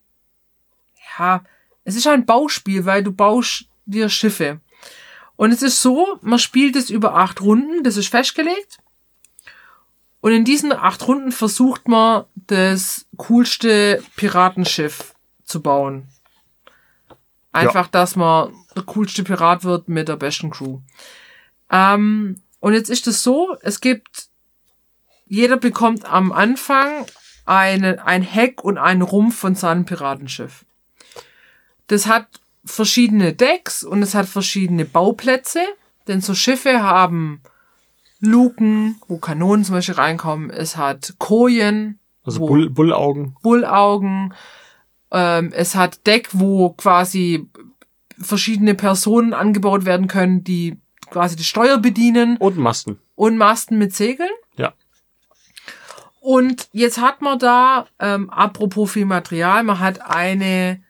ja, 1.19 1.43
es 1.85 1.97
ist 1.97 2.07
ein 2.07 2.27
Bauspiel, 2.27 2.85
weil 2.87 3.03
du 3.03 3.13
baust 3.13 3.67
dir 3.85 4.09
Schiffe. 4.09 4.61
Und 5.37 5.53
es 5.53 5.63
ist 5.63 5.81
so, 5.81 6.19
man 6.23 6.39
spielt 6.39 6.77
es 6.77 6.91
über 6.91 7.15
acht 7.15 7.41
Runden, 7.41 7.83
das 7.83 7.97
ist 7.97 8.09
festgelegt. 8.09 8.79
Und 10.21 10.33
in 10.33 10.45
diesen 10.45 10.73
acht 10.73 11.07
Runden 11.09 11.33
versucht 11.33 11.89
man, 11.89 12.25
das 12.35 13.07
coolste 13.17 14.03
Piratenschiff 14.17 15.15
zu 15.45 15.63
bauen. 15.63 16.09
Einfach, 17.53 17.87
ja. 17.87 17.91
dass 17.91 18.17
man 18.17 18.53
der 18.77 18.83
coolste 18.83 19.25
Pirat 19.25 19.65
wird 19.65 19.89
mit 19.89 20.09
der 20.09 20.17
besten 20.17 20.51
Crew. 20.51 20.81
Ähm, 21.71 22.43
und 22.61 22.75
jetzt 22.75 22.91
ist 22.91 23.07
es 23.07 23.23
so, 23.23 23.57
es 23.63 23.81
gibt, 23.81 24.29
jeder 25.27 25.57
bekommt 25.57 26.05
am 26.05 26.33
Anfang 26.33 27.07
eine, 27.47 28.05
ein 28.07 28.23
Heck 28.23 28.65
und 28.65 28.79
einen 28.79 29.03
Rumpf 29.03 29.37
von 29.37 29.55
seinem 29.55 29.85
Piratenschiff. 29.85 30.65
Das 31.87 32.07
hat 32.07 32.27
verschiedene 32.65 33.33
Decks 33.33 33.83
und 33.83 34.03
es 34.03 34.15
hat 34.15 34.27
verschiedene 34.27 34.85
Bauplätze, 34.85 35.61
denn 36.07 36.21
so 36.21 36.35
Schiffe 36.35 36.83
haben 36.83 37.41
Luken, 38.21 39.01
wo 39.09 39.19
Kanonen 39.19 39.65
zum 39.65 39.77
Beispiel 39.77 39.95
reinkommen. 39.95 40.51
Es 40.51 40.77
hat 40.77 41.15
Kojen. 41.19 41.99
Also 42.25 42.47
Bull, 42.47 42.71
Bullaugen. 42.71 43.35
Bullaugen. 43.43 44.35
Ähm, 45.11 45.51
es 45.53 45.75
hat 45.75 46.07
Deck, 46.07 46.29
wo 46.33 46.71
quasi 46.71 47.49
verschiedene 48.19 48.75
Personen 48.75 49.33
angebaut 49.33 49.87
werden 49.87 50.07
können, 50.07 50.45
die 50.45 50.79
quasi 51.11 51.35
die 51.37 51.45
Steuer 51.45 51.79
bedienen. 51.79 52.37
Und 52.37 52.59
Masten. 52.59 52.99
Und 53.17 53.39
Masten 53.39 53.79
mit 53.79 53.95
Segeln. 53.95 54.31
Und 56.21 56.69
jetzt 56.73 57.01
hat 57.01 57.23
man 57.23 57.39
da, 57.39 57.87
ähm, 57.99 58.31
apropos 58.31 58.93
viel 58.93 59.07
Material, 59.07 59.63
man 59.65 59.81
hat 59.81 60.03
eine, 60.03 60.83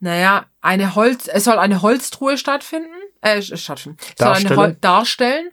naja, 0.00 0.46
eine 0.60 0.94
Holz, 0.94 1.28
es 1.28 1.44
soll 1.44 1.58
eine 1.58 1.82
Holztruhe 1.82 2.38
stattfinden 2.38 2.94
äh, 3.20 3.42
stattfinden. 3.42 3.98
Soll 4.16 4.34
eine 4.34 4.74
darstellen. 4.74 5.50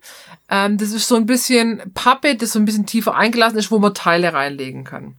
Ähm, 0.49 0.77
das 0.77 0.91
ist 0.91 1.07
so 1.07 1.15
ein 1.15 1.25
bisschen 1.25 1.91
Pappe, 1.93 2.35
das 2.35 2.53
so 2.53 2.59
ein 2.59 2.65
bisschen 2.65 2.85
tiefer 2.85 3.15
eingelassen 3.15 3.57
ist, 3.57 3.71
wo 3.71 3.79
man 3.79 3.93
Teile 3.93 4.33
reinlegen 4.33 4.83
kann. 4.83 5.15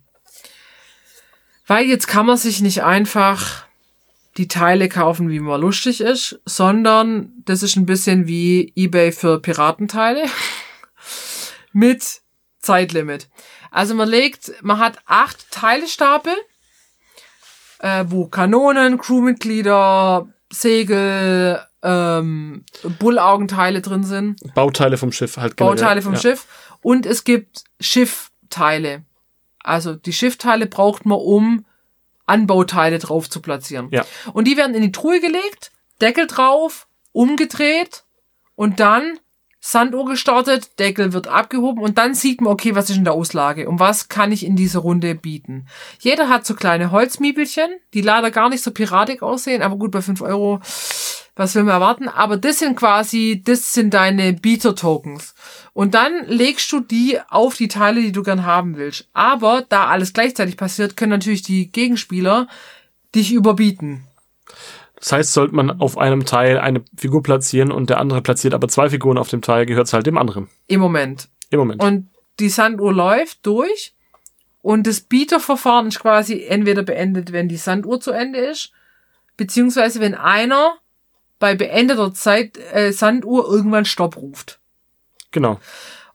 Weil 1.66 1.86
jetzt 1.86 2.06
kann 2.06 2.26
man 2.26 2.36
sich 2.36 2.60
nicht 2.60 2.84
einfach 2.84 3.66
die 4.36 4.48
Teile 4.48 4.88
kaufen, 4.88 5.30
wie 5.30 5.40
man 5.40 5.60
lustig 5.60 6.00
ist, 6.00 6.40
sondern 6.44 7.32
das 7.44 7.62
ist 7.62 7.76
ein 7.76 7.86
bisschen 7.86 8.28
wie 8.28 8.72
eBay 8.76 9.10
für 9.10 9.40
Piratenteile 9.40 10.26
mit 11.72 12.20
Zeitlimit. 12.60 13.28
Also 13.76 13.94
man 13.94 14.08
legt, 14.08 14.54
man 14.62 14.78
hat 14.78 15.00
acht 15.04 15.50
Teilestapel, 15.50 16.32
äh, 17.80 18.06
wo 18.08 18.26
Kanonen, 18.26 18.96
Crewmitglieder, 18.96 20.26
Segel, 20.50 21.62
ähm, 21.82 22.64
Bullaugenteile 22.98 23.82
drin 23.82 24.02
sind. 24.02 24.40
Bauteile 24.54 24.96
vom 24.96 25.12
Schiff 25.12 25.36
halt 25.36 25.58
generell. 25.58 25.76
Bauteile 25.76 26.00
vom 26.00 26.14
ja. 26.14 26.20
Schiff. 26.20 26.46
Und 26.80 27.04
es 27.04 27.24
gibt 27.24 27.64
Schiffteile. 27.78 29.04
Also 29.58 29.94
die 29.94 30.14
Schiffteile 30.14 30.64
braucht 30.64 31.04
man, 31.04 31.18
um 31.18 31.66
Anbauteile 32.24 32.98
drauf 32.98 33.28
zu 33.28 33.42
platzieren. 33.42 33.88
Ja. 33.90 34.06
Und 34.32 34.48
die 34.48 34.56
werden 34.56 34.74
in 34.74 34.80
die 34.80 34.92
Truhe 34.92 35.20
gelegt, 35.20 35.70
Deckel 36.00 36.26
drauf, 36.26 36.86
umgedreht 37.12 38.04
und 38.54 38.80
dann 38.80 39.18
Sanduhr 39.60 40.04
gestartet, 40.04 40.78
Deckel 40.78 41.12
wird 41.12 41.28
abgehoben 41.28 41.82
und 41.82 41.98
dann 41.98 42.14
sieht 42.14 42.40
man, 42.40 42.52
okay, 42.52 42.74
was 42.74 42.90
ist 42.90 42.98
in 42.98 43.04
der 43.04 43.14
Auslage 43.14 43.68
und 43.68 43.80
was 43.80 44.08
kann 44.08 44.30
ich 44.30 44.44
in 44.44 44.54
dieser 44.54 44.80
Runde 44.80 45.14
bieten. 45.14 45.66
Jeder 45.98 46.28
hat 46.28 46.46
so 46.46 46.54
kleine 46.54 46.92
Holzmiebelchen, 46.92 47.70
die 47.94 48.00
leider 48.00 48.30
gar 48.30 48.48
nicht 48.48 48.62
so 48.62 48.70
piratig 48.70 49.22
aussehen, 49.22 49.62
aber 49.62 49.76
gut, 49.76 49.90
bei 49.90 50.02
fünf 50.02 50.20
Euro, 50.20 50.60
was 51.34 51.54
will 51.54 51.64
man 51.64 51.74
erwarten? 51.74 52.08
Aber 52.08 52.36
das 52.36 52.60
sind 52.60 52.76
quasi, 52.76 53.42
das 53.44 53.74
sind 53.74 53.92
deine 53.92 54.32
Bieter-Tokens. 54.32 55.34
Und 55.72 55.94
dann 55.94 56.24
legst 56.26 56.70
du 56.72 56.80
die 56.80 57.18
auf 57.28 57.56
die 57.56 57.68
Teile, 57.68 58.00
die 58.00 58.12
du 58.12 58.22
gern 58.22 58.46
haben 58.46 58.76
willst. 58.76 59.08
Aber 59.12 59.64
da 59.68 59.88
alles 59.88 60.12
gleichzeitig 60.12 60.56
passiert, 60.56 60.96
können 60.96 61.10
natürlich 61.10 61.42
die 61.42 61.70
Gegenspieler 61.70 62.48
dich 63.14 63.32
überbieten. 63.32 64.04
Das 65.06 65.12
heißt, 65.12 65.32
sollte 65.34 65.54
man 65.54 65.80
auf 65.80 65.98
einem 65.98 66.26
Teil 66.26 66.58
eine 66.58 66.82
Figur 66.96 67.22
platzieren 67.22 67.70
und 67.70 67.90
der 67.90 68.00
andere 68.00 68.22
platziert 68.22 68.54
aber 68.54 68.66
zwei 68.66 68.90
Figuren 68.90 69.18
auf 69.18 69.28
dem 69.28 69.40
Teil, 69.40 69.64
gehört 69.64 69.86
es 69.86 69.92
halt 69.92 70.04
dem 70.04 70.18
anderen. 70.18 70.48
Im 70.66 70.80
Moment. 70.80 71.28
Im 71.50 71.60
Moment. 71.60 71.80
Und 71.80 72.08
die 72.40 72.48
Sanduhr 72.48 72.92
läuft 72.92 73.46
durch 73.46 73.94
und 74.62 74.84
das 74.84 75.02
Bieterverfahren 75.02 75.86
ist 75.86 76.00
quasi 76.00 76.44
entweder 76.48 76.82
beendet, 76.82 77.30
wenn 77.30 77.48
die 77.48 77.56
Sanduhr 77.56 78.00
zu 78.00 78.10
Ende 78.10 78.40
ist, 78.40 78.72
beziehungsweise 79.36 80.00
wenn 80.00 80.16
einer 80.16 80.74
bei 81.38 81.54
beendeter 81.54 82.12
Zeit 82.12 82.58
äh, 82.72 82.90
Sanduhr 82.90 83.48
irgendwann 83.48 83.84
Stopp 83.84 84.16
ruft. 84.16 84.58
Genau. 85.30 85.60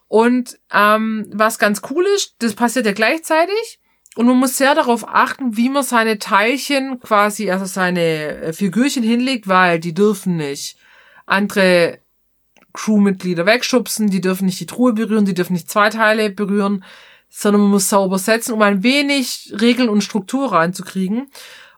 Und 0.09 0.59
ähm, 0.69 1.27
was 1.31 1.59
ganz 1.59 1.81
cool 1.91 2.05
ist, 2.17 2.35
das 2.39 2.55
passiert 2.55 2.85
ja 2.85 2.91
gleichzeitig. 2.91 3.79
Und 4.15 4.27
man 4.27 4.37
muss 4.37 4.57
sehr 4.57 4.75
darauf 4.75 5.07
achten, 5.07 5.55
wie 5.55 5.69
man 5.69 5.83
seine 5.83 6.19
Teilchen 6.19 6.99
quasi, 6.99 7.49
also 7.49 7.65
seine 7.65 8.41
äh, 8.41 8.53
Figürchen 8.53 9.03
hinlegt, 9.03 9.47
weil 9.47 9.79
die 9.79 9.93
dürfen 9.93 10.35
nicht 10.37 10.77
andere 11.25 11.99
Crewmitglieder 12.73 13.45
wegschubsen, 13.45 14.09
die 14.09 14.21
dürfen 14.21 14.45
nicht 14.45 14.59
die 14.59 14.65
Truhe 14.65 14.93
berühren, 14.93 15.25
die 15.25 15.33
dürfen 15.33 15.53
nicht 15.53 15.69
zwei 15.69 15.89
Teile 15.89 16.29
berühren, 16.29 16.83
sondern 17.29 17.61
man 17.61 17.71
muss 17.71 17.89
sauber 17.89 18.19
setzen, 18.19 18.53
um 18.53 18.61
ein 18.61 18.83
wenig 18.83 19.53
Regeln 19.59 19.89
und 19.89 20.03
Struktur 20.03 20.51
reinzukriegen. 20.51 21.31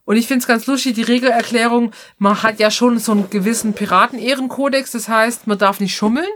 Und 0.05 0.17
ich 0.17 0.27
finde 0.27 0.39
es 0.39 0.47
ganz 0.47 0.65
lustig, 0.65 0.95
die 0.95 1.03
Regelerklärung, 1.03 1.91
man 2.17 2.41
hat 2.43 2.59
ja 2.59 2.71
schon 2.71 2.97
so 2.99 3.11
einen 3.11 3.29
gewissen 3.29 3.73
Piraten-Ehrenkodex, 3.73 4.91
das 4.91 5.07
heißt, 5.07 5.47
man 5.47 5.57
darf 5.57 5.79
nicht 5.79 5.95
schummeln. 5.95 6.27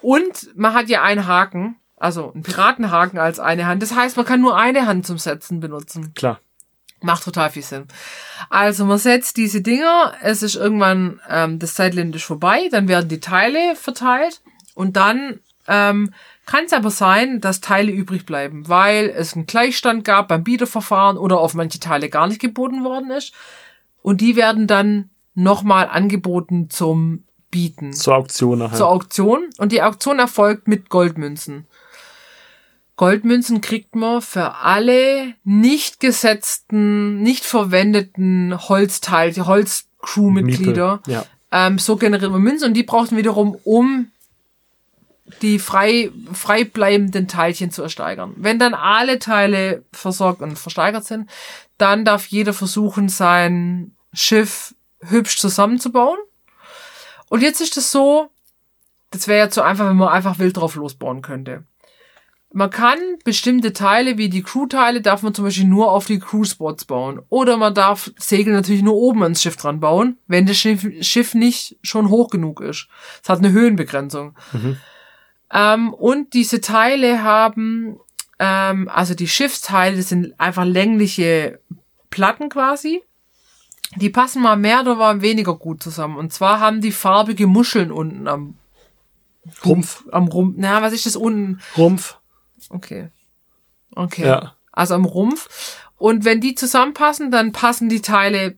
Und 0.00 0.56
man 0.56 0.72
hat 0.72 0.88
ja 0.88 1.02
einen 1.02 1.26
Haken, 1.26 1.76
also 2.00 2.32
ein 2.34 2.42
Piratenhaken 2.42 3.18
als 3.18 3.38
eine 3.38 3.66
Hand. 3.66 3.82
Das 3.82 3.94
heißt, 3.94 4.16
man 4.16 4.26
kann 4.26 4.40
nur 4.40 4.56
eine 4.56 4.86
Hand 4.86 5.06
zum 5.06 5.18
Setzen 5.18 5.60
benutzen. 5.60 6.12
Klar. 6.14 6.40
Macht 7.02 7.24
total 7.24 7.50
viel 7.50 7.62
Sinn. 7.62 7.86
Also 8.48 8.84
man 8.84 8.98
setzt 8.98 9.36
diese 9.36 9.60
Dinger, 9.60 10.14
es 10.22 10.42
ist 10.42 10.56
irgendwann 10.56 11.20
ähm, 11.28 11.58
das 11.58 11.74
Zeitlimit 11.74 12.16
ist 12.16 12.24
vorbei, 12.24 12.68
dann 12.70 12.88
werden 12.88 13.08
die 13.08 13.20
Teile 13.20 13.76
verteilt 13.76 14.40
und 14.74 14.96
dann 14.96 15.40
ähm, 15.68 16.12
kann 16.46 16.64
es 16.64 16.72
aber 16.72 16.90
sein, 16.90 17.40
dass 17.40 17.60
Teile 17.60 17.92
übrig 17.92 18.26
bleiben, 18.26 18.68
weil 18.68 19.08
es 19.10 19.34
einen 19.34 19.46
Gleichstand 19.46 20.04
gab 20.04 20.28
beim 20.28 20.42
Bieterverfahren 20.42 21.16
oder 21.16 21.38
auf 21.38 21.54
manche 21.54 21.80
Teile 21.80 22.08
gar 22.08 22.26
nicht 22.26 22.40
geboten 22.40 22.82
worden 22.82 23.10
ist. 23.10 23.32
Und 24.02 24.20
die 24.20 24.36
werden 24.36 24.66
dann 24.66 25.10
nochmal 25.34 25.88
angeboten 25.88 26.68
zum 26.70 27.24
Bieten. 27.50 27.92
Zur 27.92 28.16
Auktion 28.16 28.58
nachher. 28.58 28.76
Zur 28.76 28.88
Auktion. 28.88 29.50
Und 29.58 29.72
die 29.72 29.82
Auktion 29.82 30.18
erfolgt 30.18 30.66
mit 30.66 30.88
Goldmünzen. 30.88 31.66
Goldmünzen 33.00 33.62
kriegt 33.62 33.96
man 33.96 34.20
für 34.20 34.56
alle 34.56 35.32
nicht 35.42 36.00
gesetzten, 36.00 37.22
nicht 37.22 37.46
verwendeten 37.46 38.54
Holzteile, 38.68 39.46
Holzcrewmitglieder. 39.46 41.00
Ja. 41.06 41.24
Ähm, 41.50 41.78
so 41.78 41.96
generiert 41.96 42.30
man 42.30 42.42
Münzen 42.42 42.68
und 42.68 42.74
die 42.74 42.82
braucht 42.82 43.10
man 43.10 43.16
wiederum, 43.16 43.56
um 43.64 44.10
die 45.40 45.58
frei, 45.58 46.10
frei 46.34 46.64
bleibenden 46.64 47.26
Teilchen 47.26 47.70
zu 47.70 47.82
ersteigern. 47.82 48.34
Wenn 48.36 48.58
dann 48.58 48.74
alle 48.74 49.18
Teile 49.18 49.82
versorgt 49.94 50.42
und 50.42 50.58
versteigert 50.58 51.06
sind, 51.06 51.30
dann 51.78 52.04
darf 52.04 52.26
jeder 52.26 52.52
versuchen, 52.52 53.08
sein 53.08 53.92
Schiff 54.12 54.74
hübsch 55.00 55.38
zusammenzubauen. 55.38 56.18
Und 57.30 57.40
jetzt 57.40 57.62
ist 57.62 57.78
es 57.78 57.90
so, 57.90 58.28
das 59.10 59.26
wäre 59.26 59.38
ja 59.38 59.48
zu 59.48 59.62
einfach, 59.62 59.88
wenn 59.88 59.96
man 59.96 60.08
einfach 60.08 60.38
wild 60.38 60.58
drauf 60.58 60.74
losbauen 60.74 61.22
könnte. 61.22 61.64
Man 62.52 62.70
kann 62.70 62.98
bestimmte 63.24 63.72
Teile, 63.72 64.18
wie 64.18 64.28
die 64.28 64.42
Crew-Teile, 64.42 65.02
darf 65.02 65.22
man 65.22 65.34
zum 65.34 65.44
Beispiel 65.44 65.66
nur 65.66 65.92
auf 65.92 66.06
die 66.06 66.18
Crew-Spots 66.18 66.84
bauen. 66.84 67.22
Oder 67.28 67.56
man 67.56 67.74
darf 67.74 68.10
Segel 68.18 68.52
natürlich 68.52 68.82
nur 68.82 68.96
oben 68.96 69.22
ans 69.22 69.40
Schiff 69.40 69.56
dran 69.56 69.78
bauen, 69.78 70.18
wenn 70.26 70.46
das 70.46 70.58
Schiff, 70.58 70.84
Schiff 71.00 71.34
nicht 71.34 71.78
schon 71.82 72.08
hoch 72.08 72.28
genug 72.28 72.60
ist. 72.60 72.88
Es 73.22 73.28
hat 73.28 73.38
eine 73.38 73.52
Höhenbegrenzung. 73.52 74.34
Mhm. 74.52 74.76
Ähm, 75.52 75.94
und 75.94 76.34
diese 76.34 76.60
Teile 76.60 77.22
haben, 77.22 77.98
ähm, 78.40 78.88
also 78.88 79.14
die 79.14 79.28
Schiffsteile, 79.28 79.96
das 79.96 80.08
sind 80.08 80.38
einfach 80.40 80.64
längliche 80.64 81.60
Platten 82.10 82.48
quasi. 82.48 83.02
Die 83.96 84.10
passen 84.10 84.42
mal 84.42 84.56
mehr 84.56 84.80
oder 84.80 84.96
mal 84.96 85.22
weniger 85.22 85.54
gut 85.54 85.82
zusammen. 85.82 86.16
Und 86.16 86.32
zwar 86.32 86.60
haben 86.60 86.80
die 86.80 86.92
farbige 86.92 87.46
Muscheln 87.46 87.92
unten 87.92 88.28
am 88.28 88.54
Rumpf. 89.64 90.04
Am 90.12 90.28
Rumpf. 90.28 90.54
Na, 90.58 90.82
was 90.82 90.92
ist 90.92 91.06
das 91.06 91.16
unten? 91.16 91.60
Rumpf. 91.76 92.19
Okay. 92.70 93.10
Okay. 93.94 94.24
Ja. 94.24 94.54
Also 94.72 94.94
am 94.94 95.04
Rumpf. 95.04 95.86
Und 95.98 96.24
wenn 96.24 96.40
die 96.40 96.54
zusammenpassen, 96.54 97.30
dann 97.30 97.52
passen 97.52 97.90
die 97.90 98.00
Teile, 98.00 98.56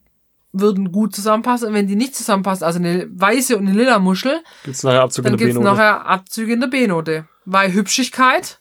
würden 0.53 0.93
gut 0.93 1.15
zusammenpassen. 1.15 1.69
Und 1.69 1.75
wenn 1.75 1.89
die 1.89 1.97
nicht 1.97 2.15
zusammenpassen, 2.15 2.65
also 2.65 2.79
eine 2.79 3.09
weiße 3.11 3.57
und 3.57 3.67
eine 3.67 3.77
lila 3.77 3.99
Muschel, 3.99 4.41
Gibt's 4.65 4.85
nachher 4.85 5.03
Abzug 5.03 5.25
dann 5.25 5.33
in 5.33 5.39
der 5.39 5.47
gibt's 5.47 5.59
B-Note? 5.59 5.77
nachher 5.77 6.07
Abzüge 6.07 6.53
in 6.53 6.61
der 6.61 6.69
B-Note. 6.69 7.27
Weil 7.45 7.73
Hübschigkeit 7.73 8.61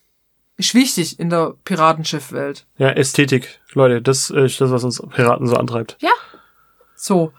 ist 0.57 0.73
wichtig 0.73 1.19
in 1.19 1.29
der 1.29 1.55
Piratenschiffwelt. 1.65 2.65
Ja, 2.77 2.89
Ästhetik. 2.89 3.59
Leute, 3.73 4.01
das 4.01 4.29
ist 4.29 4.61
das, 4.61 4.71
was 4.71 4.83
uns 4.83 5.01
Piraten 5.09 5.47
so 5.47 5.55
antreibt. 5.55 5.97
Ja. 5.99 6.11
So. 6.95 7.33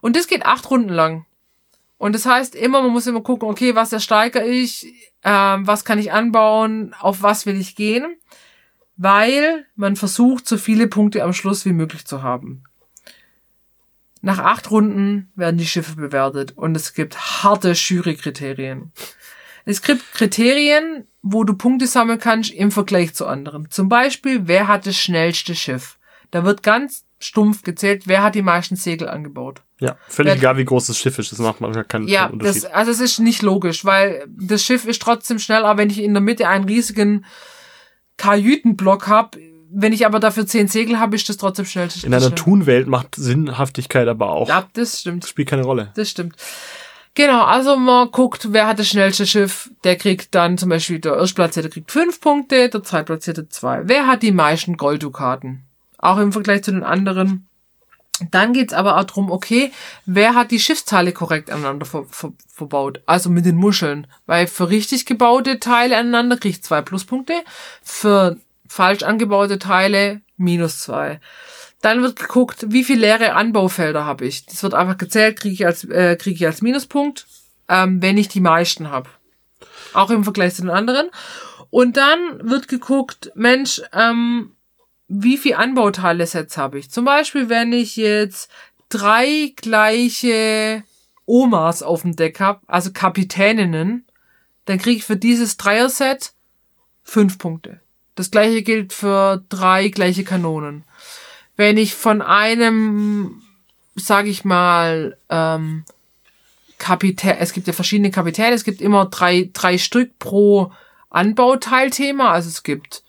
Und 0.00 0.16
das 0.16 0.26
geht 0.26 0.46
acht 0.46 0.68
Runden 0.70 0.88
lang. 0.88 1.26
Und 2.02 2.16
das 2.16 2.26
heißt 2.26 2.56
immer, 2.56 2.82
man 2.82 2.90
muss 2.90 3.06
immer 3.06 3.20
gucken, 3.20 3.48
okay, 3.48 3.76
was 3.76 3.92
ersteigere 3.92 4.44
ich, 4.44 4.92
ähm, 5.22 5.68
was 5.68 5.84
kann 5.84 6.00
ich 6.00 6.10
anbauen, 6.10 6.96
auf 6.98 7.22
was 7.22 7.46
will 7.46 7.60
ich 7.60 7.76
gehen, 7.76 8.16
weil 8.96 9.66
man 9.76 9.94
versucht, 9.94 10.48
so 10.48 10.56
viele 10.56 10.88
Punkte 10.88 11.22
am 11.22 11.32
Schluss 11.32 11.64
wie 11.64 11.72
möglich 11.72 12.04
zu 12.04 12.24
haben. 12.24 12.64
Nach 14.20 14.40
acht 14.40 14.68
Runden 14.72 15.30
werden 15.36 15.58
die 15.58 15.64
Schiffe 15.64 15.94
bewertet 15.94 16.54
und 16.56 16.76
es 16.76 16.92
gibt 16.92 17.44
harte 17.44 17.70
Jurykriterien. 17.70 18.90
Es 19.64 19.80
gibt 19.80 20.12
Kriterien, 20.12 21.06
wo 21.22 21.44
du 21.44 21.54
Punkte 21.54 21.86
sammeln 21.86 22.18
kannst 22.18 22.50
im 22.50 22.72
Vergleich 22.72 23.14
zu 23.14 23.28
anderen. 23.28 23.70
Zum 23.70 23.88
Beispiel, 23.88 24.48
wer 24.48 24.66
hat 24.66 24.86
das 24.86 24.96
schnellste 24.96 25.54
Schiff? 25.54 26.00
Da 26.32 26.42
wird 26.42 26.64
ganz 26.64 27.04
stumpf 27.24 27.62
gezählt, 27.62 28.04
wer 28.06 28.22
hat 28.22 28.34
die 28.34 28.42
meisten 28.42 28.76
Segel 28.76 29.08
angebaut. 29.08 29.62
Ja, 29.80 29.96
völlig 30.08 30.34
Ja. 30.34 30.38
egal, 30.38 30.56
wie 30.58 30.64
groß 30.64 30.86
das 30.86 30.98
Schiff 30.98 31.18
ist. 31.18 31.32
Das 31.32 31.38
macht 31.38 31.60
manchmal 31.60 31.84
keinen, 31.84 32.06
Ja, 32.08 32.22
keinen 32.24 32.34
Unterschied. 32.34 32.64
das, 32.64 32.70
also 32.72 32.90
es 32.90 33.00
ist 33.00 33.18
nicht 33.18 33.42
logisch, 33.42 33.84
weil 33.84 34.24
das 34.28 34.62
Schiff 34.62 34.84
ist 34.86 35.02
trotzdem 35.02 35.38
schnell, 35.38 35.64
aber 35.64 35.78
wenn 35.78 35.90
ich 35.90 36.00
in 36.02 36.14
der 36.14 36.20
Mitte 36.20 36.48
einen 36.48 36.64
riesigen 36.64 37.24
Kajütenblock 38.16 39.08
habe, 39.08 39.38
wenn 39.74 39.92
ich 39.92 40.04
aber 40.06 40.20
dafür 40.20 40.46
zehn 40.46 40.68
Segel 40.68 41.00
habe, 41.00 41.16
ist 41.16 41.28
das 41.28 41.38
trotzdem 41.38 41.64
schnell. 41.64 41.88
In 42.02 42.12
einer 42.12 42.34
Thunwelt 42.34 42.86
macht 42.86 43.14
Sinnhaftigkeit 43.14 44.06
aber 44.06 44.30
auch. 44.30 44.48
Ja, 44.48 44.68
das 44.74 45.00
stimmt. 45.00 45.24
Spielt 45.26 45.48
keine 45.48 45.62
Rolle. 45.64 45.92
Das 45.96 46.10
stimmt. 46.10 46.36
Genau, 47.14 47.42
also 47.44 47.76
man 47.76 48.10
guckt, 48.10 48.48
wer 48.52 48.66
hat 48.66 48.78
das 48.78 48.88
schnellste 48.88 49.26
Schiff, 49.26 49.70
der 49.84 49.96
kriegt 49.96 50.34
dann 50.34 50.56
zum 50.56 50.70
Beispiel 50.70 50.98
der 50.98 51.14
Erstplatzierte 51.16 51.68
kriegt 51.68 51.90
fünf 51.90 52.20
Punkte, 52.20 52.68
der 52.70 52.82
Zweitplatzierte 52.82 53.48
zwei. 53.50 53.82
Wer 53.84 54.06
hat 54.06 54.22
die 54.22 54.32
meisten 54.32 54.76
Golddukaten? 54.78 55.64
Auch 56.02 56.18
im 56.18 56.32
Vergleich 56.32 56.64
zu 56.64 56.72
den 56.72 56.82
anderen. 56.82 57.46
Dann 58.30 58.52
geht's 58.52 58.74
aber 58.74 58.98
auch 58.98 59.04
drum, 59.04 59.30
okay, 59.30 59.72
wer 60.04 60.34
hat 60.34 60.50
die 60.50 60.60
Schiffsteile 60.60 61.12
korrekt 61.12 61.50
aneinander 61.50 61.86
ver 61.86 62.04
ver 62.10 62.32
verbaut? 62.52 63.00
Also 63.06 63.30
mit 63.30 63.46
den 63.46 63.56
Muscheln. 63.56 64.06
Weil 64.26 64.46
für 64.46 64.68
richtig 64.68 65.06
gebaute 65.06 65.58
Teile 65.58 65.96
aneinander 65.96 66.36
krieg 66.36 66.52
ich 66.52 66.62
zwei 66.62 66.82
Pluspunkte, 66.82 67.32
für 67.82 68.36
falsch 68.68 69.02
angebaute 69.02 69.58
Teile 69.58 70.20
minus 70.36 70.80
zwei. 70.80 71.20
Dann 71.80 72.02
wird 72.02 72.18
geguckt, 72.18 72.66
wie 72.68 72.84
viele 72.84 73.00
leere 73.00 73.34
Anbaufelder 73.34 74.04
habe 74.04 74.26
ich. 74.26 74.44
Das 74.46 74.62
wird 74.62 74.74
einfach 74.74 74.98
gezählt, 74.98 75.40
kriege 75.40 75.54
ich 75.54 75.66
als 75.66 75.84
äh, 75.84 76.16
kriege 76.16 76.36
ich 76.36 76.46
als 76.46 76.62
Minuspunkt, 76.62 77.26
ähm, 77.68 78.02
wenn 78.02 78.18
ich 78.18 78.28
die 78.28 78.40
meisten 78.40 78.90
habe. 78.90 79.08
Auch 79.94 80.10
im 80.10 80.24
Vergleich 80.24 80.54
zu 80.54 80.62
den 80.62 80.70
anderen. 80.70 81.10
Und 81.70 81.96
dann 81.96 82.18
wird 82.50 82.68
geguckt, 82.68 83.32
Mensch, 83.34 83.80
ähm, 83.92 84.52
wie 85.14 85.36
viel 85.36 85.54
Anbauteile-Sets 85.54 86.56
habe 86.56 86.78
ich? 86.78 86.90
Zum 86.90 87.04
Beispiel, 87.04 87.48
wenn 87.48 87.72
ich 87.72 87.96
jetzt 87.96 88.50
drei 88.88 89.52
gleiche 89.56 90.84
Omas 91.26 91.82
auf 91.82 92.02
dem 92.02 92.16
Deck 92.16 92.40
habe, 92.40 92.60
also 92.66 92.92
Kapitäninnen, 92.92 94.06
dann 94.64 94.78
kriege 94.78 94.98
ich 94.98 95.04
für 95.04 95.16
dieses 95.16 95.56
Dreier-Set 95.58 96.32
fünf 97.02 97.38
Punkte. 97.38 97.80
Das 98.14 98.30
gleiche 98.30 98.62
gilt 98.62 98.92
für 98.92 99.44
drei 99.48 99.88
gleiche 99.88 100.24
Kanonen. 100.24 100.84
Wenn 101.56 101.76
ich 101.76 101.94
von 101.94 102.22
einem, 102.22 103.42
sag 103.94 104.26
ich 104.26 104.44
mal, 104.44 105.18
ähm, 105.28 105.84
Kapitän, 106.78 107.36
es 107.38 107.52
gibt 107.52 107.66
ja 107.66 107.72
verschiedene 107.72 108.10
Kapitäne, 108.10 108.54
es 108.54 108.64
gibt 108.64 108.80
immer 108.80 109.06
drei, 109.06 109.50
drei 109.52 109.78
Stück 109.78 110.18
pro 110.18 110.72
Anbauteilthema, 111.10 112.32
also 112.32 112.48
es 112.48 112.62
gibt 112.62 113.02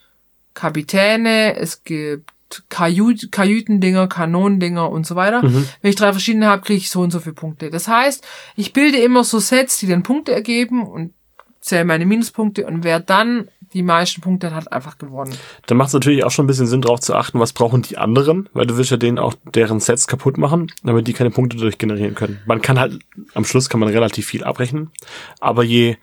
Kapitäne, 0.53 1.55
es 1.55 1.83
gibt 1.83 2.31
Kajüt, 2.69 3.31
Kajütendinger, 3.31 4.07
Kanonendinger 4.07 4.89
und 4.89 5.07
so 5.07 5.15
weiter. 5.15 5.41
Wenn 5.43 5.89
ich 5.89 5.95
drei 5.95 6.11
verschiedene 6.11 6.47
habe, 6.47 6.61
kriege 6.61 6.77
ich 6.77 6.89
so 6.89 7.01
und 7.01 7.11
so 7.11 7.19
viele 7.19 7.33
Punkte. 7.33 7.69
Das 7.69 7.87
heißt, 7.87 8.25
ich 8.55 8.73
bilde 8.73 8.99
immer 8.99 9.23
so 9.23 9.39
Sets, 9.39 9.79
die 9.79 9.87
dann 9.87 10.03
Punkte 10.03 10.33
ergeben 10.33 10.85
und 10.85 11.13
zähle 11.61 11.85
meine 11.85 12.05
Minuspunkte 12.05 12.65
und 12.65 12.83
wer 12.83 12.99
dann 12.99 13.47
die 13.73 13.81
meisten 13.81 14.21
Punkte 14.21 14.47
hat, 14.47 14.65
hat 14.65 14.71
einfach 14.71 14.97
gewonnen. 14.97 15.35
Da 15.65 15.73
macht 15.73 15.87
es 15.87 15.93
natürlich 15.93 16.23
auch 16.23 16.31
schon 16.31 16.45
ein 16.45 16.47
bisschen 16.47 16.67
Sinn, 16.67 16.81
darauf 16.81 16.99
zu 16.99 17.15
achten, 17.15 17.39
was 17.39 17.53
brauchen 17.53 17.81
die 17.81 17.97
anderen, 17.97 18.47
weil 18.53 18.67
du 18.67 18.77
willst 18.77 18.91
ja 18.91 18.97
denen 18.97 19.17
auch 19.17 19.33
deren 19.55 19.79
Sets 19.79 20.05
kaputt 20.05 20.37
machen, 20.37 20.71
damit 20.83 21.07
die 21.07 21.13
keine 21.13 21.31
Punkte 21.31 21.57
dadurch 21.57 21.79
generieren 21.79 22.13
können. 22.13 22.39
Man 22.45 22.61
kann 22.61 22.79
halt, 22.79 22.99
am 23.33 23.45
Schluss 23.45 23.69
kann 23.69 23.79
man 23.79 23.89
relativ 23.89 24.27
viel 24.27 24.43
abrechnen, 24.43 24.91
aber 25.39 25.63
je 25.63 25.97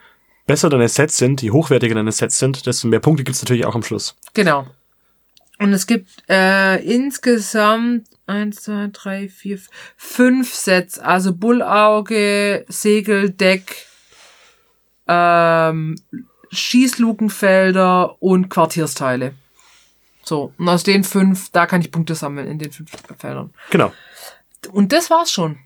besser 0.46 0.68
deine 0.68 0.88
Sets 0.88 1.16
sind, 1.16 1.42
je 1.42 1.50
hochwertiger 1.50 1.94
deine 1.94 2.12
Sets 2.12 2.38
sind, 2.38 2.66
desto 2.66 2.88
mehr 2.88 3.00
Punkte 3.00 3.24
gibt's 3.24 3.42
natürlich 3.42 3.66
auch 3.66 3.74
am 3.74 3.82
Schluss. 3.82 4.16
Genau. 4.34 4.66
Und 5.58 5.72
es 5.72 5.86
gibt 5.86 6.08
äh, 6.28 6.82
insgesamt 6.82 8.08
eins, 8.26 8.62
zwei, 8.62 8.88
drei, 8.92 9.28
vier, 9.28 9.58
fünf 9.96 10.54
Sets. 10.54 10.98
Also 10.98 11.34
Bullauge, 11.34 12.64
Segeldeck, 12.68 13.86
ähm, 15.06 15.96
Schießlukenfelder 16.50 18.22
und 18.22 18.48
Quartiersteile. 18.48 19.34
So, 20.22 20.52
und 20.56 20.68
aus 20.68 20.82
den 20.82 21.04
fünf, 21.04 21.50
da 21.50 21.66
kann 21.66 21.80
ich 21.80 21.90
Punkte 21.90 22.14
sammeln 22.14 22.46
in 22.46 22.58
den 22.58 22.72
fünf 22.72 22.90
Feldern. 23.18 23.52
Genau. 23.70 23.92
Und 24.72 24.92
das 24.92 25.10
war's 25.10 25.32
schon. 25.32 25.58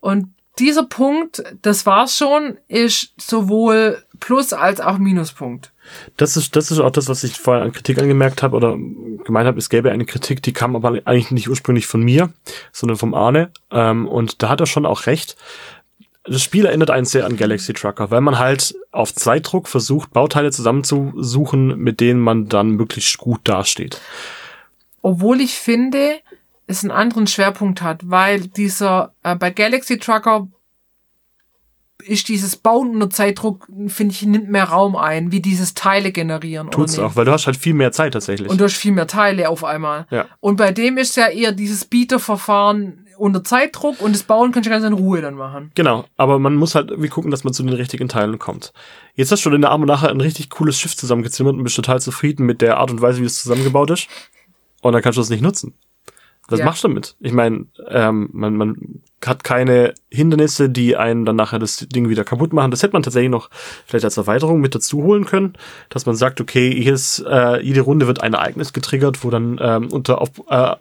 Und 0.00 0.35
dieser 0.58 0.84
Punkt, 0.84 1.42
das 1.62 1.86
war's 1.86 2.16
schon, 2.16 2.58
ist 2.68 3.12
sowohl 3.20 4.02
Plus- 4.20 4.52
als 4.52 4.80
auch 4.80 4.98
Minuspunkt. 4.98 5.72
Das 6.16 6.36
ist, 6.36 6.56
das 6.56 6.70
ist 6.70 6.78
auch 6.78 6.90
das, 6.90 7.08
was 7.08 7.22
ich 7.22 7.34
vorher 7.34 7.62
an 7.62 7.72
Kritik 7.72 8.00
angemerkt 8.00 8.42
habe 8.42 8.56
oder 8.56 8.76
gemeint 9.24 9.46
habe, 9.46 9.58
es 9.58 9.68
gäbe 9.68 9.90
eine 9.90 10.06
Kritik, 10.06 10.42
die 10.42 10.52
kam 10.52 10.74
aber 10.74 11.00
eigentlich 11.04 11.30
nicht 11.30 11.48
ursprünglich 11.48 11.86
von 11.86 12.02
mir, 12.02 12.32
sondern 12.72 12.96
vom 12.96 13.14
Arne. 13.14 13.50
Ähm, 13.70 14.08
und 14.08 14.42
da 14.42 14.48
hat 14.48 14.60
er 14.60 14.66
schon 14.66 14.86
auch 14.86 15.06
recht. 15.06 15.36
Das 16.24 16.42
Spiel 16.42 16.66
erinnert 16.66 16.90
einen 16.90 17.06
sehr 17.06 17.24
an 17.24 17.36
Galaxy 17.36 17.72
Trucker, 17.72 18.10
weil 18.10 18.20
man 18.20 18.38
halt 18.38 18.74
auf 18.90 19.14
Zeitdruck 19.14 19.68
versucht, 19.68 20.12
Bauteile 20.12 20.50
zusammenzusuchen, 20.50 21.78
mit 21.78 22.00
denen 22.00 22.20
man 22.20 22.48
dann 22.48 22.70
möglichst 22.70 23.18
gut 23.18 23.40
dasteht. 23.44 24.00
Obwohl 25.02 25.40
ich 25.40 25.54
finde, 25.54 26.16
es 26.66 26.82
einen 26.82 26.90
anderen 26.90 27.26
Schwerpunkt 27.26 27.82
hat, 27.82 28.00
weil 28.10 28.40
dieser, 28.40 29.14
äh, 29.22 29.36
bei 29.36 29.50
Galaxy 29.50 29.98
Trucker 29.98 30.48
ist 32.04 32.28
dieses 32.28 32.56
Bauen 32.56 32.90
unter 32.90 33.10
Zeitdruck, 33.10 33.66
finde 33.88 34.14
ich, 34.14 34.22
nimmt 34.22 34.50
mehr 34.50 34.64
Raum 34.64 34.96
ein, 34.96 35.32
wie 35.32 35.40
dieses 35.40 35.74
Teile 35.74 36.12
generieren. 36.12 36.70
Tut's 36.70 36.98
auch, 36.98 37.16
weil 37.16 37.24
du 37.24 37.32
hast 37.32 37.46
halt 37.46 37.56
viel 37.56 37.74
mehr 37.74 37.92
Zeit 37.92 38.12
tatsächlich. 38.12 38.48
Und 38.48 38.60
du 38.60 38.64
hast 38.64 38.76
viel 38.76 38.92
mehr 38.92 39.06
Teile 39.06 39.48
auf 39.48 39.64
einmal. 39.64 40.06
Ja. 40.10 40.26
Und 40.40 40.56
bei 40.56 40.72
dem 40.72 40.98
ist 40.98 41.16
ja 41.16 41.28
eher 41.28 41.52
dieses 41.52 41.84
Bieterverfahren 41.84 43.06
unter 43.16 43.42
Zeitdruck 43.42 44.00
und 44.02 44.14
das 44.14 44.24
Bauen 44.24 44.52
kannst 44.52 44.66
du 44.66 44.70
ganz 44.70 44.84
in 44.84 44.92
Ruhe 44.92 45.22
dann 45.22 45.34
machen. 45.34 45.70
Genau, 45.74 46.04
aber 46.16 46.38
man 46.38 46.54
muss 46.54 46.74
halt 46.74 46.90
irgendwie 46.90 47.08
gucken, 47.08 47.30
dass 47.30 47.44
man 47.44 47.54
zu 47.54 47.62
den 47.62 47.72
richtigen 47.72 48.08
Teilen 48.08 48.38
kommt. 48.38 48.72
Jetzt 49.14 49.32
hast 49.32 49.44
du 49.46 49.50
in 49.50 49.62
der 49.62 49.70
Arme 49.70 49.86
nachher 49.86 50.10
ein 50.10 50.20
richtig 50.20 50.50
cooles 50.50 50.78
Schiff 50.78 50.96
zusammengezimmert 50.96 51.56
und 51.56 51.64
bist 51.64 51.76
total 51.76 52.00
zufrieden 52.00 52.44
mit 52.44 52.60
der 52.60 52.76
Art 52.76 52.90
und 52.90 53.00
Weise, 53.00 53.22
wie 53.22 53.26
es 53.26 53.40
zusammengebaut 53.40 53.90
ist. 53.90 54.08
Und 54.82 54.92
dann 54.92 55.02
kannst 55.02 55.16
du 55.16 55.22
es 55.22 55.30
nicht 55.30 55.42
nutzen. 55.42 55.74
Was 56.48 56.60
Ja. 56.60 56.64
machst 56.64 56.84
du 56.84 56.88
damit? 56.88 57.16
Ich 57.20 57.32
meine, 57.32 57.66
ähm, 57.88 58.28
man, 58.32 58.56
man 58.56 59.00
hat 59.24 59.42
keine 59.42 59.94
Hindernisse, 60.10 60.68
die 60.70 60.96
einen 60.96 61.24
dann 61.24 61.34
nachher 61.34 61.58
das 61.58 61.78
Ding 61.78 62.08
wieder 62.08 62.22
kaputt 62.22 62.52
machen. 62.52 62.70
Das 62.70 62.82
hätte 62.82 62.92
man 62.92 63.02
tatsächlich 63.02 63.30
noch 63.30 63.50
vielleicht 63.86 64.04
als 64.04 64.16
Erweiterung 64.16 64.60
mit 64.60 64.74
dazu 64.74 65.02
holen 65.02 65.24
können, 65.24 65.54
dass 65.88 66.06
man 66.06 66.14
sagt, 66.14 66.40
okay, 66.40 66.70
hier 66.72 66.94
ist, 66.94 67.24
äh, 67.28 67.60
jede 67.60 67.80
Runde 67.80 68.06
wird 68.06 68.22
ein 68.22 68.34
Ereignis 68.34 68.72
getriggert, 68.72 69.24
wo 69.24 69.30
dann 69.30 69.58
ähm, 69.60 69.88
unter 69.90 70.20
auf, 70.20 70.30
äh, 70.48 70.76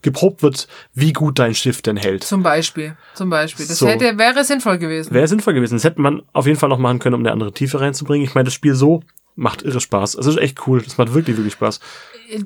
geprobt 0.00 0.42
wird, 0.42 0.68
wie 0.94 1.12
gut 1.12 1.38
dein 1.38 1.54
Schiff 1.54 1.82
denn 1.82 1.96
hält. 1.98 2.24
Zum 2.24 2.42
Beispiel. 2.42 2.96
Zum 3.14 3.28
Beispiel. 3.28 3.66
Das 3.66 3.78
So. 3.78 3.86
hätte, 3.88 4.16
wäre 4.16 4.44
sinnvoll 4.44 4.78
gewesen. 4.78 5.12
Wäre 5.12 5.28
sinnvoll 5.28 5.52
gewesen. 5.52 5.74
Das 5.74 5.84
hätte 5.84 6.00
man 6.00 6.22
auf 6.32 6.46
jeden 6.46 6.58
Fall 6.58 6.70
noch 6.70 6.78
machen 6.78 7.00
können, 7.00 7.14
um 7.16 7.20
eine 7.20 7.32
andere 7.32 7.52
Tiefe 7.52 7.80
reinzubringen. 7.80 8.26
Ich 8.26 8.34
meine, 8.34 8.44
das 8.44 8.54
Spiel 8.54 8.74
so 8.74 9.02
macht 9.36 9.62
irre 9.62 9.80
Spaß. 9.80 10.14
Es 10.14 10.26
ist 10.26 10.38
echt 10.38 10.66
cool. 10.66 10.82
Das 10.82 10.98
macht 10.98 11.14
wirklich, 11.14 11.36
wirklich 11.36 11.54
Spaß. 11.54 11.80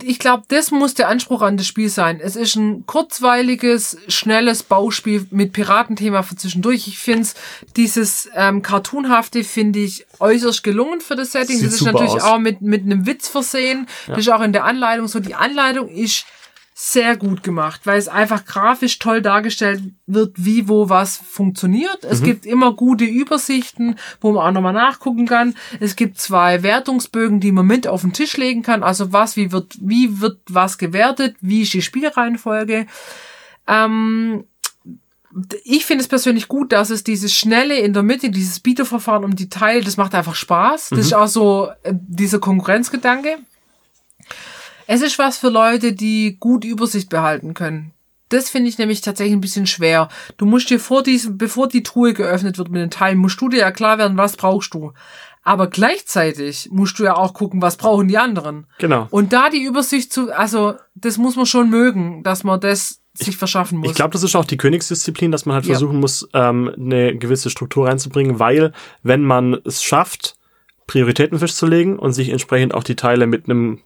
ich 0.05 0.19
glaube, 0.19 0.45
das 0.49 0.71
muss 0.71 0.95
der 0.95 1.09
Anspruch 1.09 1.43
an 1.43 1.57
das 1.57 1.67
Spiel 1.67 1.89
sein. 1.89 2.21
Es 2.21 2.37
ist 2.37 2.57
ein 2.57 2.87
kurzweiliges, 2.87 3.97
schnelles 4.09 4.63
Bauspiel 4.63 5.27
mit 5.31 5.53
Piratenthema 5.53 6.23
für 6.23 6.37
zwischendurch. 6.37 6.87
Ich 6.87 6.99
finde 6.99 7.29
dieses 7.77 8.29
ähm, 8.35 8.63
Cartoonhafte 8.63 9.45
finde 9.45 9.81
ich 9.81 10.07
äußerst 10.21 10.63
gelungen 10.63 11.01
für 11.01 11.17
das 11.17 11.33
Setting. 11.33 11.57
Sieht 11.57 11.67
das 11.67 11.75
ist 11.75 11.83
natürlich 11.83 12.13
aus. 12.13 12.23
auch 12.23 12.39
mit, 12.39 12.61
mit 12.61 12.83
einem 12.83 13.07
Witz 13.07 13.29
versehen. 13.29 13.87
Das 14.07 14.19
ist 14.19 14.29
auch 14.31 14.43
in 14.43 14.53
der 14.53 14.65
Anleitung 14.65 15.09
so. 15.09 15.21
Die 15.21 15.35
Anleitung 15.35 15.89
ist 15.89 16.27
sehr 16.77 17.17
gut 17.17 17.45
gemacht, 17.45 17.83
weil 17.85 17.99
es 17.99 18.09
einfach 18.09 18.45
grafisch 18.45 18.99
toll 18.99 19.23
dargestellt 19.23 19.81
wird, 20.07 20.33
wie, 20.37 20.69
wo, 20.69 20.89
was 20.89 21.17
funktioniert. 21.17 22.03
Es 22.03 22.21
Mhm. 22.21 22.25
gibt 22.25 22.47
immer 22.47 22.73
gute 22.73 23.05
Übersichten, 23.05 23.95
wo 24.21 24.33
man 24.33 24.45
auch 24.49 24.51
nochmal 24.51 24.73
nachgucken 24.73 25.25
kann. 25.27 25.55
Es 25.79 25.95
gibt 25.95 26.19
zwei 26.19 26.65
Wertungsbögen, 26.65 27.39
die 27.39 27.53
man 27.53 27.67
mit 27.67 27.87
auf 27.87 28.01
den 28.01 28.13
Tisch 28.13 28.37
legen 28.37 28.63
kann. 28.63 28.83
Also 28.83 29.13
was, 29.13 29.37
wie 29.37 29.53
wird, 29.53 29.77
wie 29.81 30.21
wird 30.21 30.41
was 30.49 30.77
gewertet, 30.77 31.37
wie 31.41 31.63
ist 31.63 31.73
die 31.75 31.83
Spielreihenfolge. 31.83 32.87
Ähm, 33.69 34.45
ich 35.65 35.85
finde 35.85 36.03
es 36.03 36.09
persönlich 36.09 36.49
gut, 36.49 36.73
dass 36.73 36.91
es 36.91 37.05
dieses 37.05 37.33
schnelle 37.35 37.79
in 37.79 37.93
der 37.93 38.03
Mitte, 38.03 38.31
dieses 38.31 38.59
Bieterverfahren 38.61 39.25
um 39.25 39.37
die 39.37 39.49
Teile, 39.49 39.83
das 39.83 39.97
macht 39.97 40.15
einfach 40.15 40.35
Spaß. 40.35 40.91
Das 40.91 40.99
ist 40.99 41.15
auch 41.15 41.27
so 41.29 41.69
äh, 41.85 41.93
dieser 41.93 42.41
Konkurrenzgedanke. 42.41 43.39
Es 44.87 45.03
ist 45.03 45.19
was 45.19 45.39
für 45.39 45.49
Leute, 45.49 45.93
die 45.93 46.37
gut 46.39 46.65
Übersicht 46.65 47.09
behalten 47.09 47.55
können. 47.55 47.93
Das 48.29 48.51
finde 48.51 48.69
ich 48.69 48.79
nämlich 48.79 49.01
tatsächlich 49.01 49.35
ein 49.37 49.41
bisschen 49.41 49.67
schwer. 49.67 50.09
Du 50.39 50.47
musst 50.47 50.71
dir 50.71 50.81
vor 50.81 51.03
diesem, 51.03 51.39
bevor 51.39 51.69
die 51.69 51.83
Truhe 51.83 52.15
geöffnet 52.15 52.59
wird 52.59 52.71
mit 52.71 52.81
den 52.83 52.91
Teilen, 52.91 53.19
musst 53.19 53.41
du 53.41 53.49
dir 53.49 53.61
ja 53.61 53.71
klar 53.71 53.99
werden, 53.99 54.17
was 54.17 54.37
brauchst 54.37 54.75
du. 54.75 54.93
Aber 55.43 55.67
gleichzeitig 55.69 56.69
musst 56.73 56.99
du 56.99 57.05
ja 57.05 57.17
auch 57.17 57.35
gucken, 57.35 57.61
was 57.61 57.77
brauchen 57.77 58.09
die 58.09 58.17
anderen. 58.17 58.67
Genau. 58.79 59.07
Und 59.11 59.33
da 59.35 59.51
die 59.51 59.63
Übersicht 59.63 60.13
zu, 60.13 60.33
also 60.35 60.75
das 60.95 61.19
muss 61.19 61.37
man 61.37 61.45
schon 61.47 61.69
mögen, 61.69 62.23
dass 62.23 62.45
man 62.45 62.61
das 62.61 63.01
sich 63.13 63.37
verschaffen 63.37 63.79
muss. 63.79 63.91
Ich 63.91 63.95
glaube, 63.95 64.13
das 64.13 64.23
ist 64.23 64.35
auch 64.35 64.47
die 64.47 64.57
Königsdisziplin, 64.57 65.31
dass 65.31 65.47
man 65.47 65.55
halt 65.55 65.67
Ja. 65.67 65.75
versuchen 65.75 66.01
muss, 66.01 66.27
ähm, 66.33 66.73
eine 66.77 67.15
gewisse 67.17 67.51
Struktur 67.51 67.87
reinzubringen, 67.87 68.39
weil 68.41 68.73
wenn 69.03 69.23
man 69.23 69.55
es 69.65 69.85
schafft, 69.85 70.37
Prioritäten 70.87 71.39
festzulegen 71.39 71.99
und 71.99 72.13
sich 72.15 72.31
entsprechend 72.31 72.75
auch 72.75 72.83
die 72.83 72.97
Teile 72.97 73.27
mit 73.27 73.45
einem 73.49 73.81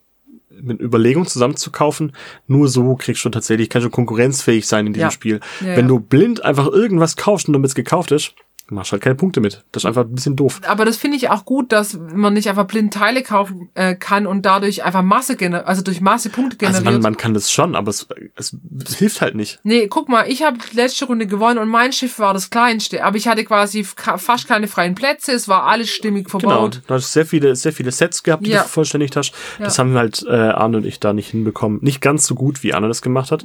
mit 0.63 0.81
Überlegung 0.81 1.27
zusammenzukaufen, 1.27 2.13
nur 2.47 2.69
so 2.69 2.95
kriegst 2.97 3.25
du 3.25 3.29
tatsächlich, 3.29 3.69
kannst 3.71 3.87
du 3.87 3.91
konkurrenzfähig 3.91 4.67
sein 4.67 4.87
in 4.87 4.93
diesem 4.93 5.07
Ja. 5.07 5.11
Spiel. 5.11 5.41
Ja, 5.61 5.77
wenn 5.77 5.89
du 5.89 6.01
blind 6.01 6.45
einfach 6.45 6.67
irgendwas 6.67 7.17
kaufst 7.17 7.49
und 7.49 7.55
damit 7.55 7.69
es 7.69 7.75
gekauft 7.75 8.13
ist, 8.13 8.35
machst 8.71 8.93
halt 8.93 9.03
keine 9.03 9.15
Punkte 9.15 9.41
mit. 9.41 9.65
Das 9.73 9.83
ist 9.83 9.87
einfach 9.87 10.03
ein 10.05 10.15
bisschen 10.15 10.37
doof. 10.37 10.61
aber 10.67 10.85
das 10.85 10.97
finde 10.97 11.17
ich 11.17 11.31
auch 11.31 11.45
gut, 11.45 11.73
dass 11.73 11.95
man 11.95 12.35
nicht 12.35 12.49
einfach 12.49 12.67
blind 12.67 12.93
Teile 12.93 13.23
kaufen 13.23 13.71
äh, 13.75 13.95
kann 13.95 14.27
und 14.27 14.45
dadurch 14.47 14.85
einfach 14.85 15.03
Masse 15.03 15.37
generiert, 15.37 15.67
also 15.67 15.83
durch 15.83 16.01
Masse 16.01 16.29
Punkte 16.31 16.67
Also 16.67 16.79
generiert. 16.81 17.03
man, 17.03 17.13
man 17.13 17.17
kann 17.17 17.35
das 17.35 17.51
schon, 17.51 17.75
aber 17.75 17.91
es, 17.91 18.07
es, 18.37 18.57
es 18.85 18.97
hilft 18.97 19.21
halt 19.21 19.35
nicht. 19.35 19.59
Nee, 19.63 19.89
guck 19.89 20.09
mal, 20.09 20.29
ich 20.29 20.43
habe 20.43 20.59
die 20.73 20.77
letzte 20.77 21.07
Runde 21.07 21.27
gewonnen 21.27 21.59
und 21.59 21.69
mein 21.69 21.93
Schiff 21.93 22.19
war 22.19 22.35
das 22.35 22.51
kleinste, 22.51 23.05
aber 23.05 23.17
ich 23.17 23.27
hatte 23.29 23.45
quasi 23.45 23.85
fast 23.85 24.47
keine 24.49 24.69
freien 24.69 24.95
Plätze, 24.95 25.33
es 25.33 25.49
war 25.49 25.65
alles 25.65 25.89
stimmig 25.91 26.27
Genau. 26.27 26.39
verbaut. 26.41 26.83
Du 26.87 26.95
hast 26.95 27.13
sehr 27.13 27.27
viele, 27.27 27.57
sehr 27.57 27.73
viele 27.73 27.91
Sets 27.93 28.23
gehabt, 28.23 28.45
die 28.47 28.51
Ja. 28.51 28.59
du 28.59 28.63
vervollständigt 28.65 29.17
hast. 29.17 29.33
Das 29.59 29.77
Ja. 29.77 29.85
haben 29.85 29.95
halt 29.95 30.25
äh, 30.29 30.33
Arne 30.35 30.79
und 30.79 30.87
ich 30.87 31.01
da 31.01 31.13
nicht 31.13 31.31
hinbekommen. 31.31 31.79
Nicht 31.83 32.01
ganz 32.01 32.27
so 32.27 32.35
gut, 32.35 32.63
wie 32.63 32.75
Arne 32.75 32.89
das 32.89 33.03
gemacht 33.03 33.31
hat. 33.31 33.45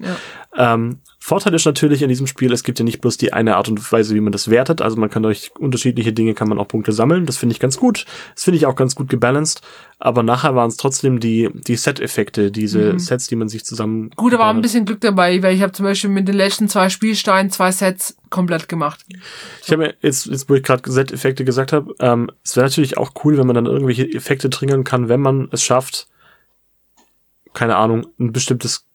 Ähm, 0.56 1.00
Vorteil 1.26 1.54
ist 1.54 1.64
natürlich 1.64 2.02
in 2.02 2.10
diesem 2.10 2.28
Spiel, 2.28 2.52
es 2.52 2.64
gibt 2.64 2.80
ja 2.80 2.84
nicht 2.84 3.00
bloß 3.00 3.16
die 3.16 3.32
eine 3.32 3.56
Art 3.56 3.70
und 3.70 3.94
Weise, 3.94 4.14
wie 4.14 4.20
man 4.20 4.34
das 4.34 4.50
wertet. 4.50 4.82
Also 4.82 4.98
man 4.98 5.10
kann 5.10 5.24
durch 5.24 5.54
unterschiedliche 5.58 6.12
Dinge 6.12 6.34
kann 6.34 6.50
man 6.50 6.60
auch 6.60 6.68
Punkte 6.68 6.92
sammeln. 6.92 7.26
Das 7.26 7.38
finde 7.38 7.54
ich 7.54 7.62
ganz 7.62 7.78
gut. 7.78 8.06
Das 8.36 8.44
finde 8.44 8.58
ich 8.58 8.66
auch 8.66 8.76
ganz 8.76 8.94
gut 8.94 9.08
gebalanced. 9.08 9.62
Aber 10.00 10.22
nachher 10.22 10.54
waren 10.54 10.68
es 10.68 10.76
trotzdem 10.76 11.22
die, 11.22 11.50
die 11.54 11.78
Set-Effekte, 11.78 12.52
diese 12.52 13.00
Sets, 13.00 13.28
die 13.28 13.38
man 13.38 13.48
sich 13.48 13.64
zusammen. 13.64 14.02
Mhm. 14.02 14.10
Gut, 14.18 14.34
da 14.34 14.40
war 14.40 14.54
ein 14.54 14.62
bisschen 14.62 14.84
Glück 14.84 15.00
dabei, 15.00 15.42
weil 15.42 15.56
ich 15.56 15.62
habe 15.62 15.72
zum 15.72 15.86
Beispiel 15.86 16.10
mit 16.10 16.28
den 16.28 16.36
letzten 16.36 16.68
zwei 16.68 16.90
Spielsteinen 16.90 17.50
zwei 17.52 17.72
Sets 17.72 18.18
komplett 18.30 18.68
gemacht. 18.68 19.00
Ich 19.64 19.72
habe 19.72 19.84
mir 19.84 19.96
jetzt, 20.02 20.26
jetzt, 20.26 20.50
wo 20.50 20.56
ich 20.56 20.64
gerade 20.64 20.92
Set-Effekte 20.92 21.46
gesagt 21.46 21.72
habe, 21.72 21.96
ähm, 22.02 22.30
es 22.44 22.58
wäre 22.58 22.66
natürlich 22.66 22.98
auch 22.98 23.14
cool, 23.24 23.38
wenn 23.38 23.48
man 23.48 23.56
dann 23.56 23.66
irgendwelche 23.66 24.14
Effekte 24.14 24.50
triggern 24.50 24.84
kann, 24.84 25.08
wenn 25.08 25.22
man 25.22 25.48
es 25.54 25.64
schafft, 25.64 26.10
keine 27.54 27.78
Ahnung, 27.78 28.08
ein 28.20 28.34
bestimmtes 28.34 28.88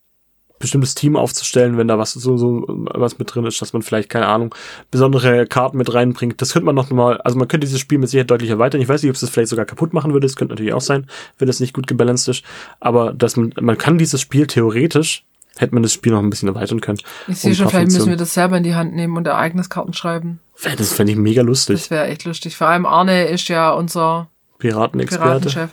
bestimmtes 0.58 0.94
Team 0.94 1.16
aufzustellen, 1.16 1.76
wenn 1.78 1.88
da 1.88 1.98
was 1.98 2.12
so 2.12 2.36
so 2.36 2.64
was 2.68 3.18
mit 3.18 3.34
drin 3.34 3.46
ist, 3.46 3.60
dass 3.62 3.72
man 3.72 3.82
vielleicht 3.82 4.08
keine 4.08 4.26
Ahnung 4.26 4.54
besondere 4.90 5.46
Karten 5.46 5.78
mit 5.78 5.92
reinbringt. 5.92 6.40
Das 6.40 6.52
könnte 6.52 6.66
man 6.66 6.74
noch 6.74 6.90
mal, 6.90 7.20
also 7.22 7.38
man 7.38 7.48
könnte 7.48 7.66
dieses 7.66 7.80
Spiel 7.80 7.98
mit 7.98 8.08
Sicherheit 8.08 8.30
deutlich 8.30 8.50
erweitern. 8.50 8.80
Ich 8.80 8.88
weiß 8.88 9.02
nicht, 9.02 9.10
ob 9.10 9.14
es 9.14 9.20
das 9.20 9.30
vielleicht 9.30 9.50
sogar 9.50 9.64
kaputt 9.64 9.92
machen 9.92 10.12
würde. 10.12 10.26
Das 10.26 10.36
könnte 10.36 10.54
natürlich 10.54 10.72
auch 10.72 10.80
sein, 10.80 11.06
wenn 11.38 11.48
es 11.48 11.60
nicht 11.60 11.74
gut 11.74 11.86
gebalanced 11.86 12.28
ist. 12.28 12.44
Aber 12.80 13.12
dass 13.12 13.36
man 13.36 13.52
man 13.60 13.78
kann 13.78 13.98
dieses 13.98 14.20
Spiel 14.20 14.46
theoretisch 14.46 15.24
hätte 15.56 15.74
man 15.74 15.82
das 15.82 15.92
Spiel 15.92 16.12
noch 16.12 16.20
ein 16.20 16.30
bisschen 16.30 16.48
erweitern 16.48 16.80
können. 16.80 16.98
Ich 17.26 17.38
sehe 17.38 17.50
Um 17.50 17.56
schon, 17.56 17.68
vielleicht 17.68 17.90
müssen 17.90 18.10
wir 18.10 18.16
das 18.16 18.34
selber 18.34 18.56
in 18.56 18.62
die 18.62 18.74
Hand 18.74 18.94
nehmen 18.94 19.16
und 19.16 19.26
Ereigniskarten 19.26 19.92
schreiben. 19.92 20.40
Das 20.62 20.92
fände 20.92 21.12
ich 21.12 21.18
mega 21.18 21.42
lustig. 21.42 21.80
Das 21.80 21.90
wäre 21.90 22.06
echt 22.06 22.24
lustig. 22.24 22.56
Vor 22.56 22.68
allem 22.68 22.86
Arne 22.86 23.24
ist 23.24 23.48
ja 23.48 23.72
unser 23.72 24.28
Piratenexperte. 24.58 25.48
Piratenchef. 25.48 25.70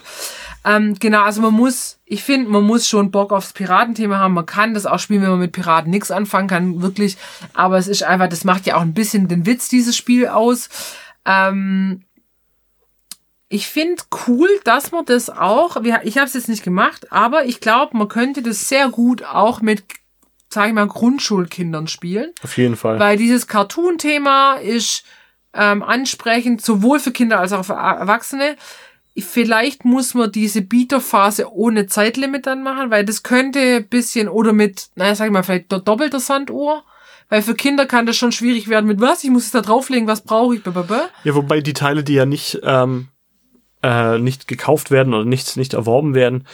Ähm, 0.66 0.96
genau, 1.00 1.22
also 1.22 1.42
man 1.42 1.54
muss, 1.54 2.00
ich 2.06 2.24
finde, 2.24 2.50
man 2.50 2.64
muss 2.64 2.90
schon 2.90 3.12
Bock 3.12 3.32
aufs 3.32 3.54
Piratenthema 3.54 4.18
haben. 4.18 4.34
Man 4.34 4.48
kann 4.48 4.74
das 4.74 4.88
auch 4.88 4.98
spielen, 4.98 5.22
wenn 5.22 5.30
man 5.30 5.40
mit 5.40 5.52
Piraten 5.52 5.92
nichts 5.92 6.10
anfangen 6.10 6.48
kann, 6.48 6.82
wirklich. 6.82 7.18
Aber 7.54 7.78
es 7.78 7.88
ist 7.88 8.02
einfach, 8.02 8.28
das 8.28 8.44
macht 8.44 8.66
ja 8.66 8.76
auch 8.76 8.82
ein 8.82 8.96
bisschen 8.96 9.28
den 9.28 9.46
Witz 9.46 9.70
dieses 9.70 9.96
Spiel 9.96 10.28
aus. 10.28 10.70
Ähm, 11.24 12.04
ich 13.48 13.68
finde 13.68 14.02
cool, 14.28 14.50
dass 14.64 14.92
man 14.92 15.06
das 15.06 15.30
auch, 15.30 15.78
ich 16.04 16.18
habe 16.18 16.26
es 16.26 16.34
jetzt 16.34 16.50
nicht 16.50 16.64
gemacht, 16.64 17.12
aber 17.12 17.46
ich 17.46 17.60
glaube, 17.62 17.96
man 17.96 18.08
könnte 18.08 18.42
das 18.42 18.68
sehr 18.68 18.90
gut 18.90 19.24
auch 19.24 19.62
mit, 19.62 19.84
sage 20.50 20.70
ich 20.70 20.74
mal, 20.74 20.88
Grundschulkindern 20.88 21.88
spielen. 21.88 22.32
Auf 22.44 22.58
jeden 22.58 22.76
Fall. 22.76 23.00
Weil 23.00 23.18
dieses 23.18 23.48
Cartoon-Thema 23.48 24.56
ist 24.56 25.04
ähm, 25.54 25.84
ansprechend, 25.84 26.66
sowohl 26.66 27.00
für 27.00 27.12
Kinder 27.12 27.40
als 27.40 27.54
auch 27.54 27.66
für 27.66 27.74
Erwachsene. 27.74 28.56
Vielleicht 29.18 29.86
muss 29.86 30.14
man 30.14 30.32
diese 30.32 30.62
Bieterphase 30.62 31.52
ohne 31.52 31.88
Zeitlimit 31.88 32.46
dann 32.48 32.64
machen, 32.64 32.92
weil 32.92 33.06
das 33.06 33.24
könnte 33.24 33.82
bisschen, 33.82 34.28
oder 34.28 34.52
mit, 34.52 34.90
naja, 34.96 35.16
sag 35.16 35.28
ich 35.28 35.32
mal, 35.32 35.44
vielleicht 35.44 35.72
do- 35.72 35.80
doppelter 35.80 36.20
Sanduhr. 36.20 36.84
Weil 37.30 37.42
für 37.42 37.56
Kinder 37.56 37.86
kann 37.88 38.06
das 38.06 38.18
schon 38.18 38.32
schwierig 38.32 38.68
werden 38.68 38.86
mit 38.86 39.02
was? 39.02 39.24
Ich 39.24 39.32
muss 39.32 39.46
es 39.46 39.52
da 39.52 39.62
drauflegen, 39.62 40.08
was 40.08 40.22
brauche 40.22 40.56
ich? 40.56 40.62
Blablabla. 40.64 41.10
Ja, 41.24 41.34
wobei 41.34 41.60
die 41.62 41.74
Teile, 41.74 42.04
die 42.04 42.14
ja 42.14 42.26
nicht, 42.26 42.60
ähm, 42.64 43.08
äh, 43.82 44.20
nicht 44.20 44.48
gekauft 44.48 44.92
werden 44.92 45.14
oder 45.14 45.26
nicht, 45.26 45.58
nicht 45.58 45.74
erworben 45.74 46.14
werden, 46.14 46.46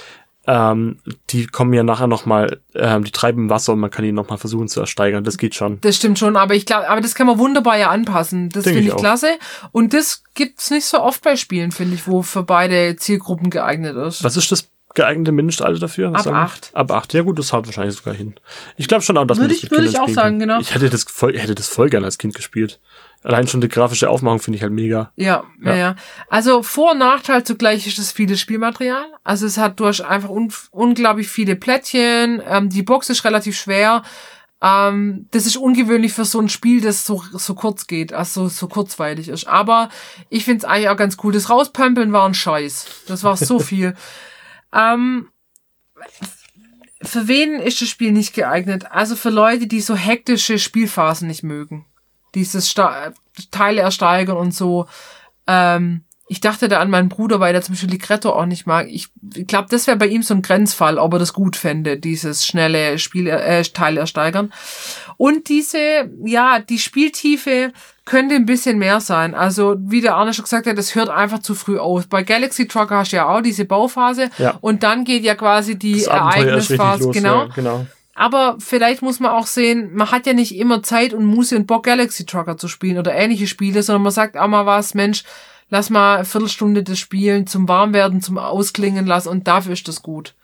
ähm, 0.48 1.00
die 1.30 1.46
kommen 1.46 1.74
ja 1.74 1.84
nachher 1.84 2.08
nochmal, 2.08 2.62
ähm, 2.74 3.04
die 3.04 3.12
treiben 3.12 3.50
Wasser 3.50 3.74
und 3.74 3.80
man 3.80 3.92
kann 3.92 4.04
die 4.04 4.12
nochmal 4.12 4.40
versuchen 4.40 4.68
zu 4.68 4.80
ersteigern. 4.80 5.24
Das 5.24 5.38
geht 5.38 5.54
schon. 5.54 5.80
Das 5.82 5.98
stimmt 5.98 6.18
schon, 6.18 6.36
aber 6.36 6.56
ich 6.56 6.66
glaube, 6.66 6.90
aber 6.90 7.00
das 7.00 7.14
kann 7.14 7.28
man 7.28 7.38
wunderbar 7.38 7.78
ja 7.78 7.90
anpassen. 7.90 8.50
Das 8.50 8.64
finde 8.64 8.80
ich 8.80 8.88
ich 8.88 8.96
klasse. 8.96 9.38
Und 9.72 9.94
das 9.94 10.24
gibt's 10.34 10.72
nicht 10.72 10.86
so 10.86 11.00
oft 11.00 11.24
bei 11.24 11.36
Spielen, 11.36 11.72
finde 11.72 11.94
ich, 11.96 12.08
wo 12.08 12.24
für 12.24 12.44
beide 12.44 12.96
Zielgruppen 12.96 13.52
geeignet 13.52 13.96
ist. 13.96 14.24
Was 14.24 14.36
ist 14.36 14.52
das 14.52 14.71
geeignete 14.94 15.32
Mindestalter 15.32 15.80
dafür? 15.80 16.12
Was 16.14 16.28
Ab 16.28 16.34
acht. 16.36 16.72
Ab 16.74 16.92
acht. 16.92 17.14
Ja 17.14 17.22
gut, 17.22 17.40
das 17.40 17.52
haut 17.54 17.66
wahrscheinlich 17.66 17.96
sogar 17.96 18.14
hin. 18.14 18.36
Ich 18.78 18.88
glaube 18.88 19.04
schon 19.04 19.18
auch, 19.18 19.26
dass 19.26 19.38
man 19.38 19.46
Würde 19.50 19.56
das 19.56 19.64
ich- 19.64 19.72
würde 19.72 19.86
ich 19.86 19.98
auch 20.00 20.04
spielen 20.04 20.16
sagen, 20.16 20.40
genau. 20.40 20.60
Ich 20.60 20.74
hätte 20.74 20.90
das 20.90 21.04
voll, 21.04 21.38
hätte 21.38 21.56
das 21.56 21.68
voll 21.68 21.90
gerne 21.90 22.06
als 22.06 22.18
Kind 22.18 22.36
gespielt. 22.36 22.80
Allein 23.24 23.48
schon 23.48 23.62
die 23.62 23.70
grafische 23.70 24.10
Aufmachung 24.10 24.40
finde 24.40 24.58
ich 24.58 24.64
halt 24.64 24.74
mega. 24.74 25.12
Ja, 25.16 25.44
ja, 25.64 25.76
Ja. 25.76 25.96
Also 26.30 26.64
Vor- 26.64 26.92
und 26.94 26.98
Nachteil 26.98 27.44
zugleich 27.44 27.86
ist 27.86 28.00
das 28.00 28.12
viele 28.12 28.36
Spielmaterial. 28.36 29.06
Also 29.24 29.46
es 29.46 29.58
hat 29.58 29.80
durch 29.80 30.04
einfach 30.04 30.30
un 30.30 30.52
unglaublich 30.72 31.28
viele 31.30 31.56
Plättchen. 31.56 32.42
Ähm, 32.48 32.70
die 32.70 32.82
Box 32.82 33.10
ist 33.10 33.24
relativ 33.24 33.56
schwer. 33.60 34.02
Ähm, 34.64 35.28
das 35.32 35.46
ist 35.48 35.58
ungewöhnlich 35.58 36.14
für 36.14 36.26
so 36.26 36.40
ein 36.40 36.50
Spiel, 36.50 36.82
das 36.82 37.06
so, 37.06 37.24
so 37.34 37.56
kurz 37.56 37.88
geht, 37.88 38.14
also 38.14 38.48
so 38.48 38.68
kurzweilig 38.68 39.28
ist. 39.28 39.48
Aber 39.48 39.90
ich 40.30 40.46
finde 40.46 40.60
es 40.60 40.66
eigentlich 40.66 40.90
auch 40.90 40.98
ganz 40.98 41.18
cool. 41.24 41.34
Das 41.34 41.50
Rauspömpeln 41.50 42.14
war 42.14 42.28
ein 42.28 42.36
Scheiß. 42.36 42.86
Das 43.08 43.24
war 43.24 43.38
so 43.38 43.58
viel. 43.60 43.96
Ähm, 44.74 45.30
für 47.02 47.28
wen 47.28 47.60
ist 47.60 47.82
das 47.82 47.90
Spiel 47.90 48.12
nicht 48.12 48.34
geeignet? 48.34 48.92
Also 48.92 49.16
für 49.16 49.30
Leute, 49.30 49.68
die 49.68 49.82
so 49.82 49.96
hektische 49.96 50.60
Spielphasen 50.60 51.28
nicht 51.28 51.44
mögen. 51.44 51.86
Dieses 52.36 52.70
Sta 52.70 53.14
Teile 53.50 53.82
ersteigern 53.82 54.38
und 54.38 54.54
so. 54.54 54.88
Ähm, 55.48 56.04
ich 56.32 56.40
dachte 56.40 56.70
da 56.70 56.80
an 56.80 56.90
meinen 56.90 57.10
Bruder, 57.10 57.42
weil 57.42 57.52
der 57.52 57.62
zum 57.62 57.74
Beispiel 57.76 57.90
Ligretto 57.90 58.30
auch 58.30 58.46
nicht 58.46 58.66
mag. 58.66 58.88
Ich, 58.90 59.10
ich 59.36 59.48
glaube, 59.48 59.68
das 59.70 59.86
wäre 59.86 59.98
bei 59.98 60.08
ihm 60.08 60.24
so 60.24 60.34
ein 60.34 60.42
Grenzfall, 60.42 60.98
ob 60.98 61.12
er 61.12 61.20
das 61.20 61.34
gut 61.34 61.58
fände, 61.58 61.98
dieses 61.98 62.46
schnelle 62.46 63.00
Spiel, 63.00 63.28
äh, 63.28 63.62
Teile 63.64 64.00
ersteigern. 64.00 64.54
Und 65.18 65.50
diese, 65.50 66.10
ja, 66.24 66.60
die 66.60 66.80
Spieltiefe 66.80 67.74
könnte 68.06 68.36
ein 68.36 68.46
bisschen 68.46 68.80
mehr 68.80 69.02
sein. 69.02 69.36
Also, 69.36 69.76
wie 69.78 70.00
der 70.00 70.16
Arne 70.16 70.34
schon 70.34 70.46
gesagt 70.46 70.68
hat, 70.68 70.78
das 70.78 70.96
hört 70.96 71.10
einfach 71.10 71.40
zu 71.40 71.54
früh 71.54 71.78
auf. 71.78 72.08
Bei 72.08 72.24
Galaxy 72.24 72.66
Trucker 72.66 73.00
hast 73.00 73.12
du 73.12 73.18
ja 73.18 73.28
auch 73.28 73.42
diese 73.42 73.66
Bauphase. 73.66 74.30
Ja. 74.38 74.58
Und 74.62 74.84
dann 74.84 75.04
geht 75.04 75.24
ja 75.24 75.36
quasi 75.36 75.78
die 75.78 76.06
Ereignisphase. 76.06 77.04
los. 77.04 77.14
Genau. 77.14 77.40
Ja, 77.40 77.50
genau. 77.54 77.86
Aber 78.16 78.56
vielleicht 78.60 79.02
muss 79.02 79.20
man 79.20 79.32
auch 79.32 79.48
sehen, 79.48 79.90
man 79.96 80.12
hat 80.12 80.26
ja 80.28 80.34
nicht 80.34 80.56
immer 80.56 80.82
Zeit 80.82 81.14
und 81.14 81.26
Muße 81.26 81.58
und 81.58 81.68
Bock, 81.68 81.84
Galaxy 81.84 82.26
Trucker 82.26 82.56
zu 82.56 82.70
spielen 82.70 82.98
oder 82.98 83.14
ähnliche 83.14 83.48
Spiele, 83.48 83.84
sondern 83.84 84.04
man 84.04 84.12
sagt 84.14 84.38
auch 84.38 84.48
mal 84.48 84.66
was, 84.66 84.94
Mensch, 84.94 85.26
lass 85.72 85.90
mal 85.90 86.18
eine 86.18 86.26
Viertelstunde 86.26 86.84
das 86.84 87.00
Spielen 87.00 87.48
zum 87.48 87.68
Warmwerden, 87.68 88.22
zum 88.22 88.38
Ausklingen 88.38 89.08
lassen 89.08 89.30
und 89.30 89.48
dafür 89.48 89.74
ist 89.74 89.88
das 89.88 90.04
gut. 90.04 90.36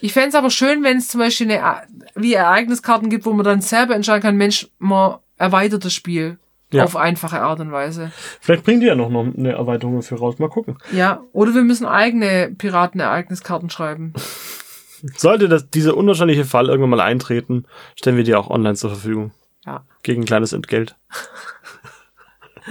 Ich 0.00 0.12
fänd's 0.14 0.34
aber 0.34 0.50
schön, 0.50 0.82
wenn 0.82 0.96
es 0.98 1.08
zum 1.08 1.20
Beispiel 1.20 1.50
eine, 1.52 1.82
wie 2.14 2.32
Ereigniskarten 2.34 3.10
gibt, 3.10 3.26
wo 3.26 3.32
man 3.34 3.44
dann 3.44 3.60
selber 3.60 3.94
entscheiden 3.94 4.22
kann, 4.22 4.36
Mensch, 4.36 4.68
man 4.78 5.16
erweitert 5.38 5.84
das 5.84 5.92
Spiel 5.94 6.38
Ja. 6.70 6.84
auf 6.84 6.96
einfache 6.96 7.40
Art 7.40 7.60
und 7.60 7.72
Weise. 7.72 8.12
Vielleicht 8.40 8.64
bringen 8.64 8.80
die 8.80 8.86
ja 8.86 8.94
noch, 8.94 9.08
eine 9.10 9.52
Erweiterung 9.52 10.02
für 10.02 10.16
raus. 10.16 10.38
Mal 10.38 10.48
gucken. 10.50 10.76
Ja, 10.92 11.20
oder 11.32 11.54
wir 11.54 11.62
müssen 11.62 11.86
eigene 11.86 12.50
Piraten-Ereigniskarten 12.56 13.70
schreiben. 13.70 14.12
Sollte 15.16 15.48
das, 15.48 15.70
dieser 15.70 15.96
unwahrscheinliche 15.96 16.44
Fall 16.44 16.68
irgendwann 16.68 16.90
mal 16.90 17.00
eintreten, 17.00 17.64
stellen 17.96 18.16
wir 18.16 18.24
dir 18.24 18.38
auch 18.38 18.50
online 18.50 18.74
zur 18.76 18.90
Verfügung. 18.90 19.32
Ja. 19.64 19.84
Gegen 20.02 20.22
ein 20.22 20.26
kleines 20.26 20.52
Entgelt. 20.52 20.96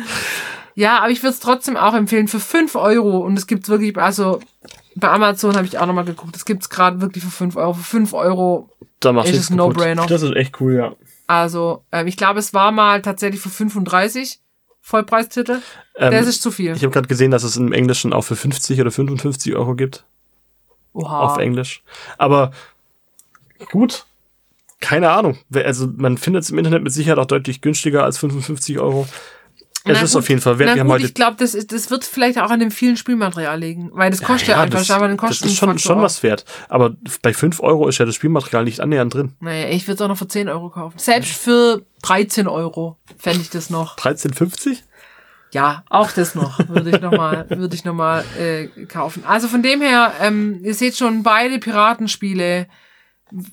Ja, 0.76 1.00
aber 1.00 1.10
ich 1.10 1.24
würde 1.24 1.34
es 1.34 1.40
trotzdem 1.40 1.78
auch 1.78 1.94
empfehlen 1.94 2.28
für 2.28 2.40
5 2.40 2.76
Euro. 2.76 3.20
Und 3.20 3.38
es 3.38 3.48
gibt 3.48 3.68
wirklich, 3.70 3.98
also 3.98 4.42
bei 4.96 5.10
Amazon 5.10 5.56
habe 5.56 5.66
ich 5.66 5.78
auch 5.78 5.86
nochmal 5.86 6.06
geguckt, 6.06 6.36
es 6.36 6.46
gibt's 6.46 6.70
gerade 6.70 7.02
wirklich 7.02 7.24
für 7.24 7.32
5 7.32 7.56
Euro. 7.56 7.74
Für 7.74 7.84
5 7.84 8.14
Euro, 8.14 8.70
Da 9.00 9.14
machst 9.14 9.32
Ist 9.32 9.36
du 9.36 9.42
es 9.42 9.50
ein 9.50 9.58
No-Brainer. 9.58 10.06
Das 10.06 10.22
ist 10.22 10.36
echt 10.36 10.60
cool, 10.60 10.76
ja. 10.76 10.96
also 11.28 11.84
ähm, 11.92 12.08
ich 12.08 12.18
glaube, 12.18 12.40
es 12.40 12.54
war 12.54 12.72
mal 12.72 13.02
tatsächlich 13.02 13.42
für 13.42 13.50
35 13.50 14.40
Vollpreistitel. 14.82 15.62
Ähm, 15.96 16.12
das 16.12 16.28
ist 16.28 16.42
zu 16.42 16.52
viel. 16.52 16.76
ich 16.76 16.84
habe 16.84 16.92
gerade 16.92 17.08
gesehen, 17.08 17.32
dass 17.32 17.44
es 17.44 17.58
im 17.58 17.72
Englischen 17.74 18.14
auch 18.14 18.22
für 18.22 18.36
50 18.36 18.80
oder 18.80 18.92
55 18.92 19.56
Euro 19.56 19.76
gibt. 19.76 20.06
Oha. 20.94 21.22
Auf 21.22 21.38
Englisch. 21.38 21.84
Aber 22.18 22.52
gut. 23.72 24.06
Keine 24.82 25.10
Ahnung. 25.10 25.38
Also 25.54 25.88
man 25.96 26.18
findet 26.18 26.44
es 26.44 26.50
im 26.52 26.58
Internet 26.58 26.84
mit 26.84 26.94
Sicherheit 26.94 27.18
auch 27.18 27.26
deutlich 27.26 27.62
günstiger 27.62 28.04
als 28.04 28.18
55 28.18 28.78
Euro. 28.80 29.08
Es 29.94 30.02
ist 30.02 30.14
gut, 30.14 30.20
auf 30.20 30.30
jeden 30.30 30.42
Fall 30.42 30.58
wert. 30.60 30.70
Na 30.70 30.76
Wir 30.76 30.80
haben 30.82 30.88
gut, 30.88 30.96
heute 30.96 31.06
ich 31.06 31.14
glaube, 31.14 31.38
das, 31.40 31.54
ist- 31.54 31.72
das 31.72 31.90
wird 31.92 32.04
vielleicht 32.04 32.40
auch 32.40 32.50
an 32.50 32.60
dem 32.60 32.72
vielen 32.72 32.98
Spielmaterial 32.98 33.60
liegen, 33.60 33.92
weil 33.94 34.10
das 34.12 34.22
kostet 34.22 34.50
ja, 34.50 34.56
Ja, 34.58 34.64
einfach, 34.64 34.80
das, 34.80 34.92
aber 34.92 35.08
den 35.08 35.18
das 35.18 35.28
Kosten 35.28 35.46
ist 35.48 35.56
schon, 35.58 35.78
schon 35.80 36.02
was 36.02 36.24
wert. 36.24 36.44
Aber 36.70 36.96
bei 37.22 37.34
5 37.34 37.60
Euro 37.62 37.88
ist 37.88 37.98
ja 38.00 38.06
das 38.06 38.16
Spielmaterial 38.16 38.64
nicht 38.64 38.80
annähernd 38.80 39.14
drin. 39.14 39.34
Naja, 39.40 39.70
ich 39.70 39.88
würde 39.88 39.96
es 39.96 40.02
auch 40.02 40.08
noch 40.08 40.18
für 40.18 40.28
10 40.28 40.50
Euro 40.50 40.70
kaufen. 40.70 40.98
Selbst 40.98 41.34
für 41.34 41.84
13 42.02 42.48
Euro 42.48 42.98
fände 43.18 43.42
ich 43.42 43.50
das 43.50 43.70
noch. 43.70 43.96
13,50? 43.98 44.78
Ja, 45.52 45.84
auch 45.90 46.12
das 46.12 46.36
noch 46.36 46.60
würde 46.68 46.90
ich 46.90 47.02
noch 47.02 47.12
mal, 47.12 47.46
würde 47.50 47.76
ich 47.76 47.86
noch 47.86 47.94
mal 47.94 48.26
äh, 48.38 48.68
kaufen. 48.88 49.24
Also 49.26 49.48
von 49.48 49.62
dem 49.64 49.82
her, 49.82 50.12
ähm, 50.22 50.60
ihr 50.64 50.74
seht 50.74 50.98
schon 50.98 51.24
beide 51.24 51.60
Piratenspiele, 51.60 52.68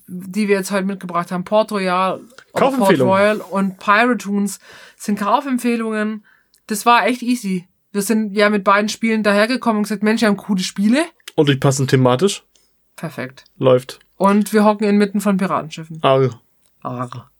die 0.06 0.48
wir 0.48 0.56
jetzt 0.56 0.70
heute 0.70 0.84
mitgebracht 0.84 1.30
haben, 1.30 1.44
Port 1.44 1.70
Royal, 1.72 2.20
Kaufempfehlung. 2.54 3.08
Royal 3.08 3.40
und 3.40 3.78
Piratoons 3.78 4.58
sind 4.96 5.18
Kaufempfehlungen. 5.18 6.24
Das 6.66 6.84
war 6.86 7.06
echt 7.06 7.22
easy. 7.22 7.66
Wir 7.92 8.02
sind 8.02 8.34
ja 8.34 8.48
mit 8.50 8.64
beiden 8.64 8.88
Spielen 8.88 9.22
dahergekommen 9.22 9.78
und 9.78 9.82
gesagt, 9.84 10.02
Mensch, 10.02 10.20
wir 10.22 10.28
haben 10.28 10.36
coole 10.36 10.62
Spiele. 10.62 11.04
Und 11.34 11.48
die 11.48 11.56
passen 11.56 11.86
thematisch. 11.88 12.42
Perfekt. 12.96 13.44
Läuft. 13.58 13.98
Und 14.16 14.52
wir 14.52 14.64
hocken 14.64 14.86
inmitten 14.88 15.20
von 15.20 15.36
Piratenschiffen. 15.36 15.98
Arr. 16.02 16.40
Arr. 16.82 17.30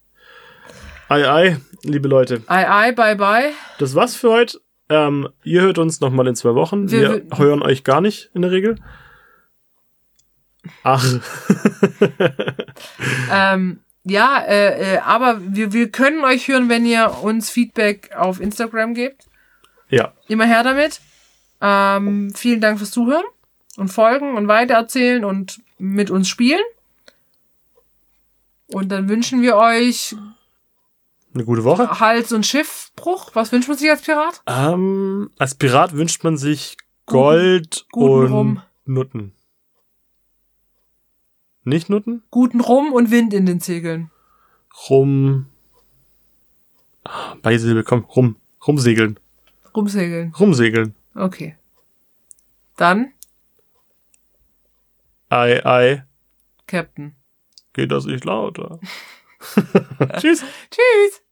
Ei, 1.09 1.29
ei, 1.31 1.57
liebe 1.83 2.09
Leute. 2.09 2.43
Ei, 2.47 2.69
ei, 2.69 2.93
bye, 2.93 3.17
bye. 3.17 3.51
Das 3.79 3.95
war's 3.95 4.17
für 4.17 4.31
heute. 4.31 4.61
Ähm, 4.89 5.29
ihr 5.45 5.61
hört 5.63 5.79
uns 5.79 6.01
nochmal 6.01 6.27
in 6.27 6.35
zwei 6.35 6.55
Wochen. 6.55 6.91
Wir, 6.91 7.25
Wir- 7.31 7.39
hören 7.39 7.63
euch 7.63 7.85
gar 7.85 8.01
nicht 8.01 8.31
in 8.35 8.43
der 8.43 8.51
Regel. 8.51 8.77
Ach, 10.83 11.05
Ähm, 13.31 13.81
ja, 14.05 14.38
äh, 14.42 14.94
äh, 14.94 14.98
aber 14.98 15.38
wir, 15.40 15.72
wir 15.72 15.90
können 15.90 16.24
euch 16.24 16.48
hören, 16.48 16.68
wenn 16.68 16.84
ihr 16.84 17.18
uns 17.22 17.50
Feedback 17.50 18.11
auf 18.16 18.40
Instagram 18.40 18.94
gebt. 18.94 19.26
ja. 19.88 20.12
Immer 20.28 20.46
her 20.46 20.62
damit. 20.62 21.00
Ähm, 21.61 22.32
vielen 22.34 22.61
Dank 22.61 22.78
fürs 22.78 22.90
Zuhören 22.90 23.24
und 23.76 23.88
Folgen 23.88 24.36
und 24.36 24.48
weitererzählen 24.48 25.24
und 25.24 25.61
mit 25.78 26.11
uns 26.11 26.28
spielen. 26.28 26.61
Und 28.66 28.88
dann 28.90 29.09
wünschen 29.09 29.42
wir 29.42 29.57
euch 29.57 30.16
Eine 31.34 31.44
gute 31.44 31.62
Woche. 31.64 32.00
Hals- 32.00 32.32
und 32.32 32.44
Schiffbruch. 32.46 33.30
Was 33.34 33.53
wünscht 33.53 33.68
man 33.68 33.76
sich 33.78 33.90
als 33.90 34.03
Pirat? 34.03 34.40
Ähm, 34.46 35.30
als 35.38 35.55
Pirat 35.55 35.92
wünscht 35.94 36.24
man 36.24 36.36
sich 36.36 36.76
Gold 37.07 37.86
guten 37.92 38.12
und 38.24 38.32
Rum. 38.32 38.62
Nutten. 38.84 39.32
Nicht 41.65 41.89
Nutten? 41.89 42.23
Guten 42.31 42.61
Rum 42.61 42.93
und 42.93 43.11
Wind 43.11 43.33
in 43.35 43.47
den 43.47 43.61
Segeln. 43.61 44.11
Rum. 44.89 45.47
Beisilbe, 47.43 47.85
komm, 47.85 48.05
rum. 48.05 48.37
Rumsegeln. 48.67 49.19
Rumsegeln. 49.75 50.33
Rumsegeln. 50.39 50.95
Okay. 51.15 51.57
Dann, 52.77 53.13
Ei, 55.29 55.65
ei. 55.65 56.05
Captain. 56.67 57.17
Geht 57.73 57.91
das 57.91 58.05
nicht 58.05 58.25
lauter? 58.27 58.79
Tschüss. 60.19 60.45
Tschüss. 60.71 61.23